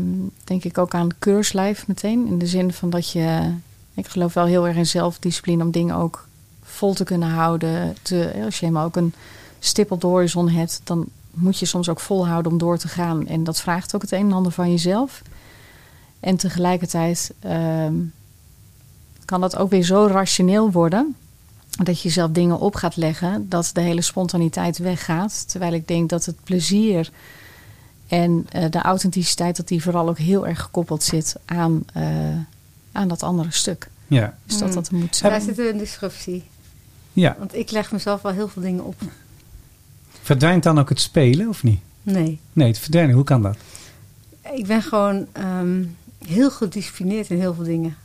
denk 0.45 0.65
ik 0.65 0.79
ook 0.79 0.95
aan 0.95 1.09
keurslijf 1.19 1.87
meteen. 1.87 2.27
In 2.27 2.39
de 2.39 2.47
zin 2.47 2.73
van 2.73 2.91
dat 2.91 3.11
je... 3.11 3.55
Ik 3.95 4.09
geloof 4.09 4.35
wel 4.35 4.45
heel 4.45 4.67
erg 4.67 4.77
in 4.77 4.87
zelfdiscipline 4.87 5.63
om 5.63 5.71
dingen 5.71 5.97
ook 5.97 6.27
vol 6.63 6.95
te 6.95 7.05
kunnen 7.05 7.29
houden. 7.29 7.97
Te, 8.03 8.43
als 8.45 8.59
je 8.59 8.65
helemaal 8.65 8.87
ook 8.87 8.97
een 8.97 9.15
stip 9.59 9.91
op 9.91 10.01
de 10.01 10.07
horizon 10.07 10.49
hebt... 10.49 10.81
dan 10.85 11.07
moet 11.31 11.59
je 11.59 11.67
soms 11.67 11.89
ook 11.89 12.01
volhouden 12.01 12.53
om 12.53 12.59
door 12.59 12.79
te 12.79 12.89
gaan. 12.89 13.27
En 13.27 13.45
dat 13.45 13.61
vraagt 13.61 13.95
ook 13.95 14.03
het 14.03 14.13
een 14.13 14.27
en 14.27 14.33
ander 14.33 14.53
van 14.53 14.71
jezelf. 14.71 15.23
En 16.21 16.37
tegelijkertijd 16.37 17.35
ehm, 17.41 17.95
kan 19.25 19.41
dat 19.41 19.57
ook 19.57 19.71
weer 19.71 19.85
zo 19.85 20.07
rationeel 20.07 20.71
worden... 20.71 21.17
dat 21.83 22.01
je 22.01 22.09
zelf 22.09 22.31
dingen 22.31 22.59
op 22.59 22.75
gaat 22.75 22.97
leggen... 22.97 23.49
dat 23.49 23.71
de 23.73 23.81
hele 23.81 24.01
spontaniteit 24.03 24.79
weggaat. 24.79 25.49
Terwijl 25.49 25.73
ik 25.73 25.89
denk 25.89 26.11
dat 26.11 26.25
het 26.25 26.37
plezier 26.45 27.11
en 28.09 28.47
eh, 28.49 28.71
de 28.71 28.81
authenticiteit... 28.81 29.57
dat 29.57 29.69
die 29.69 29.83
vooral 29.83 30.09
ook 30.09 30.19
heel 30.19 30.47
erg 30.47 30.61
gekoppeld 30.61 31.03
zit 31.03 31.37
aan, 31.45 31.85
eh, 31.93 32.05
aan 32.93 33.09
dat 33.09 33.23
andere 33.23 33.53
stuk. 33.53 33.89
Ja. 34.07 34.37
Dus 34.45 34.59
dat 34.59 34.67
Hmm. 34.67 34.75
dat 34.75 34.91
moet 34.91 35.17
zijn. 35.17 35.33
Daar 35.33 35.41
zit 35.41 35.59
een 35.59 35.79
disruptie. 35.79 36.45
Ja. 37.13 37.37
Want 37.39 37.55
ik 37.55 37.71
leg 37.71 37.93
mezelf 37.93 38.23
wel 38.23 38.33
heel 38.33 38.49
veel 38.49 38.63
dingen 38.63 38.85
op. 38.85 39.03
Verdwijnt 40.23 40.63
dan 40.63 40.79
ook 40.79 40.89
het 40.89 41.01
spelen 41.01 41.49
of 41.49 41.63
niet? 41.63 41.81
Nee. 42.03 42.39
Nee, 42.53 42.69
het 42.69 42.79
verdwijnen. 42.79 43.15
Hoe 43.15 43.25
kan 43.25 43.43
dat? 43.43 43.57
Ik 44.55 44.67
ben 44.67 44.83
gewoon 44.83 45.27
ehm, 45.33 45.85
heel 46.27 46.51
gedisciplineerd 46.51 47.31
in 47.31 47.39
heel 47.39 47.55
veel 47.55 47.65
dingen. 47.65 47.97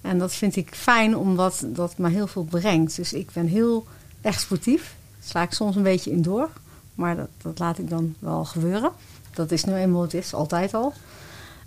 En 0.00 0.18
dat 0.18 0.34
vind 0.34 0.56
ik 0.56 0.74
fijn, 0.74 1.16
omdat 1.16 1.64
dat 1.66 1.98
me 1.98 2.08
heel 2.08 2.26
veel 2.26 2.44
brengt. 2.44 2.96
Dus 2.96 3.12
ik 3.12 3.30
ben 3.32 3.46
heel 3.46 3.86
sportief. 4.22 4.96
Sla 5.24 5.42
ik 5.42 5.52
soms 5.52 5.76
een 5.76 5.82
beetje 5.82 6.10
in 6.10 6.22
door. 6.22 6.50
Maar 6.94 7.16
dat, 7.16 7.28
dat 7.42 7.58
laat 7.58 7.78
ik 7.78 7.88
dan 7.88 8.14
wel 8.18 8.44
gebeuren. 8.44 8.92
Dat 9.34 9.50
is 9.50 9.64
nu 9.64 9.74
eenmaal 9.74 10.02
het 10.02 10.14
is, 10.14 10.34
altijd 10.34 10.74
al. 10.74 10.92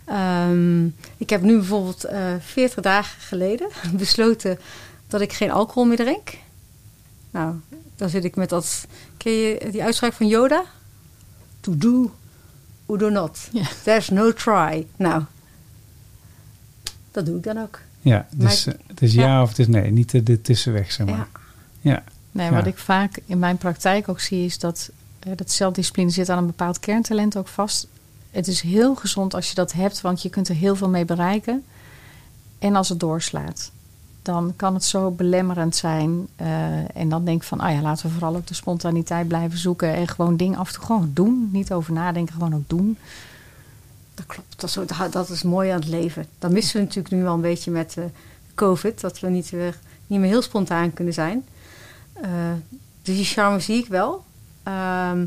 Ehm, 0.05 0.85
ik 1.17 1.29
heb 1.29 1.41
nu 1.41 1.55
bijvoorbeeld 1.55 2.03
eh 2.03 2.33
40 2.39 2.83
dagen 2.83 3.21
geleden 3.21 3.69
besloten 3.93 4.59
dat 5.07 5.21
ik 5.21 5.33
geen 5.33 5.51
alcohol 5.51 5.85
meer 5.85 5.97
drink. 5.97 6.37
Nou, 7.31 7.55
dan 7.95 8.09
zit 8.09 8.23
ik 8.23 8.35
met 8.35 8.49
dat... 8.49 8.85
Ken 9.17 9.31
je 9.31 9.67
die 9.71 9.83
uitspraak 9.83 10.13
van 10.13 10.27
Yoda? 10.27 10.63
To 11.59 11.77
do 11.77 12.11
or 12.85 12.97
do 12.97 13.09
not. 13.09 13.49
There's 13.83 14.09
no 14.09 14.33
try. 14.33 14.87
Nou, 14.95 15.23
dat 17.11 17.25
doe 17.25 17.37
ik 17.37 17.43
dan 17.43 17.57
ook. 17.57 17.79
Ja, 18.01 18.27
dus 18.35 18.67
eh, 18.67 18.73
het 18.87 19.01
is 19.01 19.13
ja, 19.13 19.21
ja. 19.25 19.41
of 19.41 19.49
het 19.49 19.59
is 19.59 19.67
nee. 19.67 19.91
Niet 19.91 20.11
de, 20.11 20.23
de 20.23 20.41
tussenweg, 20.41 20.91
zeg 20.91 21.05
maar. 21.07 21.15
Ja. 21.15 21.27
Ja. 21.81 22.03
Nee, 22.31 22.49
wat 22.51 22.65
ik 22.67 22.77
vaak 22.77 23.19
in 23.25 23.39
mijn 23.39 23.57
praktijk 23.57 24.09
ook 24.09 24.19
zie 24.19 24.45
is 24.45 24.59
dat, 24.59 24.91
eh, 25.19 25.31
dat 25.35 25.51
zelfdiscipline 25.51 26.09
zit 26.09 26.29
aan 26.29 26.37
een 26.37 26.45
bepaald 26.45 26.79
kerntalent 26.79 27.37
ook 27.37 27.47
vast. 27.47 27.87
Het 28.31 28.47
is 28.47 28.61
heel 28.61 28.95
gezond 28.95 29.33
als 29.33 29.49
je 29.49 29.55
dat 29.55 29.73
hebt, 29.73 30.01
want 30.01 30.21
je 30.21 30.29
kunt 30.29 30.49
er 30.49 30.55
heel 30.55 30.75
veel 30.75 30.89
mee 30.89 31.05
bereiken. 31.05 31.63
En 32.59 32.75
als 32.75 32.89
het 32.89 32.99
doorslaat, 32.99 33.71
dan 34.21 34.53
kan 34.55 34.73
het 34.73 34.83
zo 34.83 35.11
belemmerend 35.11 35.75
zijn. 35.75 36.27
eh, 36.35 36.97
en 36.97 37.09
dan 37.09 37.25
denk 37.25 37.41
ik 37.41 37.47
van, 37.47 37.59
ah 37.59 37.73
ja, 37.73 37.81
laten 37.81 38.05
we 38.05 38.11
vooral 38.11 38.35
ook 38.35 38.47
de 38.47 38.53
spontaniteit 38.53 39.27
blijven 39.27 39.57
zoeken. 39.57 39.93
En 39.95 40.07
gewoon 40.07 40.37
dingen 40.37 40.59
af 40.59 40.67
en 40.67 40.73
toe 40.73 40.83
gewoon 40.85 41.11
doen. 41.13 41.49
Niet 41.51 41.71
over 41.73 41.93
nadenken, 41.93 42.33
gewoon 42.33 42.55
ook 42.55 42.69
doen. 42.69 42.97
Dat 44.13 44.25
klopt. 44.25 44.61
Dat 44.61 44.69
is, 44.69 45.11
dat 45.11 45.29
is 45.29 45.43
mooi 45.43 45.69
aan 45.69 45.79
het 45.79 45.89
leven. 45.89 46.25
Dat 46.39 46.51
missen 46.51 46.75
we 46.75 46.85
natuurlijk 46.85 47.13
nu 47.13 47.23
wel 47.23 47.33
een 47.33 47.41
beetje 47.41 47.71
met 47.71 47.97
eh, 47.97 48.03
COVID. 48.55 49.01
Dat 49.01 49.19
we 49.19 49.29
niet, 49.29 49.49
weer, 49.49 49.79
niet 50.07 50.19
meer 50.19 50.29
heel 50.29 50.41
spontaan 50.41 50.93
kunnen 50.93 51.13
zijn. 51.13 51.45
Eh, 52.13 52.51
dus 53.01 53.15
die 53.15 53.25
charme 53.25 53.59
zie 53.59 53.77
ik 53.77 53.87
wel. 53.87 54.23
Ehm, 54.63 55.25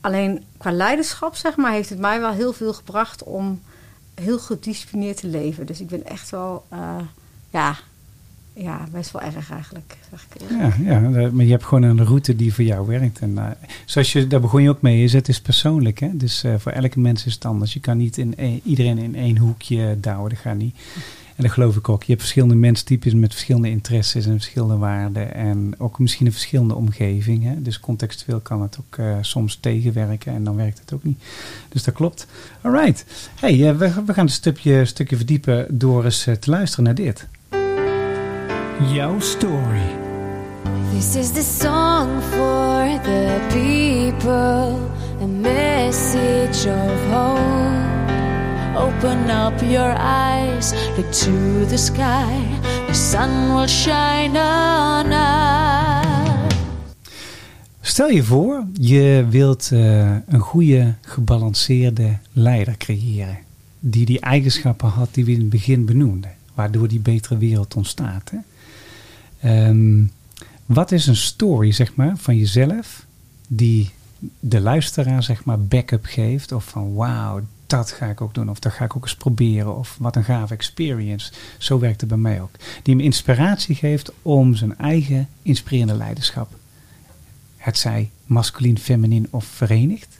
alleen 0.00 0.44
qua 0.56 0.72
leiderschap, 0.72 1.36
zeg 1.36 1.56
maar, 1.56 1.72
heeft 1.72 1.88
het 1.88 1.98
mij 1.98 2.20
wel 2.20 2.32
heel 2.32 2.52
veel 2.52 2.72
gebracht 2.72 3.22
om 3.22 3.62
heel 4.14 4.38
gedisciplineerd 4.38 5.16
te 5.16 5.26
leven. 5.26 5.66
Dus 5.66 5.80
ik 5.80 5.86
ben 5.86 6.06
echt 6.06 6.30
wel, 6.30 6.64
eh, 6.68 6.96
ja, 7.50 7.76
ja, 8.54 8.86
best 8.92 9.10
wel 9.10 9.22
erg 9.22 9.50
eigenlijk. 9.50 9.96
Zeg 10.10 10.26
ik. 10.34 10.50
Ja, 10.50 10.72
ja, 10.84 11.02
eh, 11.02 11.30
maar 11.30 11.44
je 11.44 11.50
hebt 11.50 11.64
gewoon 11.64 11.82
een 11.82 12.04
route 12.04 12.36
die 12.36 12.54
voor 12.54 12.64
jou 12.64 12.86
werkt. 12.86 13.18
En 13.18 13.38
eh, 13.38 13.50
zoals 13.84 14.12
je, 14.12 14.26
daar 14.26 14.40
begon 14.40 14.62
je 14.62 14.68
ook 14.68 14.82
mee, 14.82 15.02
is 15.02 15.12
het 15.12 15.28
is 15.28 15.40
persoonlijk. 15.40 15.98
Hè? 15.98 16.16
Dus 16.16 16.44
eh, 16.44 16.54
voor 16.58 16.72
elke 16.72 17.00
mens 17.00 17.26
is 17.26 17.34
het 17.34 17.44
anders. 17.44 17.72
Je 17.72 17.80
kan 17.80 17.96
niet 17.96 18.18
in 18.18 18.60
iedereen 18.64 18.98
in 18.98 19.14
één 19.14 19.36
hoekje 19.36 19.96
douwen, 20.00 20.30
dat 20.30 20.38
gaat 20.38 20.56
niet. 20.56 20.76
En 21.36 21.42
dat 21.42 21.52
geloof 21.52 21.76
ik 21.76 21.88
ook. 21.88 22.02
Je 22.02 22.08
hebt 22.10 22.20
verschillende 22.20 22.54
menstypes 22.54 23.14
met 23.14 23.32
verschillende 23.32 23.70
interesses 23.70 24.26
en 24.26 24.32
verschillende 24.32 24.76
waarden. 24.76 25.34
En 25.34 25.74
ook 25.78 25.98
misschien 25.98 26.26
een 26.26 26.32
verschillende 26.32 26.74
omgeving. 26.74 27.44
Hè? 27.44 27.62
Dus 27.62 27.80
contextueel 27.80 28.40
kan 28.40 28.62
het 28.62 28.78
ook 28.80 29.04
soms 29.20 29.56
tegenwerken 29.56 30.32
en 30.32 30.44
dan 30.44 30.56
werkt 30.56 30.78
het 30.78 30.92
ook 30.92 31.04
niet. 31.04 31.22
Dus 31.68 31.82
dat 31.82 31.94
klopt. 31.94 32.26
Alright. 32.60 33.04
Hey, 33.40 33.68
eh, 33.68 33.76
we, 33.76 33.90
gaan 33.90 34.24
een 34.24 34.28
stukje, 34.28 34.84
stukje 34.84 35.16
verdiepen 35.16 35.78
door 35.78 36.04
eens 36.04 36.22
te 36.22 36.50
luisteren 36.50 36.84
naar 36.84 36.94
dit. 36.94 37.26
Jouw 38.80 39.20
story. 39.20 39.86
This 40.92 41.14
is 41.14 41.32
the 41.32 41.42
song 41.42 42.20
for 42.20 42.98
the 43.02 43.40
people, 43.52 44.90
a 45.20 45.26
message 45.26 46.66
of 46.66 47.10
hope. 47.10 47.38
Open 48.76 49.30
up 49.30 49.62
your 49.62 49.94
eyes, 49.98 50.74
look 50.96 51.12
to 51.12 51.66
the 51.66 51.76
sky, 51.76 52.42
the 52.86 52.94
sun 52.94 53.54
will 53.54 53.68
shine 53.68 54.36
on 54.36 55.12
us. 55.12 56.06
Stel 57.80 58.08
je 58.08 58.22
voor, 58.22 58.64
je 58.72 59.26
wilt 59.30 59.70
eh, 59.72 60.16
een 60.26 60.40
goede, 60.40 60.94
gebalanceerde 61.00 62.18
leider 62.32 62.76
creëren. 62.76 63.38
Die 63.80 64.04
die 64.06 64.20
eigenschappen 64.20 64.88
had 64.88 65.14
die 65.14 65.24
we 65.24 65.32
in 65.32 65.40
het 65.40 65.48
begin 65.48 65.84
benoemden. 65.84 66.30
Waardoor 66.54 66.88
die 66.88 67.00
betere 67.00 67.36
wereld 67.36 67.74
ontstaat. 67.74 68.30
Hè? 68.30 68.36
Ehm, 69.44 70.04
wat 70.66 70.92
is 70.92 71.06
een 71.06 71.16
story, 71.16 71.72
zeg 71.72 71.94
maar, 71.94 72.16
van 72.16 72.36
jezelf 72.36 73.06
die 73.48 73.90
de 74.40 74.60
luisteraar, 74.60 75.22
zeg 75.22 75.44
maar, 75.44 75.60
backup 75.60 76.04
geeft? 76.04 76.52
Of 76.52 76.64
van, 76.64 76.94
wauw, 76.94 77.40
dat 77.66 77.90
ga 77.90 78.06
ik 78.06 78.20
ook 78.20 78.34
doen. 78.34 78.50
Of 78.50 78.58
dat 78.58 78.72
ga 78.72 78.84
ik 78.84 78.96
ook 78.96 79.02
eens 79.02 79.16
proberen. 79.16 79.76
Of 79.76 79.96
wat 79.98 80.16
een 80.16 80.24
gave 80.24 80.54
experience. 80.54 81.32
Zo 81.58 81.78
werkt 81.78 82.00
het 82.00 82.08
bij 82.08 82.18
mij 82.18 82.40
ook. 82.40 82.50
Die 82.82 82.96
me 82.96 83.02
inspiratie 83.02 83.74
geeft 83.74 84.12
om 84.22 84.54
zijn 84.54 84.78
eigen 84.78 85.28
inspirerende 85.42 85.94
leiderschap. 85.94 86.52
Het 87.56 87.78
zij 87.78 88.10
masculien, 88.26 88.78
feminien 88.78 89.26
of 89.30 89.44
verenigd. 89.44 90.18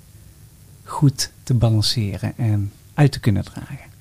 Goed 0.83 1.31
te 1.43 1.55
balanceren 1.55 2.33
en 2.37 2.72
uit 2.95 3.12
te 3.12 3.20
kunnen 3.20 3.45
dragen. 3.45 3.93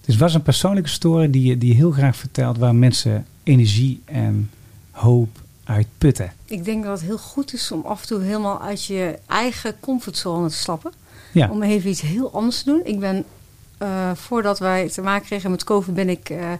Dus 0.00 0.16
was 0.16 0.34
een 0.34 0.42
persoonlijke 0.42 0.88
story 0.88 1.30
die 1.30 1.42
je, 1.42 1.58
die 1.58 1.68
je 1.68 1.74
heel 1.74 1.90
graag 1.90 2.16
vertelt. 2.16 2.58
Waar 2.58 2.74
mensen 2.74 3.26
energie 3.44 4.02
en 4.04 4.50
hoop 4.90 5.42
uit 5.64 5.86
putten. 5.98 6.32
Ik 6.44 6.64
denk 6.64 6.84
dat 6.84 6.98
het 6.98 7.06
heel 7.06 7.18
goed 7.18 7.52
is 7.52 7.72
om 7.72 7.82
af 7.84 8.00
en 8.00 8.06
toe 8.06 8.22
helemaal 8.22 8.60
uit 8.60 8.84
je 8.84 9.18
eigen 9.26 9.80
comfortzone 9.80 10.48
te 10.48 10.54
stappen. 10.54 10.92
Ja, 11.32 11.50
Om 11.50 11.62
even 11.62 11.90
iets 11.90 12.00
heel 12.00 12.32
anders 12.32 12.62
te 12.62 12.70
doen. 12.70 12.80
Ik 12.84 12.98
ben, 12.98 13.24
eh, 13.78 14.10
voordat 14.14 14.58
wij 14.58 14.88
te 14.88 15.02
maken 15.02 15.26
kregen 15.26 15.50
met 15.50 15.64
COVID, 15.64 15.94
ben 15.94 16.08
ik 16.08 16.30
eh, 16.30 16.52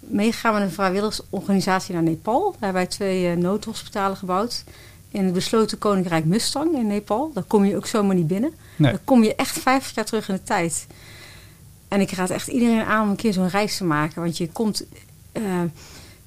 meegegaan 0.00 0.52
met 0.52 0.62
een 0.62 0.70
vrijwilligersorganisatie 0.70 1.94
naar 1.94 2.02
Nepal. 2.02 2.42
Daar 2.42 2.60
hebben 2.60 2.82
wij 2.82 2.86
twee 2.86 3.30
eh, 3.30 3.36
noodhospitalen 3.36 4.16
gebouwd. 4.16 4.64
In 5.10 5.24
het 5.24 5.32
besloten 5.32 5.78
koninkrijk 5.78 6.24
Mustang 6.24 6.74
in 6.74 6.86
Nepal. 6.86 7.30
Daar 7.34 7.42
kom 7.42 7.64
je 7.64 7.76
ook 7.76 7.86
zomaar 7.86 8.14
niet 8.14 8.26
binnen. 8.26 8.52
Nee. 8.76 8.90
Dan 8.90 9.00
kom 9.04 9.24
je 9.24 9.34
echt 9.34 9.58
50 9.58 9.94
jaar 9.94 10.04
terug 10.04 10.28
in 10.28 10.34
de 10.34 10.42
tijd. 10.42 10.86
En 11.88 12.00
ik 12.00 12.10
raad 12.10 12.30
echt 12.30 12.48
iedereen 12.48 12.82
aan 12.82 13.02
om 13.02 13.10
een 13.10 13.16
keer 13.16 13.32
zo'n 13.32 13.48
reis 13.48 13.76
te 13.76 13.84
maken. 13.84 14.22
Want 14.22 14.36
je 14.36 14.48
komt, 14.48 14.84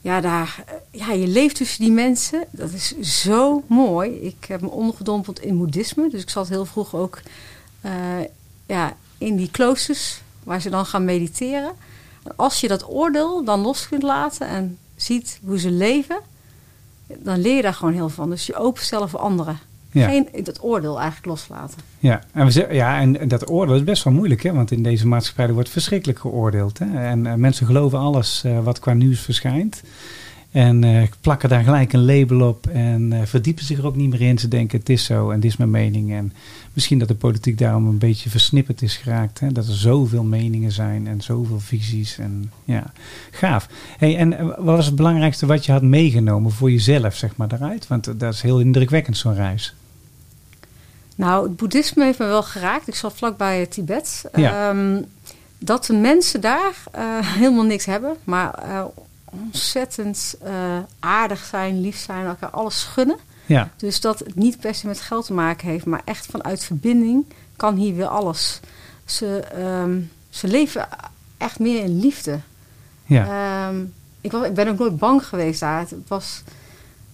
ja, 0.01 0.21
daar, 0.21 0.63
ja, 0.91 1.11
je 1.11 1.27
leeft 1.27 1.55
tussen 1.55 1.83
die 1.83 1.91
mensen. 1.91 2.45
Dat 2.51 2.71
is 2.71 2.99
zo 2.99 3.63
mooi. 3.67 4.11
Ik 4.11 4.45
heb 4.45 4.61
me 4.61 4.69
ondergedompeld 4.69 5.39
in 5.39 5.57
boeddhisme. 5.57 6.09
Dus 6.09 6.21
ik 6.21 6.29
zat 6.29 6.49
heel 6.49 6.65
vroeg 6.65 6.95
ook 6.95 7.21
eh, 7.81 8.19
ja, 8.65 8.95
in 9.17 9.35
die 9.35 9.51
kloosters 9.51 10.21
waar 10.43 10.61
ze 10.61 10.69
dan 10.69 10.85
gaan 10.85 11.05
mediteren. 11.05 11.71
En 12.23 12.33
als 12.35 12.59
je 12.59 12.67
dat 12.67 12.89
oordeel 12.89 13.43
dan 13.43 13.59
los 13.59 13.87
kunt 13.87 14.03
laten 14.03 14.47
en 14.47 14.77
ziet 14.95 15.39
hoe 15.43 15.59
ze 15.59 15.71
leven, 15.71 16.19
dan 17.07 17.39
leer 17.39 17.55
je 17.55 17.61
daar 17.61 17.73
gewoon 17.73 17.93
heel 17.93 18.09
van. 18.09 18.29
Dus 18.29 18.45
je 18.45 18.55
openstellen 18.55 19.09
voor 19.09 19.19
anderen. 19.19 19.59
Ja. 19.91 20.07
Geen 20.07 20.27
dat 20.43 20.63
oordeel 20.63 20.99
eigenlijk 20.99 21.25
loslaten. 21.25 21.77
Ja, 21.99 22.21
en, 22.33 22.47
we, 22.47 22.67
ja, 22.71 22.99
en 22.99 23.27
dat 23.27 23.49
oordeel 23.49 23.75
is 23.75 23.83
best 23.83 24.03
wel 24.03 24.13
moeilijk, 24.13 24.43
hè? 24.43 24.53
want 24.53 24.71
in 24.71 24.83
deze 24.83 25.07
maatschappij 25.07 25.45
er 25.45 25.53
wordt 25.53 25.69
verschrikkelijk 25.69 26.19
geoordeeld. 26.19 26.79
Hè? 26.79 27.03
En 27.03 27.25
eh, 27.25 27.33
mensen 27.33 27.65
geloven 27.65 27.99
alles 27.99 28.43
eh, 28.43 28.63
wat 28.63 28.79
qua 28.79 28.93
nieuws 28.93 29.19
verschijnt. 29.19 29.83
En 30.51 30.83
eh, 30.83 31.07
plakken 31.21 31.49
daar 31.49 31.63
gelijk 31.63 31.93
een 31.93 32.05
label 32.05 32.47
op 32.47 32.67
en 32.67 33.27
verdiepen 33.27 33.65
zich 33.65 33.77
er 33.77 33.85
ook 33.85 33.95
niet 33.95 34.09
meer 34.09 34.21
in. 34.21 34.37
Ze 34.37 34.47
denken 34.47 34.79
het 34.79 34.89
is 34.89 35.03
zo 35.05 35.29
en 35.29 35.39
dit 35.39 35.51
is 35.51 35.57
mijn 35.57 35.69
mening. 35.69 36.13
En 36.13 36.33
misschien 36.73 36.99
dat 36.99 37.07
de 37.07 37.15
politiek 37.15 37.57
daarom 37.57 37.87
een 37.87 37.97
beetje 37.97 38.29
versnipperd 38.29 38.81
is 38.81 38.97
geraakt. 38.97 39.39
Hè? 39.39 39.51
Dat 39.51 39.67
er 39.67 39.73
zoveel 39.73 40.23
meningen 40.23 40.71
zijn 40.71 41.07
en 41.07 41.21
zoveel 41.21 41.59
visies. 41.59 42.17
En, 42.17 42.51
ja, 42.65 42.91
gaaf. 43.31 43.69
Hey, 43.97 44.17
en 44.17 44.47
wat 44.47 44.75
was 44.75 44.85
het 44.85 44.95
belangrijkste 44.95 45.45
wat 45.45 45.65
je 45.65 45.71
had 45.71 45.81
meegenomen 45.81 46.51
voor 46.51 46.71
jezelf, 46.71 47.15
zeg 47.15 47.35
maar, 47.35 47.47
daaruit? 47.47 47.87
Want 47.87 48.19
dat 48.19 48.33
is 48.33 48.41
heel 48.41 48.59
indrukwekkend, 48.59 49.17
zo'n 49.17 49.35
reis. 49.35 49.75
Nou, 51.21 51.43
het 51.43 51.55
boeddhisme 51.55 52.03
heeft 52.03 52.19
me 52.19 52.25
wel 52.25 52.43
geraakt. 52.43 52.87
Ik 52.87 52.95
zat 52.95 53.13
vlakbij 53.13 53.65
Tibet. 53.65 54.23
Ja. 54.35 54.69
Ehm, 54.69 55.01
dat 55.57 55.85
de 55.85 55.93
mensen 55.93 56.41
daar 56.41 56.83
eh, 56.91 57.03
helemaal 57.37 57.63
niks 57.63 57.85
hebben, 57.85 58.17
maar 58.23 58.53
eh, 58.53 58.83
ontzettend 59.25 60.35
eh, 60.43 60.77
aardig 60.99 61.43
zijn, 61.45 61.81
lief 61.81 61.97
zijn, 61.97 62.25
elkaar 62.25 62.49
alles 62.49 62.83
gunnen. 62.83 63.17
Ja, 63.45 63.69
Dus 63.77 64.01
dat 64.01 64.19
het 64.19 64.35
niet 64.35 64.59
per 64.59 64.75
se 64.75 64.87
met 64.87 65.01
geld 65.01 65.25
te 65.25 65.33
maken 65.33 65.67
heeft, 65.67 65.85
maar 65.85 66.01
echt 66.05 66.25
vanuit 66.25 66.63
verbinding 66.63 67.25
kan 67.55 67.75
hier 67.75 67.95
weer 67.95 68.07
alles. 68.07 68.59
Ze, 69.05 69.39
ehm, 69.39 69.99
ze 70.29 70.47
leven 70.47 70.87
echt 71.37 71.59
meer 71.59 71.83
in 71.83 71.99
liefde. 71.99 72.39
ja. 73.05 73.67
Ehm, 73.67 73.83
ik, 74.21 74.31
was, 74.31 74.45
ik 74.45 74.53
ben 74.53 74.67
ook 74.67 74.77
nooit 74.77 74.97
bang 74.97 75.25
geweest 75.25 75.59
daar. 75.59 75.79
Het 75.79 76.07
was 76.07 76.43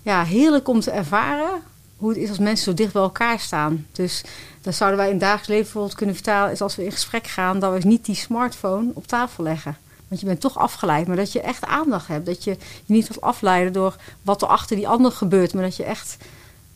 ja, 0.01 0.23
heerlijk 0.23 0.67
om 0.67 0.79
te 0.79 0.91
ervaren 0.91 1.61
hoe 1.97 2.09
het 2.09 2.17
is 2.17 2.29
als 2.29 2.37
mensen 2.37 2.65
zo 2.65 2.73
dicht 2.73 2.93
bij 2.93 3.01
elkaar 3.01 3.39
staan. 3.39 3.85
Dus 3.91 4.23
dan 4.61 4.73
zouden 4.73 4.99
wij 4.99 5.07
in 5.07 5.13
het 5.13 5.21
dagelijks 5.21 5.47
leven 5.47 5.63
bijvoorbeeld 5.63 5.95
kunnen 5.95 6.15
vertalen... 6.15 6.51
is 6.51 6.61
als 6.61 6.75
we 6.75 6.85
in 6.85 6.91
gesprek 6.91 7.27
gaan, 7.27 7.59
dat 7.59 7.81
we 7.81 7.87
niet 7.87 8.05
die 8.05 8.15
smartphone 8.15 8.91
op 8.93 9.07
tafel 9.07 9.43
leggen. 9.43 9.77
Want 10.07 10.21
je 10.21 10.27
bent 10.27 10.39
toch 10.39 10.57
afgeleid, 10.57 11.07
maar 11.07 11.15
dat 11.15 11.31
je 11.31 11.41
echt 11.41 11.65
aandacht 11.65 12.07
hebt. 12.07 12.25
Dat 12.25 12.43
je 12.43 12.51
je 12.85 12.93
niet 12.93 13.09
laat 13.09 13.21
afleiden 13.21 13.73
door 13.73 13.95
wat 14.21 14.41
er 14.41 14.47
achter 14.47 14.75
die 14.75 14.87
ander 14.87 15.11
gebeurt... 15.11 15.53
maar 15.53 15.63
dat 15.63 15.75
je 15.75 15.83
echt 15.83 16.17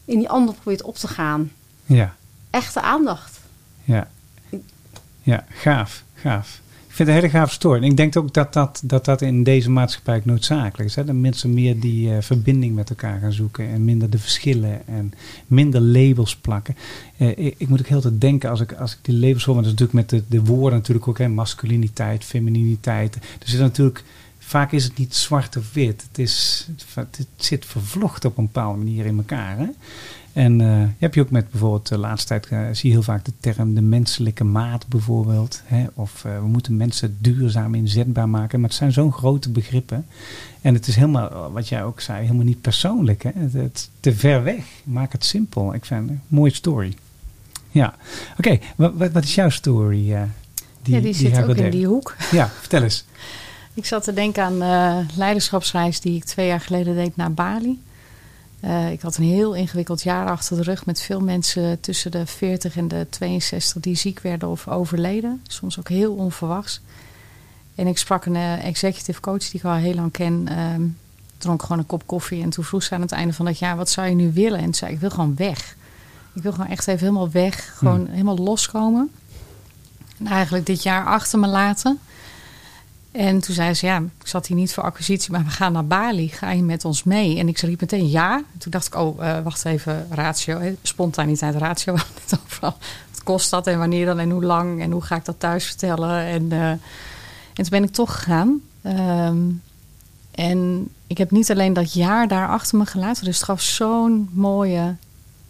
in 0.05 0.19
die 0.19 0.29
ander 0.29 0.53
probeert 0.53 0.81
op 0.81 0.95
te 0.95 1.07
gaan. 1.07 1.51
ja. 1.85 2.15
Echte 2.49 2.81
aandacht. 2.81 3.39
Ja. 3.83 4.07
ja, 5.21 5.45
gaaf, 5.49 6.03
gaaf. 6.13 6.59
Ik 6.91 6.97
vind 6.97 7.09
het 7.09 7.17
een 7.17 7.23
hele 7.23 7.39
gaaf 7.39 7.51
story. 7.51 7.81
En 7.81 7.89
ik 7.89 7.97
denk 7.97 8.17
ook 8.17 8.33
dat 8.33 8.53
dat, 8.53 8.81
dat, 8.83 9.05
dat 9.05 9.21
in 9.21 9.43
deze 9.43 9.69
maatschappij 9.69 10.21
noodzakelijk 10.23 10.89
is. 10.89 10.95
Hè? 10.95 11.05
Dat 11.05 11.15
mensen 11.15 11.53
meer 11.53 11.79
die 11.79 12.15
eh, 12.15 12.21
verbinding 12.21 12.75
met 12.75 12.89
elkaar 12.89 13.19
gaan 13.19 13.31
zoeken. 13.31 13.69
En 13.69 13.85
minder 13.85 14.09
de 14.09 14.17
verschillen 14.17 14.87
en 14.87 15.13
minder 15.47 15.81
labels 15.81 16.35
plakken. 16.35 16.75
Eh, 17.17 17.27
ik, 17.27 17.55
ik 17.57 17.67
moet 17.67 17.79
ook 17.79 17.87
heel 17.87 18.01
tijd 18.01 18.21
denken 18.21 18.49
als 18.49 18.59
ik, 18.59 18.73
als 18.73 18.91
ik 18.91 18.97
die 19.01 19.15
labels 19.15 19.45
hoor. 19.45 19.53
Want 19.53 19.65
dat 19.67 19.73
is 19.73 19.79
natuurlijk 19.79 20.11
met 20.11 20.29
de, 20.29 20.37
de 20.37 20.51
woorden 20.51 20.79
natuurlijk 20.79 21.07
ook. 21.07 21.17
Hè? 21.17 21.27
Masculiniteit, 21.27 22.23
femininiteit. 22.23 23.15
Er 23.15 23.49
zit 23.49 23.59
natuurlijk... 23.59 24.03
Vaak 24.39 24.71
is 24.71 24.83
het 24.83 24.97
niet 24.97 25.15
zwart 25.15 25.57
of 25.57 25.73
wit. 25.73 26.05
Het, 26.09 26.19
is, 26.19 26.67
het 26.93 27.27
zit 27.35 27.65
vervlochten 27.65 28.29
op 28.29 28.37
een 28.37 28.45
bepaalde 28.45 28.77
manier 28.77 29.05
in 29.05 29.17
elkaar. 29.17 29.57
Hè? 29.57 29.67
En 30.33 30.61
eh, 30.61 30.83
heb 30.97 31.13
je 31.13 31.21
ook 31.21 31.29
met 31.29 31.49
bijvoorbeeld 31.49 31.87
de 31.87 31.97
laatste 31.97 32.27
tijd 32.27 32.47
eh, 32.47 32.59
zie 32.71 32.89
je 32.89 32.95
heel 32.95 33.03
vaak 33.03 33.25
de 33.25 33.31
term 33.39 33.75
de 33.75 33.81
menselijke 33.81 34.43
maat 34.43 34.87
bijvoorbeeld. 34.87 35.61
Hè? 35.65 35.85
Of 35.93 36.25
eh, 36.25 36.39
we 36.39 36.47
moeten 36.47 36.77
mensen 36.77 37.17
duurzaam 37.19 37.75
inzetbaar 37.75 38.29
maken. 38.29 38.59
Maar 38.59 38.69
het 38.69 38.77
zijn 38.77 38.91
zo'n 38.91 39.13
grote 39.13 39.49
begrippen. 39.49 40.05
En 40.61 40.73
het 40.73 40.87
is 40.87 40.95
helemaal, 40.95 41.51
wat 41.51 41.67
jij 41.67 41.83
ook 41.83 42.01
zei, 42.01 42.21
helemaal 42.21 42.45
niet 42.45 42.61
persoonlijk. 42.61 43.23
Hè? 43.23 43.31
Het, 43.59 43.89
te 43.99 44.13
ver 44.15 44.43
weg. 44.43 44.63
Maak 44.83 45.11
het 45.11 45.25
simpel. 45.25 45.73
Ik 45.73 45.85
vind 45.85 46.01
het 46.01 46.09
een 46.09 46.21
mooie 46.27 46.53
story. 46.53 46.95
Ja, 47.71 47.95
oké. 48.37 48.59
Wat, 48.75 48.93
wat, 48.95 49.11
wat 49.11 49.23
is 49.23 49.35
jouw 49.35 49.49
story? 49.49 50.13
eh, 50.13 50.21
ja, 50.83 50.99
die 50.99 51.13
zit 51.13 51.43
ook 51.43 51.55
in 51.55 51.71
die 51.71 51.85
hoek. 51.87 52.15
Ja, 52.31 52.47
vertel 52.59 52.83
eens. 52.83 53.05
Ik 53.73 53.85
zat 53.85 54.03
te 54.03 54.13
denken 54.13 54.43
aan 54.43 54.59
de 54.59 55.13
leiderschapsreis 55.15 55.99
die 55.99 56.15
ik 56.15 56.23
twee 56.23 56.47
jaar 56.47 56.59
geleden 56.59 56.95
deed 56.95 57.15
naar 57.15 57.33
Bali. 57.33 57.79
Eh, 58.61 58.91
ik 58.91 59.01
had 59.01 59.17
een 59.17 59.23
heel 59.23 59.53
ingewikkeld 59.53 60.01
jaar 60.01 60.29
achter 60.29 60.57
de 60.57 60.63
rug 60.63 60.85
met 60.85 61.01
veel 61.01 61.19
mensen 61.19 61.79
tussen 61.79 62.11
de 62.11 62.25
40 62.25 62.77
en 62.77 62.87
de 62.87 63.07
62 63.09 63.81
die 63.81 63.95
ziek 63.95 64.19
werden 64.19 64.49
of 64.49 64.67
overleden. 64.67 65.41
Soms 65.47 65.79
ook 65.79 65.89
heel 65.89 66.13
onverwachts. 66.13 66.81
En 67.75 67.87
ik 67.87 67.97
sprak 67.97 68.25
een 68.25 68.35
eh, 68.35 68.65
executive 68.65 69.19
coach 69.19 69.49
die 69.49 69.59
ik 69.59 69.63
al 69.63 69.73
heel 69.73 69.93
lang 69.93 70.11
ken. 70.11 70.47
ehm, 70.47 70.81
dronk 71.37 71.61
gewoon 71.61 71.77
een 71.77 71.85
kop 71.85 72.07
koffie 72.07 72.43
en 72.43 72.49
toen 72.49 72.63
vroeg 72.63 72.83
ze 72.83 72.93
aan 72.93 73.01
het 73.01 73.11
einde 73.11 73.33
van 73.33 73.45
dat 73.45 73.59
jaar: 73.59 73.75
wat 73.75 73.89
zou 73.89 74.07
je 74.07 74.15
nu 74.15 74.31
willen? 74.33 74.57
En 74.57 74.63
toen 74.63 74.73
zei 74.73 74.89
ik: 74.89 74.95
ik 74.95 75.01
wil 75.01 75.09
gewoon 75.09 75.35
weg. 75.35 75.75
Ik 76.33 76.41
wil 76.41 76.51
gewoon 76.51 76.67
echt 76.67 76.87
even 76.87 76.99
helemaal 76.99 77.31
weg, 77.31 77.73
gewoon 77.77 78.07
helemaal 78.07 78.37
loskomen. 78.37 79.11
En 80.17 80.27
eigenlijk 80.27 80.65
dit 80.65 80.83
jaar 80.83 81.05
achter 81.05 81.39
me 81.39 81.47
laten. 81.47 81.99
En 83.11 83.39
toen 83.39 83.55
zei 83.55 83.73
ze, 83.73 83.85
ja, 83.85 83.97
ik 83.97 84.27
zat 84.27 84.47
hier 84.47 84.57
niet 84.57 84.73
voor 84.73 84.83
acquisitie, 84.83 85.31
maar 85.31 85.43
we 85.43 85.49
gaan 85.49 85.73
naar 85.73 85.85
Bali. 85.85 86.27
Ga 86.27 86.51
je 86.51 86.63
met 86.63 86.85
ons 86.85 87.03
mee? 87.03 87.37
En 87.37 87.47
ik 87.47 87.57
riep 87.57 87.81
meteen 87.81 88.09
ja. 88.09 88.43
Toen 88.57 88.71
dacht 88.71 88.87
ik, 88.87 88.95
oh, 88.95 89.27
eh, 89.27 89.43
wacht 89.43 89.65
even, 89.65 90.07
ratio. 90.09 90.75
Spontaniteit, 90.81 91.55
ratio. 91.55 91.95
Wat 92.59 93.23
kost 93.23 93.49
dat 93.49 93.67
en 93.67 93.77
wanneer 93.77 94.05
dan 94.05 94.19
en 94.19 94.29
hoe 94.29 94.43
lang? 94.43 94.81
En 94.81 94.91
hoe 94.91 95.01
ga 95.01 95.15
ik 95.15 95.25
dat 95.25 95.39
thuis 95.39 95.65
vertellen? 95.65 96.25
En, 96.25 96.51
eh, 96.51 96.69
en 96.69 96.81
toen 97.53 97.69
ben 97.69 97.83
ik 97.83 97.91
toch 97.91 98.13
gegaan. 98.13 98.61
Ehm, 98.81 99.39
en 100.31 100.89
ik 101.07 101.17
heb 101.17 101.31
niet 101.31 101.51
alleen 101.51 101.73
dat 101.73 101.93
jaar 101.93 102.27
daar 102.27 102.47
achter 102.47 102.77
me 102.77 102.85
gelaten. 102.85 103.25
Dus 103.25 103.35
het 103.35 103.45
gaf 103.45 103.61
zo'n 103.61 104.29
mooie 104.33 104.95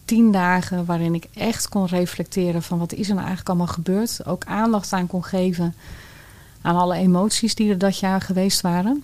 tien 0.06 0.32
dagen 0.32 0.86
waarin 0.86 1.16
ik 1.16 1.28
echt 1.34 1.70
kon 1.70 1.86
reflecteren 1.86 2.64
van 2.64 2.80
wat 2.80 2.94
is 2.94 3.08
er 3.08 3.16
nou 3.16 3.28
eigenlijk 3.28 3.50
allemaal 3.50 3.74
gebeurd. 3.74 4.26
Ook 4.26 4.46
aandacht 4.46 4.94
aan 4.94 5.08
kon 5.08 5.24
geven 5.24 5.76
aan 6.62 6.76
alle 6.76 6.96
emoties 6.96 7.56
die 7.56 7.70
er 7.70 7.78
dat 7.78 8.00
jaar 8.00 8.22
geweest 8.22 8.62
waren. 8.62 9.04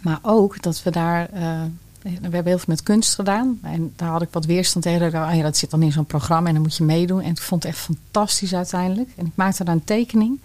Maar 0.00 0.18
ook 0.22 0.62
dat 0.62 0.82
we 0.82 0.90
daar, 0.90 1.28
eh, 1.32 1.62
we 2.02 2.10
hebben 2.20 2.44
heel 2.44 2.58
veel 2.58 2.64
met 2.66 2.82
kunst 2.82 3.14
gedaan. 3.14 3.58
En 3.62 3.92
daar 3.96 4.08
had 4.08 4.22
ik 4.22 4.28
wat 4.30 4.44
weerstand 4.44 4.84
tegen. 4.84 5.14
Ah 5.14 5.36
ja, 5.36 5.42
dat 5.42 5.56
zit 5.56 5.70
dan 5.70 5.82
in 5.82 5.92
zo'n 5.92 6.04
programma 6.04 6.48
en 6.48 6.54
dan 6.54 6.62
moet 6.62 6.76
je 6.76 6.84
meedoen. 6.84 7.20
En 7.20 7.30
ik 7.30 7.38
vond 7.38 7.62
het 7.62 7.72
echt 7.72 7.82
fantastisch 7.82 8.54
uiteindelijk. 8.54 9.10
En 9.16 9.26
ik 9.26 9.32
maakte 9.34 9.64
daar 9.64 9.74
een 9.74 9.84
tekening 9.84 10.40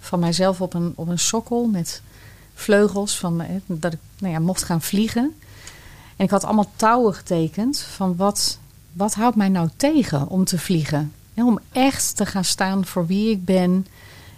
van 0.00 0.18
mijzelf 0.18 0.60
op 0.60 0.74
een, 0.74 0.92
op 0.94 1.08
een 1.08 1.18
sokkel 1.18 1.66
met 1.66 2.02
vleugels. 2.54 3.18
Van, 3.18 3.40
eh, 3.40 3.48
dat 3.66 3.92
ik 3.92 3.98
nou 4.18 4.32
ja, 4.32 4.38
mocht 4.38 4.62
gaan 4.62 4.82
vliegen. 4.82 5.34
En 6.16 6.24
ik 6.24 6.30
had 6.30 6.44
allemaal 6.44 6.70
touwen 6.76 7.14
getekend 7.14 7.78
van 7.78 8.16
wat, 8.16 8.58
wat 8.92 9.14
houdt 9.14 9.36
mij 9.36 9.48
nou 9.48 9.68
tegen 9.76 10.28
om 10.28 10.44
te 10.44 10.58
vliegen? 10.58 11.12
En 11.34 11.44
om 11.44 11.58
echt 11.72 12.16
te 12.16 12.26
gaan 12.26 12.44
staan 12.44 12.86
voor 12.86 13.06
wie 13.06 13.30
ik 13.30 13.44
ben 13.44 13.86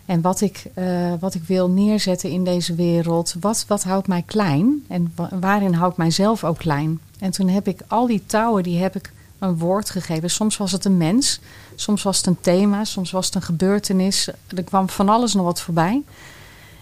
en 0.06 0.20
wat 0.20 0.40
ik, 0.40 0.64
eh, 0.74 1.12
wat 1.20 1.34
ik 1.34 1.42
wil 1.42 1.68
neerzetten 1.68 2.30
in 2.30 2.44
deze 2.44 2.74
wereld. 2.74 3.34
Wat, 3.40 3.64
wat 3.68 3.82
houdt 3.82 4.06
mij 4.08 4.22
klein 4.26 4.84
en 4.88 5.12
wa- 5.16 5.28
waarin 5.40 5.72
houdt 5.72 5.96
mijzelf 5.96 6.44
ook 6.44 6.58
klein? 6.58 7.00
En 7.18 7.30
toen 7.30 7.48
heb 7.48 7.68
ik 7.68 7.80
al 7.86 8.06
die 8.06 8.22
touwen, 8.26 8.62
die 8.62 8.78
heb 8.78 8.96
ik 8.96 9.12
een 9.38 9.58
woord 9.58 9.90
gegeven. 9.90 10.30
Soms 10.30 10.56
was 10.56 10.72
het 10.72 10.84
een 10.84 10.96
mens, 10.96 11.40
soms 11.74 12.02
was 12.02 12.16
het 12.16 12.26
een 12.26 12.40
thema, 12.40 12.84
soms 12.84 13.10
was 13.10 13.26
het 13.26 13.34
een 13.34 13.42
gebeurtenis. 13.42 14.28
Er 14.56 14.62
kwam 14.64 14.88
van 14.88 15.08
alles 15.08 15.34
nog 15.34 15.44
wat 15.44 15.60
voorbij. 15.60 16.02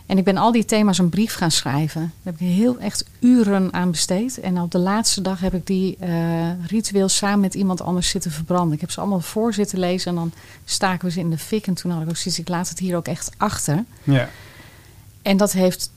En 0.06 0.18
ik 0.18 0.24
ben 0.24 0.36
al 0.36 0.52
die 0.52 0.64
thema's 0.64 0.98
een 0.98 1.08
brief 1.08 1.34
gaan 1.34 1.50
schrijven. 1.50 2.00
Daar 2.00 2.32
heb 2.32 2.34
ik 2.34 2.54
heel 2.54 2.78
echt 2.78 3.04
uren 3.18 3.72
aan 3.72 3.90
besteed. 3.90 4.40
En 4.40 4.60
op 4.60 4.70
de 4.70 4.78
laatste 4.78 5.20
dag 5.20 5.40
heb 5.40 5.54
ik 5.54 5.66
die 5.66 5.96
eh, 5.98 6.64
ritueel 6.66 7.08
samen 7.08 7.40
met 7.40 7.54
iemand 7.54 7.80
anders 7.80 8.08
zitten 8.08 8.30
verbranden. 8.30 8.74
Ik 8.74 8.80
heb 8.80 8.90
ze 8.90 9.00
allemaal 9.00 9.20
voor 9.20 9.54
zitten 9.54 9.78
lezen 9.78 10.10
en 10.10 10.14
dan 10.14 10.32
staken 10.64 11.06
we 11.06 11.12
ze 11.12 11.20
in 11.20 11.30
de 11.30 11.38
fik. 11.38 11.66
En 11.66 11.74
toen 11.74 11.90
had 11.90 12.02
ik 12.02 12.08
ook 12.08 12.16
zoiets, 12.16 12.40
ik 12.40 12.48
laat 12.48 12.68
het 12.68 12.78
hier 12.78 12.96
ook 12.96 13.06
echt 13.06 13.30
achter. 13.36 13.84
Ja. 14.02 14.28
En 15.22 15.36
dat, 15.36 15.52
heeft, 15.52 15.90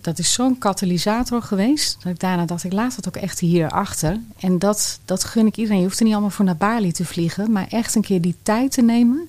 dat 0.00 0.18
is 0.18 0.32
zo'n 0.32 0.58
katalysator 0.58 1.42
geweest. 1.42 1.96
Dat 2.02 2.12
ik 2.12 2.20
daarna 2.20 2.44
dacht, 2.44 2.64
ik 2.64 2.72
laat 2.72 2.96
het 2.96 3.08
ook 3.08 3.16
echt 3.16 3.38
hier 3.38 3.68
achter. 3.68 4.20
En 4.40 4.58
dat, 4.58 5.00
dat 5.04 5.24
gun 5.24 5.46
ik 5.46 5.56
iedereen. 5.56 5.78
Je 5.78 5.86
hoeft 5.86 5.98
er 5.98 6.04
niet 6.04 6.12
allemaal 6.12 6.30
voor 6.30 6.44
naar 6.44 6.56
Bali 6.56 6.92
te 6.92 7.04
vliegen. 7.04 7.52
Maar 7.52 7.66
echt 7.68 7.94
een 7.94 8.02
keer 8.02 8.20
die 8.20 8.36
tijd 8.42 8.72
te 8.72 8.82
nemen. 8.82 9.28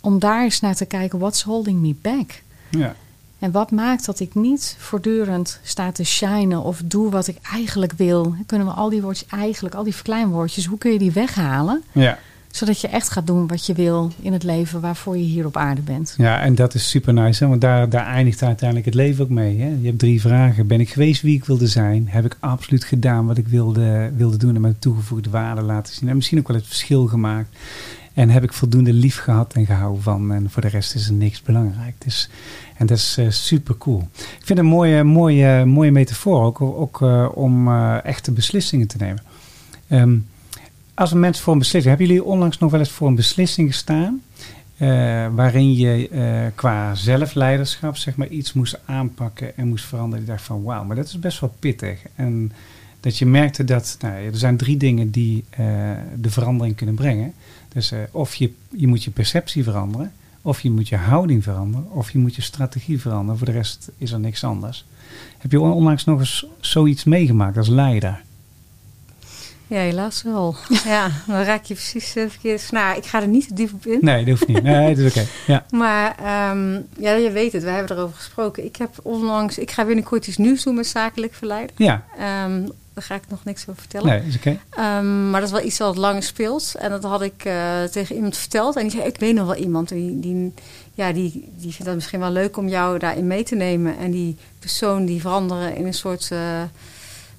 Om 0.00 0.18
daar 0.18 0.42
eens 0.42 0.60
naar 0.60 0.74
te 0.74 0.84
kijken, 0.84 1.18
what's 1.18 1.42
holding 1.42 1.80
me 1.80 1.94
back? 2.02 2.42
Ja. 2.68 2.94
En 3.40 3.50
wat 3.50 3.70
maakt 3.70 4.06
dat 4.06 4.20
ik 4.20 4.34
niet 4.34 4.76
voortdurend 4.78 5.60
sta 5.62 5.92
te 5.92 6.04
shinen 6.04 6.62
of 6.62 6.82
doe 6.84 7.10
wat 7.10 7.26
ik 7.26 7.36
eigenlijk 7.52 7.92
wil? 7.92 8.34
Kunnen 8.46 8.66
we 8.66 8.72
al 8.72 8.88
die 8.88 9.02
woordjes 9.02 9.28
eigenlijk, 9.28 9.74
al 9.74 9.84
die 9.84 9.94
verkleinwoordjes, 9.94 10.66
hoe 10.66 10.78
kun 10.78 10.92
je 10.92 10.98
die 10.98 11.12
weghalen? 11.12 11.82
Ja. 11.92 12.18
Zodat 12.50 12.80
je 12.80 12.88
echt 12.88 13.10
gaat 13.10 13.26
doen 13.26 13.46
wat 13.46 13.66
je 13.66 13.74
wil 13.74 14.12
in 14.22 14.32
het 14.32 14.42
leven 14.42 14.80
waarvoor 14.80 15.16
je 15.16 15.24
hier 15.24 15.46
op 15.46 15.56
aarde 15.56 15.80
bent. 15.80 16.14
Ja, 16.16 16.40
en 16.40 16.54
dat 16.54 16.74
is 16.74 16.90
super 16.90 17.12
nice, 17.12 17.42
hè? 17.42 17.48
want 17.48 17.60
daar, 17.60 17.88
daar 17.88 18.06
eindigt 18.06 18.42
uiteindelijk 18.42 18.86
het 18.86 18.94
leven 18.94 19.24
ook 19.24 19.30
mee. 19.30 19.60
Hè? 19.60 19.68
Je 19.80 19.86
hebt 19.86 19.98
drie 19.98 20.20
vragen. 20.20 20.66
Ben 20.66 20.80
ik 20.80 20.90
geweest 20.90 21.22
wie 21.22 21.36
ik 21.36 21.44
wilde 21.44 21.66
zijn? 21.66 22.08
Heb 22.08 22.24
ik 22.24 22.36
absoluut 22.40 22.84
gedaan 22.84 23.26
wat 23.26 23.38
ik 23.38 23.48
wilde, 23.48 24.10
wilde 24.16 24.36
doen 24.36 24.54
en 24.54 24.60
met 24.60 24.80
toegevoegde 24.80 25.30
waarde 25.30 25.62
laten 25.62 25.94
zien? 25.94 26.08
En 26.08 26.16
misschien 26.16 26.38
ook 26.38 26.48
wel 26.48 26.56
het 26.56 26.66
verschil 26.66 27.06
gemaakt. 27.06 27.56
En 28.14 28.30
heb 28.30 28.42
ik 28.42 28.52
voldoende 28.52 28.92
lief 28.92 29.18
gehad 29.18 29.54
en 29.54 29.66
gehouden 29.66 30.02
van? 30.02 30.32
En 30.32 30.50
voor 30.50 30.62
de 30.62 30.68
rest 30.68 30.94
is 30.94 31.06
er 31.06 31.12
niks 31.12 31.42
belangrijk. 31.42 31.94
Dus, 31.98 32.30
en 32.76 32.86
dat 32.86 32.96
is 32.96 33.16
eh, 33.18 33.30
super 33.30 33.78
cool. 33.78 34.08
Ik 34.14 34.44
vind 34.44 34.48
het 34.48 34.58
een 34.58 34.64
mooie, 34.64 35.04
mooie, 35.04 35.64
mooie 35.64 35.90
metafoor 35.90 36.44
ook, 36.44 36.60
ook 36.60 37.02
eh, 37.02 37.28
om 37.34 37.68
eh, 37.68 38.04
echte 38.04 38.32
beslissingen 38.32 38.86
te 38.86 38.96
nemen. 38.98 39.22
Ehm, 39.88 40.18
als 40.94 41.12
een 41.12 41.20
mens 41.20 41.40
voor 41.40 41.52
een 41.52 41.58
beslissing... 41.58 41.96
Hebben 41.96 42.14
jullie 42.14 42.30
onlangs 42.30 42.58
nog 42.58 42.70
wel 42.70 42.80
eens 42.80 42.90
voor 42.90 43.08
een 43.08 43.14
beslissing 43.14 43.68
gestaan... 43.68 44.22
waarin 45.34 45.74
je 45.74 46.08
qua 46.54 46.94
zelfleiderschap 46.94 47.96
zeg 47.96 48.16
maar, 48.16 48.28
iets 48.28 48.52
moest 48.52 48.80
aanpakken 48.84 49.56
en 49.56 49.68
moest 49.68 49.84
veranderen. 49.84 50.24
Je 50.24 50.30
dacht 50.30 50.42
van 50.42 50.62
wauw, 50.62 50.84
maar 50.84 50.96
dat 50.96 51.06
is 51.06 51.18
best 51.18 51.40
wel 51.40 51.54
pittig. 51.58 52.00
En 52.14 52.52
dat 53.00 53.18
je 53.18 53.26
merkte 53.26 53.64
dat 53.64 53.96
nou, 54.00 54.14
er 54.14 54.36
zijn 54.36 54.56
drie 54.56 54.76
dingen 54.76 55.10
die 55.10 55.44
de 56.16 56.30
verandering 56.30 56.76
kunnen 56.76 56.94
brengen. 56.94 57.34
Dus 57.72 57.92
eh, 57.92 57.98
of 58.10 58.34
je, 58.34 58.52
je 58.70 58.86
moet 58.86 59.04
je 59.04 59.10
perceptie 59.10 59.64
veranderen, 59.64 60.12
of 60.42 60.60
je 60.60 60.70
moet 60.70 60.88
je 60.88 60.96
houding 60.96 61.42
veranderen, 61.42 61.90
of 61.90 62.10
je 62.10 62.18
moet 62.18 62.34
je 62.34 62.42
strategie 62.42 63.00
veranderen. 63.00 63.36
Voor 63.36 63.46
de 63.46 63.52
rest 63.52 63.90
is 63.98 64.12
er 64.12 64.20
niks 64.20 64.44
anders. 64.44 64.84
Heb 65.38 65.50
je 65.50 65.60
on- 65.60 65.72
onlangs 65.72 66.04
nog 66.04 66.18
eens 66.20 66.46
zoiets 66.60 67.04
meegemaakt 67.04 67.56
als 67.56 67.68
leider? 67.68 68.22
Ja, 69.66 69.76
helaas 69.78 70.22
wel. 70.22 70.56
ja, 70.84 71.10
dan 71.26 71.42
raak 71.42 71.64
je 71.64 71.74
precies 71.74 72.12
de 72.12 72.30
verkeerde 72.30 72.58
snaar. 72.62 72.96
Ik 72.96 73.04
ga 73.06 73.20
er 73.20 73.28
niet 73.28 73.48
te 73.48 73.54
diep 73.54 73.72
op 73.72 73.86
in. 73.86 73.98
Nee, 74.02 74.24
dat 74.24 74.28
hoeft 74.38 74.46
niet. 74.48 74.62
Nee, 74.62 74.94
dat 74.94 75.04
is 75.04 75.10
oké. 75.10 75.26
Ja. 75.46 75.64
Maar 75.78 76.16
ehm, 76.18 76.80
ja, 76.98 77.12
je 77.12 77.30
weet 77.30 77.52
het, 77.52 77.62
wij 77.62 77.74
hebben 77.74 77.96
erover 77.96 78.16
gesproken. 78.16 78.64
Ik 78.64 78.76
heb 78.76 78.98
onlangs, 79.02 79.58
ik 79.58 79.70
ga 79.70 79.84
binnenkort 79.84 80.26
iets 80.26 80.36
nieuws 80.36 80.62
doen 80.62 80.74
met 80.74 80.86
zakelijk 80.86 81.34
verleiden. 81.34 81.74
Ja, 81.78 82.04
Ehm, 82.18 82.62
daar 83.00 83.18
ga 83.18 83.24
ik 83.24 83.30
nog 83.30 83.44
niks 83.44 83.68
over 83.68 83.80
vertellen. 83.80 84.06
nee, 84.06 84.22
is 84.26 84.36
oké. 84.36 84.58
Ehm, 84.70 85.30
maar 85.30 85.40
dat 85.40 85.48
is 85.48 85.56
wel 85.56 85.66
iets 85.66 85.78
wat 85.78 85.96
langer 85.96 86.22
speelt. 86.22 86.74
En 86.78 86.90
dat 86.90 87.02
had 87.02 87.22
ik 87.22 87.44
eh, 87.44 87.82
tegen 87.82 88.14
iemand 88.14 88.36
verteld. 88.36 88.76
En 88.76 88.82
die 88.82 88.90
zei, 88.90 89.04
ik 89.04 89.18
weet 89.18 89.34
nog 89.34 89.46
wel 89.46 89.56
iemand. 89.56 89.88
Die, 89.88 90.20
die, 90.20 90.52
ja, 90.94 91.12
die, 91.12 91.32
die 91.56 91.70
vindt 91.70 91.84
dat 91.84 91.94
misschien 91.94 92.20
wel 92.20 92.30
leuk 92.30 92.56
om 92.56 92.68
jou 92.68 92.98
daarin 92.98 93.26
mee 93.26 93.42
te 93.42 93.54
nemen. 93.54 93.98
En 93.98 94.10
die 94.10 94.36
persoon 94.58 95.04
die 95.04 95.20
veranderen 95.20 95.76
in 95.76 95.86
een 95.86 95.94
soort 95.94 96.30
eh, 96.30 96.62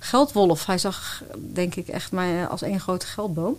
geldwolf. 0.04 0.66
Hij 0.66 0.78
zag, 0.78 1.24
denk 1.38 1.76
ik, 1.76 1.88
echt 1.88 2.12
mij 2.12 2.48
als 2.48 2.62
één 2.62 2.80
grote 2.80 3.06
geldboom. 3.06 3.58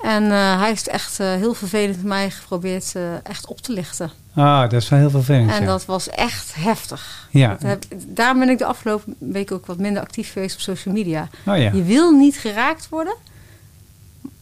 En 0.00 0.24
eh, 0.24 0.58
hij 0.58 0.68
heeft 0.68 0.88
echt 0.88 1.20
eh, 1.20 1.34
heel 1.34 1.54
vervelend 1.54 2.04
mij 2.04 2.30
geprobeerd 2.30 2.92
eh, 2.94 3.02
echt 3.22 3.46
op 3.46 3.60
te 3.60 3.72
lichten. 3.72 4.10
Ah, 4.34 4.60
dat 4.60 4.72
is 4.72 4.88
wel 4.88 4.98
heel 4.98 5.10
vervelend. 5.10 5.50
En 5.50 5.60
ja. 5.60 5.66
dat 5.66 5.84
was 5.84 6.08
echt 6.08 6.54
heftig. 6.54 7.28
Ja. 7.30 7.56
Heb, 7.62 7.84
daarom 8.06 8.38
ben 8.38 8.48
ik 8.48 8.58
de 8.58 8.64
afgelopen 8.64 9.14
week 9.18 9.52
ook 9.52 9.66
wat 9.66 9.78
minder 9.78 10.02
actief 10.02 10.32
geweest 10.32 10.54
op 10.54 10.60
social 10.60 10.94
media. 10.94 11.28
Oh 11.46 11.56
ja. 11.56 11.70
Je 11.72 11.82
wil 11.82 12.10
niet 12.10 12.38
geraakt 12.38 12.88
worden. 12.88 13.14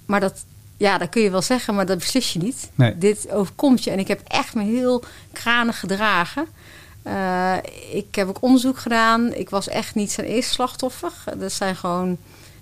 Maar 0.06 0.20
dat, 0.20 0.44
ja, 0.76 0.98
dat 0.98 1.08
kun 1.08 1.22
je 1.22 1.30
wel 1.30 1.42
zeggen, 1.42 1.74
maar 1.74 1.86
dat 1.86 1.98
beslis 1.98 2.32
je 2.32 2.38
niet. 2.38 2.70
Nee. 2.74 2.98
Dit 2.98 3.30
overkomt 3.30 3.84
je. 3.84 3.90
En 3.90 3.98
ik 3.98 4.08
heb 4.08 4.20
echt 4.24 4.54
me 4.54 4.62
heel 4.62 5.04
kranig 5.32 5.80
gedragen. 5.80 6.46
Eh, 7.08 7.56
ik 7.92 8.14
heb 8.14 8.28
ook 8.28 8.42
onderzoek 8.42 8.78
gedaan. 8.78 9.34
Ik 9.34 9.50
was 9.50 9.68
echt 9.68 9.94
niet 9.94 10.10
zijn 10.12 10.26
eerste 10.26 10.52
slachtoffer. 10.52 11.12
Dat 11.36 11.52
zijn 11.52 11.76
gewoon, 11.76 12.16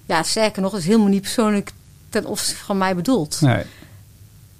ja, 0.07 0.23
sterker 0.23 0.63
nog, 0.63 0.77
is 0.77 0.85
helemaal 0.87 1.07
niet 1.09 1.21
persoonlijk 1.23 1.71
ten 2.09 2.25
opzichte 2.25 2.65
van 2.65 2.79
mij 2.79 2.95
bedoeld. 2.95 3.41
Nee. 3.41 3.65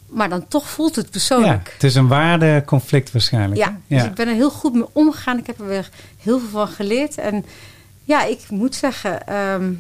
Maar 0.07 0.29
dan 0.29 0.49
toch 0.49 0.69
voelt 0.69 0.97
het 0.97 1.05
Ja, 1.05 1.11
persoonlijk. 1.11 1.71
het 1.73 1.83
is 1.85 1.95
een 1.95 2.09
waardeconflict 2.09 3.13
waarschijnlijk. 3.13 3.61
Ja, 3.61 3.77
dus 3.89 4.03
ik 4.05 4.15
ben 4.15 4.29
er 4.29 4.35
heel 4.35 4.51
goed 4.51 4.73
mee 4.75 4.87
omgegaan. 4.93 5.39
Ik 5.39 5.47
heb 5.47 5.59
er 5.61 5.67
weer 5.67 5.91
heel 6.23 6.39
veel 6.39 6.49
van 6.49 6.69
geleerd. 6.69 7.19
En 7.19 7.45
ja, 8.05 8.25
ik 8.25 8.41
moet 8.51 8.75
zeggen, 8.75 9.27
ehm, 9.27 9.73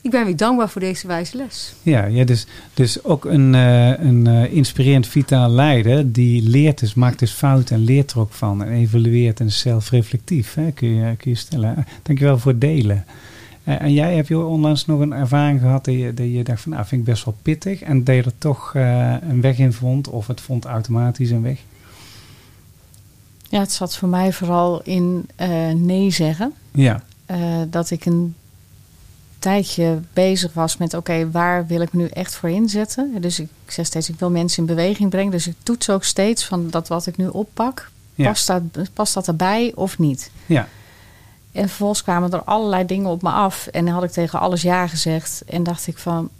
ik 0.00 0.10
ben 0.10 0.24
weer 0.24 0.36
dankbaar 0.36 0.68
voor 0.68 0.80
deze 0.80 1.06
wijze 1.06 1.36
les. 1.36 1.74
Ja, 1.82 2.04
ja 2.04 2.24
dus, 2.24 2.46
dus 2.74 3.04
ook 3.04 3.24
een, 3.24 3.54
eh, 3.54 3.88
een 3.88 4.26
eh, 4.26 4.52
inspirerend 4.52 5.06
vitaal 5.06 5.50
leider 5.50 6.12
die 6.12 6.42
leert 6.42 6.78
dus, 6.78 6.94
maakt 6.94 7.18
dus 7.18 7.32
fouten 7.32 7.76
en 7.76 7.84
leert 7.84 8.10
er 8.10 8.18
ook 8.18 8.32
van 8.32 8.64
en 8.64 8.72
evalueert 8.72 9.40
en 9.40 9.46
is 9.46 9.58
zelfreflectief, 9.58 10.54
hè, 10.54 10.70
kun, 10.70 10.88
je, 10.88 11.16
kun 11.16 11.30
je 11.30 11.36
stellen. 11.36 11.86
Dankjewel 12.02 12.38
voor 12.38 12.50
het 12.50 12.60
delen. 12.60 13.04
Eh, 13.64 13.80
en 13.80 13.92
jij 13.92 14.14
hebt 14.14 14.28
je 14.28 14.38
onlangs 14.38 14.86
nog 14.86 15.00
een 15.00 15.12
ervaring 15.12 15.60
gehad 15.60 15.84
dat 15.84 15.94
je, 15.94 16.14
dat 16.14 16.26
je 16.26 16.44
dacht 16.44 16.60
van 16.60 16.72
nou 16.72 16.86
vind 16.86 17.00
ik 17.00 17.06
best 17.06 17.24
wel 17.24 17.36
pittig 17.42 17.82
en 17.82 18.04
dat 18.04 18.14
je 18.14 18.22
er 18.22 18.38
toch 18.38 18.74
eh, 18.74 19.14
een 19.28 19.40
weg 19.40 19.58
in 19.58 19.72
vond 19.72 20.08
of 20.08 20.26
het 20.26 20.40
vond 20.40 20.64
automatisch 20.64 21.30
een 21.30 21.42
weg. 21.42 21.58
Ja, 23.48 23.60
het 23.60 23.72
zat 23.72 23.96
voor 23.96 24.08
mij 24.08 24.32
vooral 24.32 24.80
in 24.82 25.28
eh, 25.36 25.72
nee 25.72 26.10
zeggen. 26.10 26.52
Ja, 26.70 27.02
Eh, 27.30 27.62
dat 27.70 27.90
ik 27.90 28.06
een 28.06 28.34
tijdje 29.40 30.00
bezig 30.12 30.52
was 30.52 30.76
met: 30.76 30.94
oké, 30.94 31.30
waar 31.30 31.66
wil 31.66 31.80
ik 31.80 31.92
me 31.92 32.02
nu 32.02 32.08
echt 32.08 32.34
voor 32.34 32.50
inzetten? 32.50 33.20
Dus 33.20 33.38
ik, 33.40 33.48
ik 33.64 33.70
zeg 33.72 33.86
steeds: 33.86 34.08
ik 34.08 34.18
wil 34.18 34.30
mensen 34.30 34.58
in 34.60 34.74
beweging 34.74 35.10
brengen. 35.10 35.30
Dus 35.30 35.46
ik 35.46 35.54
toets 35.62 35.90
ook 35.90 36.04
steeds 36.04 36.44
van 36.44 36.70
dat 36.70 36.88
wat 36.88 37.06
ik 37.06 37.16
nu 37.16 37.26
oppak, 37.26 37.90
Ja. 38.14 38.26
past, 38.28 38.46
dat, 38.46 38.62
past 38.92 39.14
dat 39.14 39.28
erbij 39.28 39.72
of 39.74 39.98
niet? 39.98 40.30
ja, 40.46 40.68
En 41.52 41.68
vervolgens 41.68 42.02
kwamen 42.02 42.30
er 42.32 42.42
allerlei 42.42 42.86
dingen 42.86 43.10
op 43.10 43.22
me 43.22 43.30
af. 43.30 43.66
En 43.66 43.84
dan 43.84 43.94
had 43.94 44.02
ik 44.04 44.10
tegen 44.10 44.40
alles 44.40 44.62
ja 44.62 44.86
gezegd. 44.86 45.42
En 45.48 45.62
dacht 45.62 45.86
ik 45.86 45.98
van. 45.98 46.30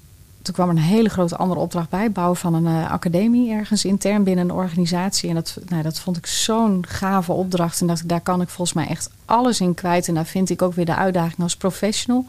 Toen 0.43 0.55
kwam 0.55 0.69
er 0.69 0.77
een 0.77 0.83
hele 0.83 1.09
grote 1.09 1.37
andere 1.37 1.61
opdracht 1.61 1.89
bij. 1.89 2.11
Bouwen 2.13 2.37
van 2.37 2.55
een 2.55 2.67
eh, 2.67 2.91
academie 2.91 3.53
ergens 3.53 3.85
intern 3.85 4.23
binnen 4.25 4.45
een 4.45 4.55
organisatie. 4.55 5.29
En 5.29 5.35
dat, 5.35 5.59
nou, 5.69 5.83
dat 5.83 5.99
vond 6.01 6.17
ik 6.17 6.27
zo'n 6.27 6.85
gave 6.89 7.33
opdracht. 7.33 7.81
En 7.81 7.87
dacht 7.87 8.01
ik, 8.03 8.09
daar 8.09 8.21
kan 8.21 8.41
ik 8.41 8.49
volgens 8.49 8.77
mij 8.77 8.87
echt 8.87 9.11
alles 9.25 9.61
in 9.61 9.75
kwijt. 9.75 10.09
En 10.09 10.15
daar 10.15 10.27
vind 10.27 10.51
ik 10.51 10.63
ook 10.63 10.75
weer 10.75 10.85
de 10.85 10.95
uitdaging 10.97 11.39
als 11.43 11.57
professional 11.57 12.25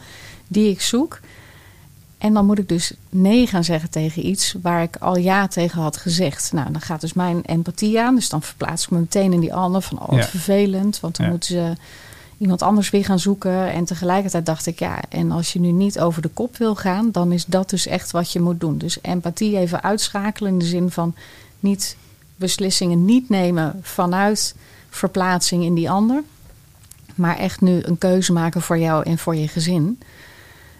die 0.47 0.70
ik 0.72 0.82
zoek. 0.82 1.20
En 2.18 2.34
dan 2.34 2.45
moet 2.45 2.57
ik 2.59 2.70
dus 2.70 2.93
nee 3.09 3.47
gaan 3.47 3.64
zeggen 3.64 3.89
tegen 3.89 4.26
iets 4.28 4.55
waar 4.62 4.84
ik 4.84 4.95
al 4.95 5.18
ja 5.18 5.47
tegen 5.47 5.82
had 5.82 5.97
gezegd. 5.97 6.51
Nou, 6.53 6.72
dan 6.72 6.82
gaat 6.82 7.01
dus 7.01 7.14
mijn 7.14 7.41
empathie 7.45 8.01
aan. 8.01 8.16
Dus 8.16 8.30
dan 8.30 8.41
verplaats 8.41 8.84
ik 8.84 8.89
me 8.89 8.99
meteen 8.99 9.34
in 9.34 9.39
die 9.39 9.53
ander 9.53 9.82
van, 9.82 10.07
oh, 10.07 10.18
Ja. 10.18 10.24
vervelend. 10.24 10.99
Want 10.99 11.16
dan 11.16 11.26
Ja. 11.26 11.32
moeten 11.32 11.49
ze 11.49 11.74
iemand 12.41 12.61
anders 12.61 12.89
weer 12.89 13.05
gaan 13.05 13.19
zoeken. 13.19 13.71
En 13.71 13.85
tegelijkertijd 13.85 14.45
dacht 14.45 14.65
ik, 14.65 14.79
ja, 14.79 14.99
en 15.09 15.31
als 15.31 15.53
je 15.53 15.59
nu 15.59 15.71
niet 15.71 15.99
over 15.99 16.21
de 16.21 16.27
kop 16.27 16.57
wil 16.57 16.75
gaan, 16.75 17.11
dan 17.11 17.31
is 17.31 17.45
dat 17.45 17.69
dus 17.69 17.87
echt 17.87 18.11
wat 18.11 18.31
je 18.31 18.39
moet 18.39 18.59
doen. 18.59 18.77
Dus 18.77 19.01
empathie 19.01 19.57
even 19.57 19.83
uitschakelen 19.83 20.51
in 20.51 20.59
de 20.59 20.65
zin 20.65 20.91
van 20.91 21.15
niet 21.59 21.97
beslissingen 22.35 23.05
niet 23.05 23.29
nemen 23.29 23.79
vanuit 23.81 24.55
verplaatsing 24.89 25.63
in 25.63 25.73
die 25.73 25.89
ander. 25.89 26.23
Maar 27.15 27.37
echt 27.37 27.61
nu 27.61 27.81
een 27.83 27.97
keuze 27.97 28.33
maken 28.33 28.61
voor 28.61 28.77
jou 28.77 29.03
en 29.03 29.17
voor 29.17 29.35
je 29.35 29.47
gezin. 29.47 29.99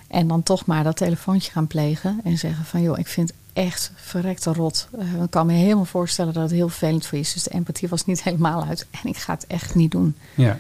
En 0.08 0.28
dan 0.28 0.44
toch 0.44 0.66
maar 0.66 0.84
dat 0.84 0.96
telefoontje 0.98 1.52
gaan 1.52 1.68
plegen 1.68 2.20
en 2.24 2.38
zeggen 2.38 2.66
van 2.66 2.82
joh, 2.82 3.00
ik 3.00 3.08
vind 3.08 3.32
echt 3.54 3.92
verrekte 3.96 4.54
rot. 4.54 4.88
Eh, 5.00 5.24
ik 5.24 5.30
kan 5.30 5.46
me 5.46 5.54
helemaal 5.54 5.86
voorstellen 5.86 6.34
dat 6.34 6.44
het 6.44 6.52
heel 6.52 6.70
vervelend 6.70 7.06
voor 7.06 7.18
je 7.18 7.24
is. 7.24 7.34
Dus 7.34 7.44
de 7.44 7.54
empathie 7.54 7.90
was 7.90 8.06
niet 8.06 8.24
helemaal 8.24 8.66
uit. 8.66 8.88
En 8.92 9.10
ik 9.10 9.18
ga 9.18 9.34
het 9.34 9.48
echt 9.48 9.76
niet 9.76 9.92
doen. 9.92 10.16
Ja. 10.36 10.58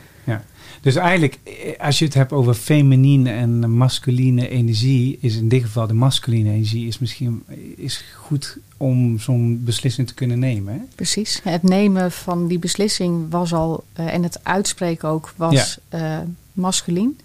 Dus 0.82 0.96
eigenlijk, 0.96 1.40
eh, 1.44 1.54
als 1.86 2.00
je 2.00 2.06
het 2.06 2.14
hebt 2.14 2.32
over 2.32 2.54
feminine 2.54 3.32
en 3.32 3.72
masculine 3.72 4.48
energie, 4.50 5.18
is 5.22 5.36
in 5.36 5.50
dit 5.50 5.62
geval 5.64 5.88
de 5.88 5.94
masculine 5.94 6.52
energie 6.52 6.88
is 6.88 7.00
misschien 7.00 7.44
is 7.76 8.04
goed 8.16 8.58
om 8.78 9.20
zo'n 9.20 9.62
beslissing 9.64 10.08
te 10.08 10.14
kunnen 10.14 10.40
nemen. 10.40 10.74
Hè? 10.74 10.80
Precies. 10.96 11.40
Het 11.44 11.64
nemen 11.64 12.12
van 12.12 12.48
die 12.48 12.60
beslissing 12.60 13.26
was 13.30 13.54
al, 13.54 13.84
eh, 13.94 14.14
en 14.14 14.24
het 14.24 14.40
uitspreken 14.44 15.10
ook, 15.10 15.34
was 15.36 15.78
eh 15.90 16.20
masculien. 16.54 17.20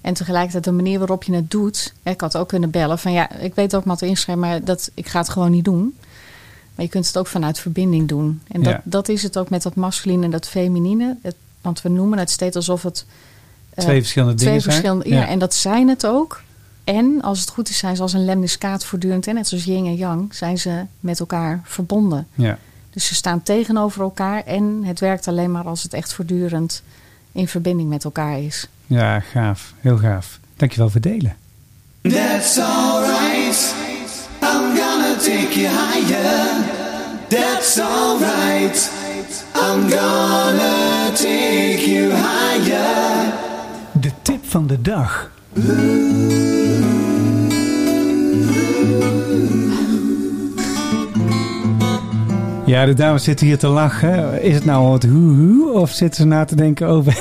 En 0.00 0.14
tegelijkertijd 0.14 0.64
de 0.64 0.72
manier 0.72 0.98
waarop 0.98 1.22
je 1.24 1.34
het 1.34 1.50
doet. 1.50 1.94
hè, 2.02 2.10
Ik 2.10 2.20
had 2.20 2.36
ook 2.36 2.48
kunnen 2.48 2.70
bellen 2.70 2.98
van 2.98 3.12
ja, 3.12 3.32
ik 3.32 3.54
weet 3.54 3.76
ook 3.76 3.84
wat 3.84 4.02
inschrijven, 4.02 4.44
maar 4.48 4.64
dat, 4.64 4.90
ik 4.94 5.06
ga 5.08 5.18
het 5.18 5.28
gewoon 5.28 5.50
niet 5.50 5.64
doen. 5.64 5.94
Maar 6.74 6.84
je 6.84 6.90
kunt 6.90 7.06
het 7.06 7.18
ook 7.18 7.26
vanuit 7.26 7.58
verbinding 7.58 8.08
doen. 8.08 8.40
En 8.48 8.62
dat, 8.62 8.72
Ja. 8.72 8.80
dat 8.84 9.08
is 9.08 9.22
het 9.22 9.38
ook 9.38 9.50
met 9.50 9.62
dat 9.62 9.74
masculine 9.74 10.24
en 10.24 10.30
dat 10.30 10.48
feminine. 10.48 11.16
Het, 11.22 11.36
want 11.64 11.82
we 11.82 11.88
noemen 11.88 12.18
het 12.18 12.30
steeds 12.30 12.56
alsof 12.56 12.82
het 12.82 13.04
eh, 13.74 13.84
Twee 13.84 14.00
verschillende 14.00 14.34
twee 14.34 14.46
dingen 14.48 14.62
zijn. 14.62 14.74
verschillende. 14.74 15.08
Ja. 15.08 15.26
en 15.28 15.38
dat 15.38 15.54
zijn 15.54 15.88
het 15.88 16.06
ook. 16.06 16.42
En 16.84 17.22
als 17.22 17.40
het 17.40 17.48
goed 17.50 17.68
is, 17.68 17.78
zijn 17.78 17.96
ze 17.96 18.02
als 18.02 18.12
een 18.12 18.24
lemniscaat 18.24 18.84
voortdurend. 18.84 19.26
En 19.26 19.34
net 19.34 19.48
zoals 19.48 19.64
yin 19.64 19.86
en 19.86 19.94
yang 19.96 20.34
zijn 20.34 20.58
ze 20.58 20.84
met 21.00 21.20
elkaar 21.20 21.60
verbonden. 21.64 22.26
Ja. 22.34 22.58
Dus 22.90 23.06
ze 23.06 23.14
staan 23.14 23.42
tegenover 23.42 24.02
elkaar 24.02 24.42
en 24.44 24.82
het 24.84 25.00
werkt 25.00 25.28
alleen 25.28 25.50
maar 25.50 25.64
als 25.64 25.82
het 25.82 25.92
echt 25.92 26.12
voortdurend 26.12 26.82
in 27.32 27.48
verbinding 27.48 27.88
met 27.88 28.04
elkaar 28.04 28.38
is. 28.40 28.68
ja, 28.86 29.20
gaaf. 29.20 29.72
Heel 29.80 29.96
gaaf. 29.98 30.38
Dankjewel 30.56 30.90
voor 30.90 31.00
het 31.00 31.10
delen. 31.12 31.36
That's 32.02 32.58
alright. 32.58 33.74
I'm 34.42 34.76
gonna 34.76 35.14
take 35.18 35.60
you 35.60 35.68
higher. 35.68 36.54
That's 37.28 37.78
alright. 37.78 38.90
I'm 39.74 39.88
gonna 39.88 41.10
take 41.16 41.84
you 41.86 42.12
higher. 42.12 43.32
De 43.92 44.10
tip 44.22 44.44
van 44.46 44.66
de 44.66 44.80
dag. 44.80 45.30
Ja, 52.74 52.86
de 52.86 52.94
dames 52.94 53.24
zitten 53.24 53.46
hier 53.46 53.58
te 53.58 53.66
lachen. 53.66 54.42
Is 54.42 54.54
het 54.54 54.64
nou 54.64 54.88
wat 54.88 55.02
hoe 55.02 55.72
of 55.72 55.90
zitten 55.90 56.22
ze 56.22 56.28
na 56.28 56.44
te 56.44 56.56
denken 56.56 56.86
over... 56.86 57.18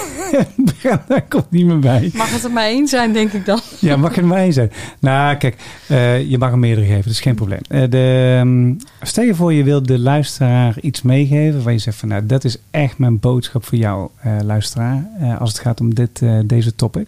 Daar 1.08 1.22
komt 1.28 1.51
niet 1.51 1.66
meer 1.66 1.80
bij. 1.80 2.12
Mag 2.14 2.32
het 2.32 2.43
er 2.43 2.51
maar 2.51 2.66
één 2.66 2.88
zijn, 2.88 3.14
denk 3.14 3.34
ik 3.34 3.45
dan? 3.45 3.60
Ja, 3.80 3.95
mag 3.95 4.18
er 4.18 4.26
maar 4.26 4.38
één 4.38 4.54
zijn. 4.54 4.72
Nou, 4.99 5.36
kijk, 5.36 5.56
eh, 5.88 6.30
je 6.30 6.38
mag 6.38 6.51
er 6.51 6.60
meerdere 6.60 6.88
geven, 6.88 7.04
dat 7.04 7.12
is 7.12 7.20
geen 7.20 7.36
probleem. 7.36 7.60
Eh, 7.68 7.89
de, 7.89 8.36
ehm, 8.39 8.74
stel 9.01 9.24
je 9.24 9.36
voor, 9.36 9.54
je 9.54 9.64
wilt 9.64 9.88
de 9.88 9.99
luisteraar 9.99 10.80
iets 10.82 11.01
meegeven 11.01 11.64
waar 11.64 11.74
je 11.74 11.80
zegt 11.80 11.97
van, 11.97 12.10
nou, 12.10 12.26
dat 12.26 12.43
is 12.43 12.58
echt 12.72 12.97
mijn 12.97 13.20
boodschap 13.20 13.66
voor 13.66 13.78
jou, 13.78 14.10
eh, 14.20 14.38
luisteraar, 14.43 15.08
eh, 15.20 15.41
als 15.41 15.49
het 15.49 15.60
gaat 15.60 15.82
om 15.82 15.93
dit, 15.93 16.22
eh, 16.22 16.39
deze 16.45 16.76
topic. 16.76 17.08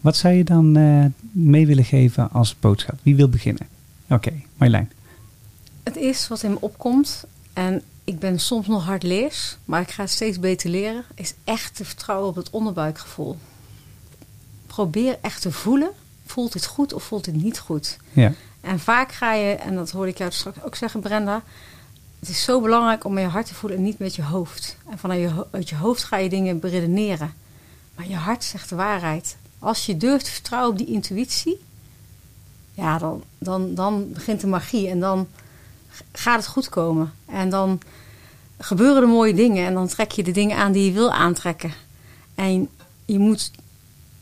Wat 0.00 0.16
zou 0.16 0.34
je 0.34 0.44
dan 0.44 0.76
eh, 0.76 1.04
mee 1.32 1.66
willen 1.66 1.84
geven 1.84 2.30
als 2.32 2.56
boodschap? 2.60 2.98
Wie 3.02 3.16
wil 3.16 3.28
beginnen? 3.28 3.66
Oké, 4.08 4.32
Marjolein. 4.56 4.90
Het 5.82 5.96
is 5.96 6.28
wat 6.28 6.42
in 6.42 6.50
me 6.50 6.56
opkomt. 6.60 7.24
En 7.56 7.82
ik 8.04 8.18
ben 8.18 8.38
soms 8.38 8.66
nog 8.66 8.84
hardleers, 8.84 9.56
maar 9.64 9.80
ik 9.80 9.90
ga 9.90 10.02
het 10.02 10.10
steeds 10.10 10.40
beter 10.40 10.70
leren. 10.70 11.04
Is 11.14 11.34
echt 11.44 11.76
te 11.76 11.84
vertrouwen 11.84 12.28
op 12.28 12.34
het 12.34 12.50
onderbuikgevoel. 12.50 13.36
Probeer 14.66 15.18
echt 15.20 15.42
te 15.42 15.52
voelen. 15.52 15.90
Voelt 16.26 16.52
dit 16.52 16.66
goed 16.66 16.92
of 16.92 17.02
voelt 17.02 17.24
dit 17.24 17.34
niet 17.34 17.58
goed? 17.58 17.96
Ja, 18.12 18.32
En 18.60 18.78
vaak 18.78 19.12
ga 19.12 19.32
je, 19.32 19.52
en 19.52 19.74
dat 19.74 19.90
hoorde 19.90 20.10
ik 20.10 20.18
jou 20.18 20.32
straks 20.32 20.62
ook 20.62 20.74
zeggen, 20.74 21.00
Brenda. 21.00 21.42
Het 22.18 22.28
is 22.28 22.44
zo 22.44 22.60
belangrijk 22.60 23.04
om 23.04 23.12
met 23.12 23.22
je 23.22 23.30
hart 23.30 23.46
te 23.46 23.54
voelen 23.54 23.78
en 23.78 23.84
niet 23.84 23.98
met 23.98 24.14
je 24.14 24.22
hoofd. 24.22 24.76
En 24.90 24.98
vanuit 24.98 25.20
je, 25.20 25.46
uit 25.50 25.68
je 25.68 25.76
hoofd 25.76 26.04
ga 26.04 26.16
je 26.16 26.28
dingen 26.28 26.60
beredeneren. 26.60 27.34
Maar 27.94 28.08
je 28.08 28.16
hart 28.16 28.44
zegt 28.44 28.68
de 28.68 28.76
waarheid. 28.76 29.36
Als 29.58 29.86
je 29.86 29.96
durft 29.96 30.24
te 30.24 30.30
vertrouwen 30.30 30.70
op 30.70 30.78
die 30.78 30.94
intuïtie, 30.94 31.60
ja, 32.72 32.98
dan, 32.98 33.22
dan, 33.38 33.74
dan 33.74 34.12
begint 34.12 34.40
de 34.40 34.46
magie 34.46 34.88
en 34.88 35.00
dan 35.00 35.28
gaat 36.12 36.36
het 36.36 36.46
goed 36.46 36.68
komen. 36.68 37.12
En 37.26 37.50
dan 37.50 37.80
gebeuren 38.58 39.02
er 39.02 39.08
mooie 39.08 39.34
dingen 39.34 39.66
en 39.66 39.74
dan 39.74 39.88
trek 39.88 40.10
je 40.10 40.22
de 40.22 40.30
dingen 40.30 40.56
aan 40.56 40.72
die 40.72 40.84
je 40.84 40.92
wil 40.92 41.12
aantrekken. 41.12 41.72
En 42.34 42.68
je 43.04 43.18
moet, 43.18 43.50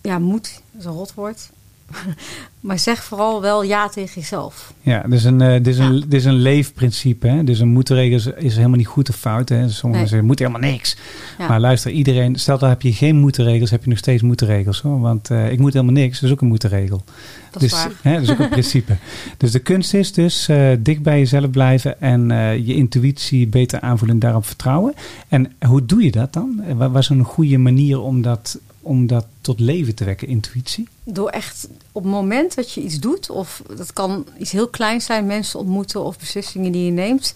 ja, 0.03 0.19
moet, 0.19 0.61
dat 0.71 0.81
is 0.81 0.87
een 0.87 0.93
rotwoord. 0.93 1.51
maar 2.61 2.79
zeg 2.79 3.05
vooral 3.05 3.41
wel 3.41 3.63
ja 3.63 3.89
tegen 3.89 4.15
jezelf. 4.21 4.73
ja 4.81 5.03
dus 5.09 5.25
een, 5.25 5.39
dit, 5.39 5.67
is 5.67 5.79
een, 5.79 6.05
is 6.09 6.25
een 6.25 6.35
leefprincipe. 6.35 7.27
Hè? 7.27 7.45
Dus 7.45 7.59
een 7.59 7.69
moeten-regel 7.69 8.17
is, 8.17 8.27
is 8.27 8.57
helemaal 8.57 8.77
niet 8.77 8.87
goed 8.87 9.09
of 9.09 9.17
fout. 9.17 9.49
Hè? 9.49 9.69
Sommigen 9.69 9.91
Nee. 9.91 10.07
zeggen, 10.07 10.27
moet 10.27 10.39
helemaal 10.39 10.61
niks. 10.61 10.97
Ja. 11.39 11.49
Maar 11.49 11.61
luister, 11.61 11.91
iedereen, 11.91 12.37
stel 12.37 12.59
dat 12.59 12.69
heb 12.69 12.83
je 12.83 12.93
geen 12.93 13.17
moeten-regels, 13.17 13.71
heb 13.71 13.83
je 13.85 13.89
nog 13.89 13.99
steeds 13.99 14.23
moeten-regels. 14.23 14.81
Hoor. 14.81 15.01
Want 15.01 15.31
eh, 15.31 15.53
ik 15.53 15.59
moet 15.59 15.73
helemaal 15.73 15.95
niks, 15.95 16.21
dat 16.21 16.29
is 16.29 16.35
ook 16.35 16.41
een 16.41 16.49
moeten-regel. 16.49 17.05
Dat 17.51 17.63
is 17.63 17.71
dus, 17.71 17.83
waar. 17.83 17.93
Hè, 18.03 18.13
dat 18.13 18.23
is 18.23 18.31
ook 18.31 18.39
een 18.39 18.49
principe. 18.59 18.97
Dus 19.37 19.51
de 19.51 19.59
kunst 19.59 19.95
is 19.95 20.13
dus 20.13 20.49
eh, 20.49 20.69
dicht 20.79 21.03
bij 21.03 21.19
jezelf 21.19 21.51
blijven 21.51 22.01
en 22.01 22.31
eh, 22.31 22.67
je 22.67 22.75
intuïtie 22.75 23.47
beter 23.47 23.81
aanvoelen 23.81 24.15
en 24.17 24.23
daarop 24.23 24.47
vertrouwen. 24.47 24.95
En 25.29 25.53
hoe 25.67 25.85
doe 25.85 26.05
je 26.05 26.11
dat 26.11 26.33
dan? 26.33 26.63
Wat 26.77 26.91
was 26.91 27.09
een 27.09 27.25
goede 27.25 27.59
manier 27.59 28.01
om 28.01 28.23
dat, 28.23 28.59
om 28.85 29.07
dat 29.07 29.27
tot 29.41 29.61
leven 29.61 29.95
te 29.95 30.05
wekken, 30.05 30.29
intuïtie? 30.29 30.89
Door 31.05 31.29
echt 31.29 31.69
op 31.93 32.03
het 32.03 32.13
moment 32.13 32.55
dat 32.55 32.73
je 32.73 32.81
iets 32.83 32.99
doet, 33.01 33.31
of 33.31 33.63
dat 33.77 33.93
kan 33.93 34.27
iets 34.39 34.51
heel 34.53 34.69
kleins 34.69 35.05
zijn, 35.05 35.27
mensen 35.27 35.59
ontmoeten 35.59 36.05
of 36.05 36.19
beslissingen 36.19 36.73
die 36.73 36.85
je 36.85 36.91
neemt, 36.91 37.35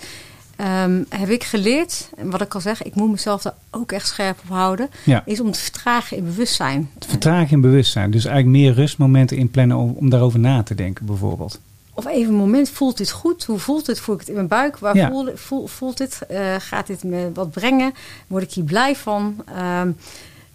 ehm, 0.56 1.02
heb 1.08 1.28
ik 1.28 1.44
geleerd, 1.44 2.08
en 2.16 2.30
wat 2.30 2.40
ik 2.40 2.54
al 2.54 2.60
zeg, 2.60 2.82
ik 2.82 2.94
moet 2.94 3.10
mezelf 3.10 3.42
daar 3.42 3.54
ook 3.70 3.92
echt 3.92 4.06
scherp 4.08 4.38
op 4.42 4.48
houden, 4.48 4.88
Ja. 5.04 5.22
is 5.26 5.40
om 5.40 5.50
te 5.52 5.58
vertragen 5.60 6.16
in 6.16 6.24
bewustzijn. 6.24 6.90
Vertragen 6.98 7.50
in 7.50 7.60
bewustzijn. 7.60 8.10
Dus 8.10 8.24
eigenlijk 8.24 8.56
meer 8.56 8.72
rustmomenten 8.74 9.36
inplannen 9.36 9.76
om, 9.76 9.90
om 9.96 10.10
daarover 10.10 10.38
na 10.38 10.62
te 10.62 10.74
denken, 10.74 11.06
bijvoorbeeld. 11.06 11.60
Of 11.94 12.06
even 12.06 12.32
een 12.32 12.38
moment, 12.38 12.68
voelt 12.68 12.96
dit 12.96 13.10
goed? 13.10 13.44
Hoe 13.44 13.58
voelt 13.58 13.86
dit? 13.86 14.00
Voel 14.00 14.14
ik 14.14 14.20
het 14.20 14.28
in 14.28 14.34
mijn 14.34 14.48
buik? 14.48 14.78
Waar 14.78 14.96
Ja. 14.96 15.08
voel, 15.08 15.28
voel, 15.34 15.66
voelt 15.66 15.96
dit? 15.96 16.18
Eh, 16.28 16.54
gaat 16.58 16.86
dit 16.86 17.04
me 17.04 17.30
wat 17.34 17.50
brengen? 17.50 17.92
Word 18.26 18.42
ik 18.42 18.50
hier 18.52 18.64
blij 18.64 18.96
van? 18.96 19.36
Ehm, 19.54 19.90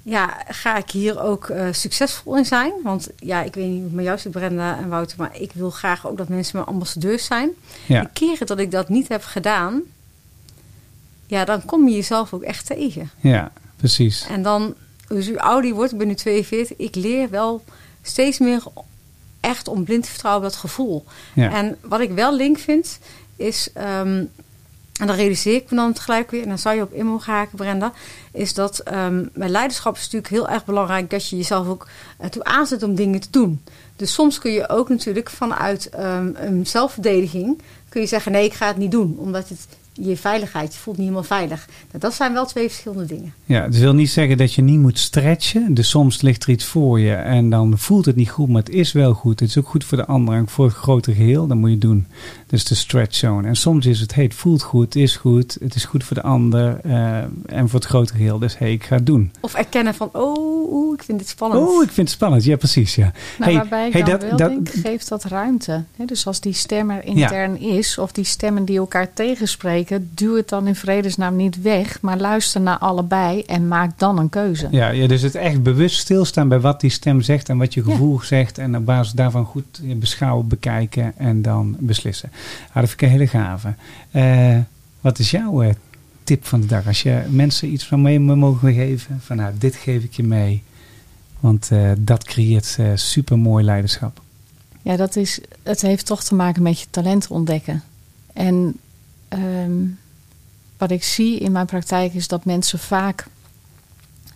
ja, 0.04 0.43
ga 0.47 0.78
ik 0.78 0.89
hier 0.89 1.22
ook 1.22 1.49
eh, 1.49 1.68
succesvol 1.72 2.38
in 2.38 2.45
zijn? 2.45 2.74
Want 2.84 3.10
ja, 3.20 3.41
ik 3.41 3.56
weet 3.56 3.68
niet 3.68 3.76
hoe 3.76 3.84
het 3.84 3.93
met 3.93 4.06
jou 4.06 4.18
zit, 4.18 4.32
Brenda 4.32 4.78
en 4.78 4.89
Wouter, 4.89 5.18
maar 5.18 5.39
ik 5.39 5.51
wil 5.54 5.70
graag 5.70 6.08
ook 6.08 6.18
dat 6.18 6.28
mensen 6.28 6.56
mijn 6.56 6.68
ambassadeurs 6.68 7.26
zijn. 7.26 7.49
Ja. 7.88 8.01
De 8.01 8.10
keren 8.14 8.47
dat 8.47 8.60
ik 8.60 8.72
dat 8.72 8.89
niet 8.89 9.08
heb 9.08 9.24
gedaan, 9.24 9.82
ja, 11.28 11.45
dan 11.45 11.66
kom 11.66 11.88
je 11.88 11.95
jezelf 11.95 12.34
ook 12.34 12.41
echt 12.41 12.66
tegen. 12.66 13.10
Ja, 13.20 13.51
precies. 13.76 14.26
En 14.30 14.41
dan, 14.41 14.74
dus 15.08 15.28
hoe 15.28 15.41
ouder 15.41 15.70
je 15.70 15.76
wordt, 15.76 15.91
ik 15.91 15.97
ben 15.97 16.08
nu 16.08 16.16
42, 16.16 16.78
ik 16.78 16.95
leer 16.95 17.30
wel 17.30 17.64
steeds 18.01 18.39
meer 18.39 18.64
echt 19.39 19.68
om 19.68 19.84
blind 19.84 20.04
te 20.04 20.10
vertrouwen 20.10 20.43
op 20.43 20.49
dat 20.51 20.60
gevoel. 20.60 21.06
Ja. 21.34 21.54
En 21.54 21.78
wat 21.82 21.99
ik 21.99 22.12
wel 22.12 22.36
link 22.36 22.60
vind, 22.60 22.99
is, 23.36 23.70
ehm, 23.74 24.24
en 24.99 25.07
dan 25.07 25.15
realiseer 25.15 25.55
ik 25.55 25.69
me 25.69 25.75
dan 25.75 25.93
tegelijk 25.93 26.31
weer, 26.31 26.41
en 26.41 26.49
dan 26.49 26.59
zou 26.59 26.75
je 26.75 26.81
op 26.81 26.93
in 26.93 27.19
haken, 27.21 27.57
Brenda, 27.57 27.93
is 28.31 28.53
dat 28.53 28.79
ehm 28.79 29.25
bij 29.33 29.49
leiderschap 29.49 29.95
is 29.95 30.01
natuurlijk 30.01 30.29
heel 30.29 30.49
erg 30.49 30.65
belangrijk 30.65 31.09
dat 31.09 31.29
je 31.29 31.37
jezelf 31.37 31.67
ook 31.67 31.87
ertoe 32.17 32.43
aanzet 32.43 32.83
om 32.83 32.95
dingen 32.95 33.19
te 33.19 33.27
doen. 33.31 33.63
Dus 33.95 34.13
soms 34.13 34.39
kun 34.39 34.51
je 34.51 34.69
ook 34.69 34.89
natuurlijk 34.89 35.29
vanuit 35.29 35.89
ehm, 35.89 36.31
een 36.35 36.67
zelfverdediging 36.67 37.61
kun 37.89 38.01
je 38.01 38.07
zeggen 38.07 38.31
nee, 38.31 38.45
ik 38.45 38.53
ga 38.53 38.67
het 38.67 38.77
niet 38.77 38.91
doen, 38.91 39.15
omdat 39.17 39.49
het 39.49 39.67
je 39.93 40.17
veiligheid, 40.17 40.73
je 40.73 40.79
voelt 40.79 40.97
niet 40.97 41.05
helemaal 41.07 41.27
veilig. 41.27 41.65
Nou, 41.87 41.99
dat 41.99 42.13
zijn 42.13 42.33
wel 42.33 42.45
twee 42.45 42.69
verschillende 42.69 43.05
dingen. 43.05 43.33
Ja, 43.45 43.61
dat 43.61 43.75
wil 43.75 43.93
niet 43.93 44.09
zeggen 44.09 44.37
dat 44.37 44.53
je 44.53 44.61
niet 44.61 44.79
moet 44.79 44.99
stretchen. 44.99 45.73
Dus 45.73 45.89
soms 45.89 46.21
ligt 46.21 46.43
er 46.43 46.49
iets 46.49 46.65
voor 46.65 46.99
je 46.99 47.13
en 47.13 47.49
dan 47.49 47.77
voelt 47.77 48.05
het 48.05 48.15
niet 48.15 48.29
goed, 48.29 48.47
maar 48.49 48.61
het 48.63 48.69
is 48.73 48.91
wel 48.91 49.13
goed. 49.13 49.39
Het 49.39 49.49
is 49.49 49.57
ook 49.57 49.67
goed 49.67 49.83
voor 49.83 49.97
de 49.97 50.05
ander 50.05 50.35
en 50.35 50.47
voor 50.47 50.65
het 50.65 50.73
grote 50.75 51.13
geheel. 51.13 51.47
Dan 51.47 51.57
moet 51.57 51.67
je 51.69 51.75
het 51.75 51.83
doen. 51.83 52.07
Dus 52.47 52.63
de 52.65 52.75
stretch 52.75 53.15
zone. 53.15 53.47
En 53.47 53.55
soms 53.55 53.85
is 53.85 53.99
het, 53.99 54.15
hey, 54.15 54.23
het 54.23 54.33
voelt 54.33 54.61
goed, 54.61 54.85
het 54.85 54.95
is 54.95 55.15
goed, 55.15 55.57
het 55.59 55.75
is 55.75 55.85
goed 55.85 56.03
voor 56.03 56.15
de 56.15 56.21
ander 56.23 56.79
eh, 56.83 57.17
en 57.45 57.69
voor 57.69 57.79
het 57.79 57.85
grote 57.89 58.13
geheel. 58.13 58.39
Dus 58.39 58.57
hey, 58.57 58.71
ik 58.71 58.83
ga 58.83 58.95
het 58.95 59.05
doen. 59.05 59.31
Of 59.39 59.53
erkennen 59.53 59.93
van, 59.95 60.09
oh, 60.13 60.73
oeh, 60.73 60.93
ik 60.93 61.03
vind 61.03 61.19
dit 61.19 61.27
spannend. 61.27 61.67
Oh, 61.67 61.83
ik 61.83 61.91
vind 61.91 62.07
het 62.07 62.15
spannend. 62.17 62.43
Ja, 62.43 62.55
precies. 62.55 62.95
Ja. 62.95 63.11
Nou, 63.39 63.51
Hey, 63.51 63.53
waarbij 63.53 63.87
ik 63.87 63.93
hey, 63.93 64.01
dan 64.03 64.11
dat- 64.11 64.21
wel 64.29 64.37
dat- 64.37 64.49
denk, 64.49 64.69
geeft 64.69 65.09
dat 65.09 65.23
ruimte. 65.23 65.83
Hè, 65.97 66.05
dus 66.05 66.27
als 66.27 66.39
die 66.39 66.53
stem 66.53 66.89
er 66.89 67.03
intern 67.05 67.59
is, 67.59 67.97
of 67.97 68.11
die 68.11 68.23
stemmen 68.25 68.65
die 68.65 68.77
elkaar 68.77 69.13
tegenspreken, 69.13 69.82
duw 70.01 70.36
het 70.36 70.49
dan 70.49 70.67
in 70.67 70.75
vredesnaam 70.75 71.36
niet 71.36 71.61
weg, 71.61 72.01
maar 72.01 72.17
luister 72.17 72.61
naar 72.61 72.77
allebei 72.77 73.41
en 73.41 73.67
maak 73.67 73.99
dan 73.99 74.17
een 74.17 74.29
keuze. 74.29 74.67
Ja, 74.71 74.89
ja, 74.89 75.07
dus 75.07 75.21
het 75.21 75.36
echt 75.36 75.63
bewust 75.63 75.97
stilstaan 75.99 76.47
bij 76.47 76.59
wat 76.59 76.81
die 76.81 76.89
stem 76.89 77.21
zegt 77.21 77.49
en 77.49 77.57
wat 77.57 77.73
je 77.73 77.84
Ja. 77.86 77.91
gevoel 77.91 78.19
zegt. 78.21 78.57
En 78.57 78.77
op 78.77 78.86
basis 78.86 79.13
daarvan 79.13 79.45
goed 79.45 79.81
beschouwen, 79.95 80.47
bekijken 80.47 81.13
en 81.17 81.41
dan 81.41 81.75
beslissen. 81.79 82.31
Ah, 82.67 82.73
dat 82.75 82.89
vind 82.89 82.91
ik 82.91 83.01
een 83.01 83.09
hele 83.09 83.27
gave. 83.27 83.73
Eh, 84.11 84.57
wat 85.01 85.19
is 85.19 85.31
jouw 85.31 85.61
eh, 85.61 85.73
tip 86.23 86.45
van 86.45 86.61
de 86.61 86.67
dag? 86.67 86.88
Als 86.88 87.01
je 87.01 87.21
mensen 87.29 87.71
iets 87.73 87.86
van 87.86 88.01
mee 88.01 88.19
mogen 88.19 88.73
geven, 88.73 89.19
van 89.23 89.38
nou, 89.38 89.53
dit 89.57 89.75
geef 89.75 90.03
ik 90.03 90.13
je 90.13 90.23
mee. 90.23 90.63
Want 91.39 91.71
eh, 91.71 91.91
dat 91.97 92.23
creëert 92.23 92.77
super 92.95 93.39
mooi 93.39 93.63
leiderschap. 93.63 94.21
Ja, 94.81 94.95
dat 94.95 95.15
is, 95.15 95.39
het 95.63 95.81
heeft 95.81 96.05
toch 96.05 96.23
te 96.23 96.36
maken 96.36 96.63
met 96.63 96.79
je 96.79 96.86
talent 96.89 97.27
ontdekken. 97.27 97.84
En 98.34 98.75
ehm, 99.34 99.86
wat 100.77 100.91
ik 100.91 101.03
zie 101.03 101.39
in 101.39 101.51
mijn 101.51 101.65
praktijk 101.65 102.13
is 102.13 102.27
dat 102.27 102.45
mensen 102.45 102.79
vaak 102.79 103.27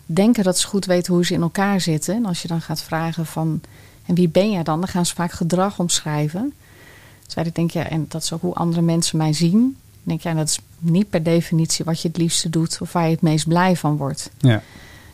denken 0.06 0.44
dat 0.44 0.58
ze 0.58 0.66
goed 0.66 0.84
weten 0.84 1.14
hoe 1.14 1.24
ze 1.24 1.34
in 1.34 1.42
elkaar 1.42 1.80
zitten. 1.80 2.14
En 2.14 2.26
als 2.26 2.42
je 2.42 2.48
dan 2.48 2.60
gaat 2.60 2.82
vragen 2.82 3.26
van, 3.26 3.60
en 4.06 4.14
wie 4.14 4.28
ben 4.28 4.50
jij 4.50 4.62
dan? 4.62 4.80
Dan 4.80 4.88
gaan 4.88 5.06
ze 5.06 5.14
vaak 5.14 5.32
gedrag 5.32 5.78
omschrijven. 5.78 6.52
Terwijl 7.26 7.46
ik 7.48 7.54
denk, 7.54 7.70
ja, 7.70 7.88
en 7.88 8.06
dat 8.08 8.22
is 8.22 8.32
ook 8.32 8.40
hoe 8.40 8.54
andere 8.54 8.82
mensen 8.82 9.18
mij 9.18 9.32
zien. 9.32 9.60
Dan 9.60 10.02
denk 10.02 10.20
ja, 10.20 10.34
dat 10.34 10.48
is 10.48 10.58
niet 10.78 11.10
per 11.10 11.22
definitie 11.22 11.84
wat 11.84 12.02
je 12.02 12.08
het 12.08 12.16
liefste 12.16 12.50
doet 12.50 12.78
of 12.80 12.92
waar 12.92 13.04
je 13.04 13.10
het 13.10 13.22
meest 13.22 13.48
blij 13.48 13.76
van 13.76 13.96
wordt. 13.96 14.30
Ja. 14.38 14.62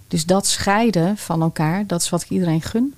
Dus 0.08 0.26
dat 0.26 0.46
scheiden 0.46 1.16
van 1.16 1.42
elkaar, 1.42 1.86
dat 1.86 2.02
is 2.02 2.08
wat 2.08 2.22
ik 2.22 2.30
iedereen 2.30 2.62
gun. 2.62 2.94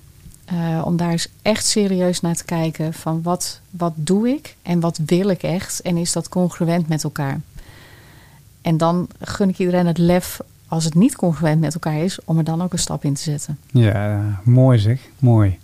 Eh, 0.47 0.81
om 0.85 0.97
daar 0.97 1.11
eens 1.11 1.27
echt 1.41 1.65
serieus 1.65 2.21
naar 2.21 2.35
te 2.35 2.45
kijken 2.45 2.93
van 2.93 3.21
wat, 3.21 3.61
wat 3.69 3.93
doe 3.95 4.29
ik 4.29 4.55
en 4.61 4.79
wat 4.79 4.99
wil 5.05 5.29
ik 5.29 5.43
echt 5.43 5.81
en 5.81 5.97
is 5.97 6.11
dat 6.11 6.29
congruent 6.29 6.87
met 6.87 7.03
elkaar. 7.03 7.39
En 8.61 8.77
dan 8.77 9.07
gun 9.19 9.49
ik 9.49 9.59
iedereen 9.59 9.85
het 9.85 9.97
lef, 9.97 10.39
als 10.67 10.83
het 10.83 10.95
niet 10.95 11.15
congruent 11.15 11.59
met 11.59 11.73
elkaar 11.73 11.97
is, 11.97 12.19
om 12.25 12.37
er 12.37 12.43
dan 12.43 12.61
ook 12.61 12.73
een 12.73 12.79
stap 12.79 13.03
in 13.03 13.13
te 13.13 13.21
zetten. 13.21 13.57
Ja, 13.71 14.39
mooi 14.43 14.79
zeg. 14.79 15.01
Mooi. 15.19 15.57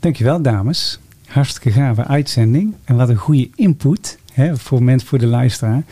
Dankjewel 0.00 0.42
dames. 0.42 0.98
Hartstikke 1.26 1.70
gave 1.70 2.04
uitzending. 2.04 2.74
En 2.84 2.96
wat 2.96 3.08
een 3.08 3.16
goede 3.16 3.50
input 3.54 4.18
hè, 4.32 4.56
voor, 4.56 5.00
voor 5.04 5.18
de 5.18 5.26
luisteraar. 5.26 5.82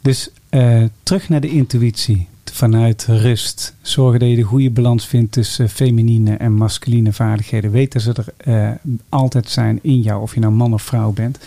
Dus 0.00 0.30
eh, 0.48 0.82
terug 1.02 1.28
naar 1.28 1.40
de 1.40 1.50
intuïtie. 1.50 2.28
Vanuit 2.52 3.06
rust. 3.08 3.74
Zorgen 3.80 4.20
dat 4.20 4.28
je 4.28 4.36
de 4.36 4.42
goede 4.42 4.70
balans 4.70 5.06
vindt 5.06 5.32
tussen 5.32 5.68
feminine 5.68 6.36
en 6.36 6.52
masculine 6.52 7.12
vaardigheden. 7.12 7.70
Weet 7.70 7.92
dat 7.92 8.02
ze 8.02 8.12
er 8.12 8.26
eh, 8.36 8.90
altijd 9.08 9.48
zijn 9.50 9.78
in 9.82 10.00
jou, 10.00 10.22
of 10.22 10.34
je 10.34 10.40
nou 10.40 10.52
man 10.52 10.72
of 10.72 10.82
vrouw 10.82 11.12
bent. 11.12 11.38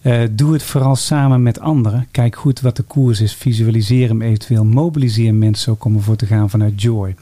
Eh, 0.00 0.22
doe 0.30 0.52
het 0.52 0.62
vooral 0.62 0.96
samen 0.96 1.42
met 1.42 1.60
anderen. 1.60 2.06
Kijk 2.10 2.36
goed 2.36 2.60
wat 2.60 2.76
de 2.76 2.82
koers 2.82 3.20
is. 3.20 3.34
Visualiseer 3.34 4.08
hem 4.08 4.22
eventueel. 4.22 4.64
Mobiliseer 4.64 5.34
mensen 5.34 5.72
ook 5.72 5.84
om 5.84 5.96
ervoor 5.96 6.16
te 6.16 6.26
gaan 6.26 6.50
vanuit 6.50 6.82
joy. 6.82 7.14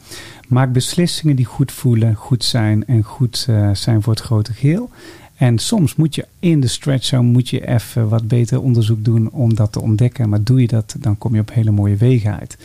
Maak 0.48 0.72
beslissingen 0.72 1.36
die 1.36 1.44
goed 1.44 1.72
voelen, 1.72 2.14
goed 2.14 2.44
zijn 2.44 2.86
en 2.86 3.02
goed 3.02 3.46
eh, 3.48 3.70
zijn 3.72 4.02
voor 4.02 4.12
het 4.12 4.22
grote 4.22 4.52
geheel. 4.52 4.90
En 5.36 5.58
soms 5.58 5.96
moet 5.96 6.14
je 6.14 6.26
in 6.38 6.60
de 6.60 6.66
stretch 6.66 7.04
zone 7.04 7.28
moet 7.28 7.48
je 7.48 7.68
even 7.68 8.08
wat 8.08 8.28
beter 8.28 8.60
onderzoek 8.60 9.04
doen 9.04 9.30
om 9.30 9.54
dat 9.54 9.72
te 9.72 9.80
ontdekken. 9.80 10.28
Maar 10.28 10.42
doe 10.42 10.60
je 10.60 10.66
dat, 10.66 10.96
dan 10.98 11.18
kom 11.18 11.34
je 11.34 11.40
op 11.40 11.52
hele 11.52 11.70
mooie 11.70 11.96
wegen 11.96 12.38
uit. 12.38 12.56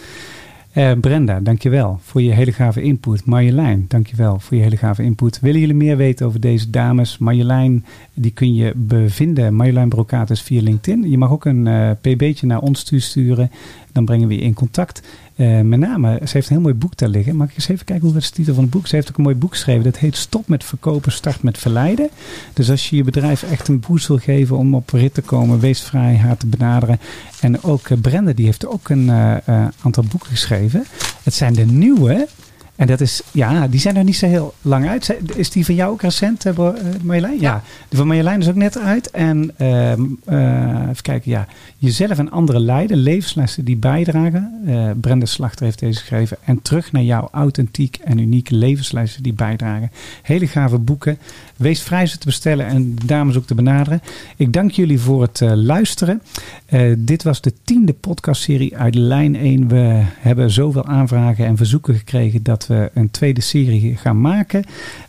Eh, 0.70 0.92
Brenda, 1.02 1.40
dankjewel 1.40 2.00
voor 2.02 2.22
je 2.22 2.32
hele 2.32 2.52
gave 2.52 2.82
input. 2.82 3.26
Marjolein, 3.26 3.86
dankjewel 3.88 4.40
voor 4.40 4.58
je 4.58 4.64
hele 4.64 4.78
gave 4.78 5.04
input. 5.04 5.40
Willen 5.40 5.60
jullie 5.60 5.76
meer 5.76 5.98
weten 5.98 6.26
over 6.26 6.40
deze 6.40 6.70
dames? 6.70 7.18
Marjolein, 7.18 7.86
die 8.14 8.32
kun 8.32 8.56
je 8.56 8.74
bevinden. 8.76 9.56
Marjolein 9.56 9.90
Brocatus 9.90 10.42
via 10.42 10.62
LinkedIn. 10.62 11.10
Je 11.10 11.18
mag 11.18 11.32
ook 11.32 11.46
een 11.46 11.68
eh, 11.68 11.92
pb'tje 12.02 12.48
naar 12.48 12.60
ons 12.62 12.92
sturen. 12.96 13.52
Dan 13.92 14.06
brengen 14.06 14.28
we 14.28 14.36
je 14.36 14.42
in 14.42 14.54
contact. 14.54 15.02
Eh, 15.40 15.62
met 15.62 15.80
name, 15.80 16.20
ze 16.26 16.30
heeft 16.32 16.50
een 16.50 16.56
heel 16.56 16.62
mooi 16.62 16.74
boek 16.74 16.98
daar 16.98 17.10
liggen. 17.10 17.36
Mag 17.36 17.50
ik 17.50 17.56
eens 17.56 17.68
even 17.68 17.86
kijken 17.86 18.08
hoe 18.08 18.18
is 18.18 18.30
de 18.30 18.36
titel 18.36 18.54
van 18.54 18.64
het 18.64 18.72
boek? 18.72 18.88
Ze 18.88 18.96
heeft 18.96 19.10
ook 19.10 19.18
een 19.18 19.24
mooi 19.24 19.36
boek 19.36 19.52
geschreven. 19.52 19.84
Dat 19.84 19.98
heet 19.98 20.16
Stop 20.16 20.48
met 20.48 20.64
verkopen, 20.64 21.12
start 21.12 21.44
met 21.44 21.58
verleiden. 21.58 22.10
Dus 22.54 22.70
als 22.70 22.90
je 22.90 22.96
je 22.96 23.04
bedrijf 23.04 23.44
echt 23.44 23.68
een 23.68 23.80
boost 23.88 24.08
wil 24.08 24.18
geven 24.18 24.58
om 24.58 24.76
op 24.76 24.90
rit 24.90 25.14
te 25.14 25.22
komen, 25.22 25.60
wees 25.60 25.82
vrij 25.82 26.18
haar 26.18 26.38
te 26.38 26.48
benaderen. 26.48 27.00
En 27.42 27.64
ook 27.64 27.90
eh, 27.90 27.98
Brenda, 27.98 28.34
die 28.34 28.46
heeft 28.46 28.68
ook 28.68 28.90
een 28.90 29.10
eh, 29.10 29.68
aantal 29.82 30.04
boeken 30.10 30.30
geschreven. 30.30 30.84
Het 31.24 31.34
zijn 31.34 31.54
de 31.54 31.66
nieuwe. 31.66 32.28
En 32.80 32.88
dat 32.88 33.02
is, 33.02 33.22
ja, 33.32 33.68
die 33.68 33.80
zijn 33.80 33.96
er 33.96 34.04
niet 34.04 34.16
zo 34.16 34.28
heel 34.28 34.54
lang 34.62 34.88
uit. 34.88 35.16
Is 35.36 35.50
die 35.50 35.66
van 35.66 35.76
jou 35.76 35.92
ook 35.92 36.02
recent, 36.02 36.46
eh, 36.46 36.58
eh, 36.58 36.74
Marjolein? 37.02 37.40
Ja. 37.40 37.64
Die 37.90 37.98
van 37.98 38.08
Marjolein 38.08 38.40
is 38.40 38.50
ook 38.50 38.56
net 38.56 38.78
uit. 38.78 39.12
En 39.12 39.52
ehm, 39.58 40.02
eh, 40.26 40.82
even 40.90 41.02
kijken, 41.02 41.32
ja. 41.32 41.48
Jezelf 41.78 42.18
en 42.18 42.32
anderen 42.32 42.62
leiden, 42.62 42.98
levenslessen 42.98 43.66
die 43.66 43.78
bijdragen. 43.78 44.62
Eh, 44.66 44.90
Brenda 45.02 45.26
Slachter 45.26 45.66
heeft 45.66 45.80
deze 45.80 46.00
geschreven. 46.00 46.38
En 46.46 46.62
terug 46.62 46.92
naar 46.92 47.04
jouw 47.04 47.28
authentiek 47.32 47.98
en 48.04 48.18
unieke 48.18 48.56
levenslessen 48.56 49.24
die 49.24 49.34
bijdragen. 49.34 49.92
Hele 50.22 50.48
gave 50.48 50.78
boeken. 50.78 51.18
Wees 51.56 51.82
vrij 51.82 52.06
ze 52.06 52.18
te 52.18 52.26
bestellen 52.26 52.66
en 52.66 52.96
de 52.96 53.06
dames 53.06 53.38
ook 53.38 53.46
te 53.46 53.56
benaderen. 53.56 54.02
Ik 54.36 54.54
dank 54.54 54.72
jullie 54.72 55.00
voor 55.00 55.22
het 55.22 55.40
luisteren. 55.42 56.22
Dit 56.98 57.24
was 57.24 57.42
de 57.42 57.54
tiende 57.64 57.94
podcastserie 57.94 58.78
uit 58.78 58.96
lijn 58.96 59.36
1. 59.36 59.68
We 59.68 60.04
hebben 60.20 60.52
zoveel 60.52 60.86
aanvragen 60.86 61.46
en 61.46 61.58
verzoeken 61.58 61.96
gekregen 61.96 62.44
dat 62.44 62.69
een 62.70 63.12
tweede 63.12 63.42
serie 63.42 63.96
gaan 63.96 64.22
maken. 64.22 64.64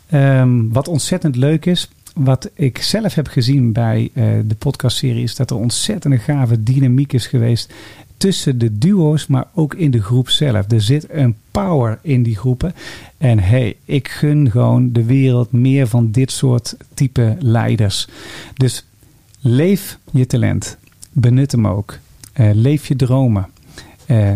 Ehm, 0.09 0.67
wat 0.69 0.87
ontzettend 0.87 1.35
leuk 1.35 1.65
is. 1.65 1.89
Wat 2.15 2.49
ik 2.53 2.81
zelf 2.81 3.15
heb 3.15 3.27
gezien 3.27 3.71
bij 3.71 4.09
eh, 4.13 4.23
de 4.45 4.55
podcastserie 4.55 5.23
is 5.23 5.35
dat 5.35 5.49
er 5.49 5.55
ontzettend 5.55 6.13
een 6.13 6.19
gave 6.19 6.63
dynamiek 6.63 7.13
is 7.13 7.27
geweest 7.27 7.73
tussen 8.21 8.57
de 8.57 8.77
duo's, 8.77 9.27
maar 9.27 9.45
ook 9.53 9.73
in 9.73 9.91
de 9.91 10.01
groep 10.01 10.29
zelf. 10.29 10.71
Er 10.71 10.81
zit 10.81 11.05
een 11.09 11.35
power 11.51 11.99
in 12.01 12.23
die 12.23 12.35
groepen. 12.35 12.73
En 13.17 13.39
hey, 13.39 13.75
ik 13.85 14.07
gun 14.07 14.51
gewoon 14.51 14.91
de 14.91 15.03
wereld 15.03 15.51
meer 15.51 15.87
van 15.87 16.11
dit 16.11 16.31
soort 16.31 16.77
type 16.93 17.35
leiders. 17.39 18.07
Dus 18.57 18.85
leef 19.39 19.97
je 20.11 20.25
talent. 20.25 20.77
Benut 21.11 21.51
hem 21.51 21.67
ook. 21.67 21.97
Eh, 22.33 22.49
leef 22.53 22.87
je 22.87 22.95
dromen. 22.95 23.47
Eh, 24.05 24.31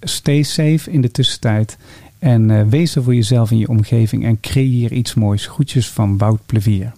stay 0.00 0.42
safe 0.42 0.90
in 0.90 1.00
de 1.00 1.10
tussentijd. 1.10 1.76
En 2.26 2.50
eh, 2.50 2.62
wees 2.68 2.96
er 2.96 3.02
voor 3.02 3.14
jezelf 3.14 3.50
in 3.50 3.58
je 3.58 3.68
omgeving 3.68 4.24
en 4.24 4.40
creëer 4.40 4.92
iets 4.92 5.14
moois. 5.14 5.46
Groetjes 5.46 5.90
van 5.90 6.18
Wout 6.18 6.40
Plevier. 6.46 6.92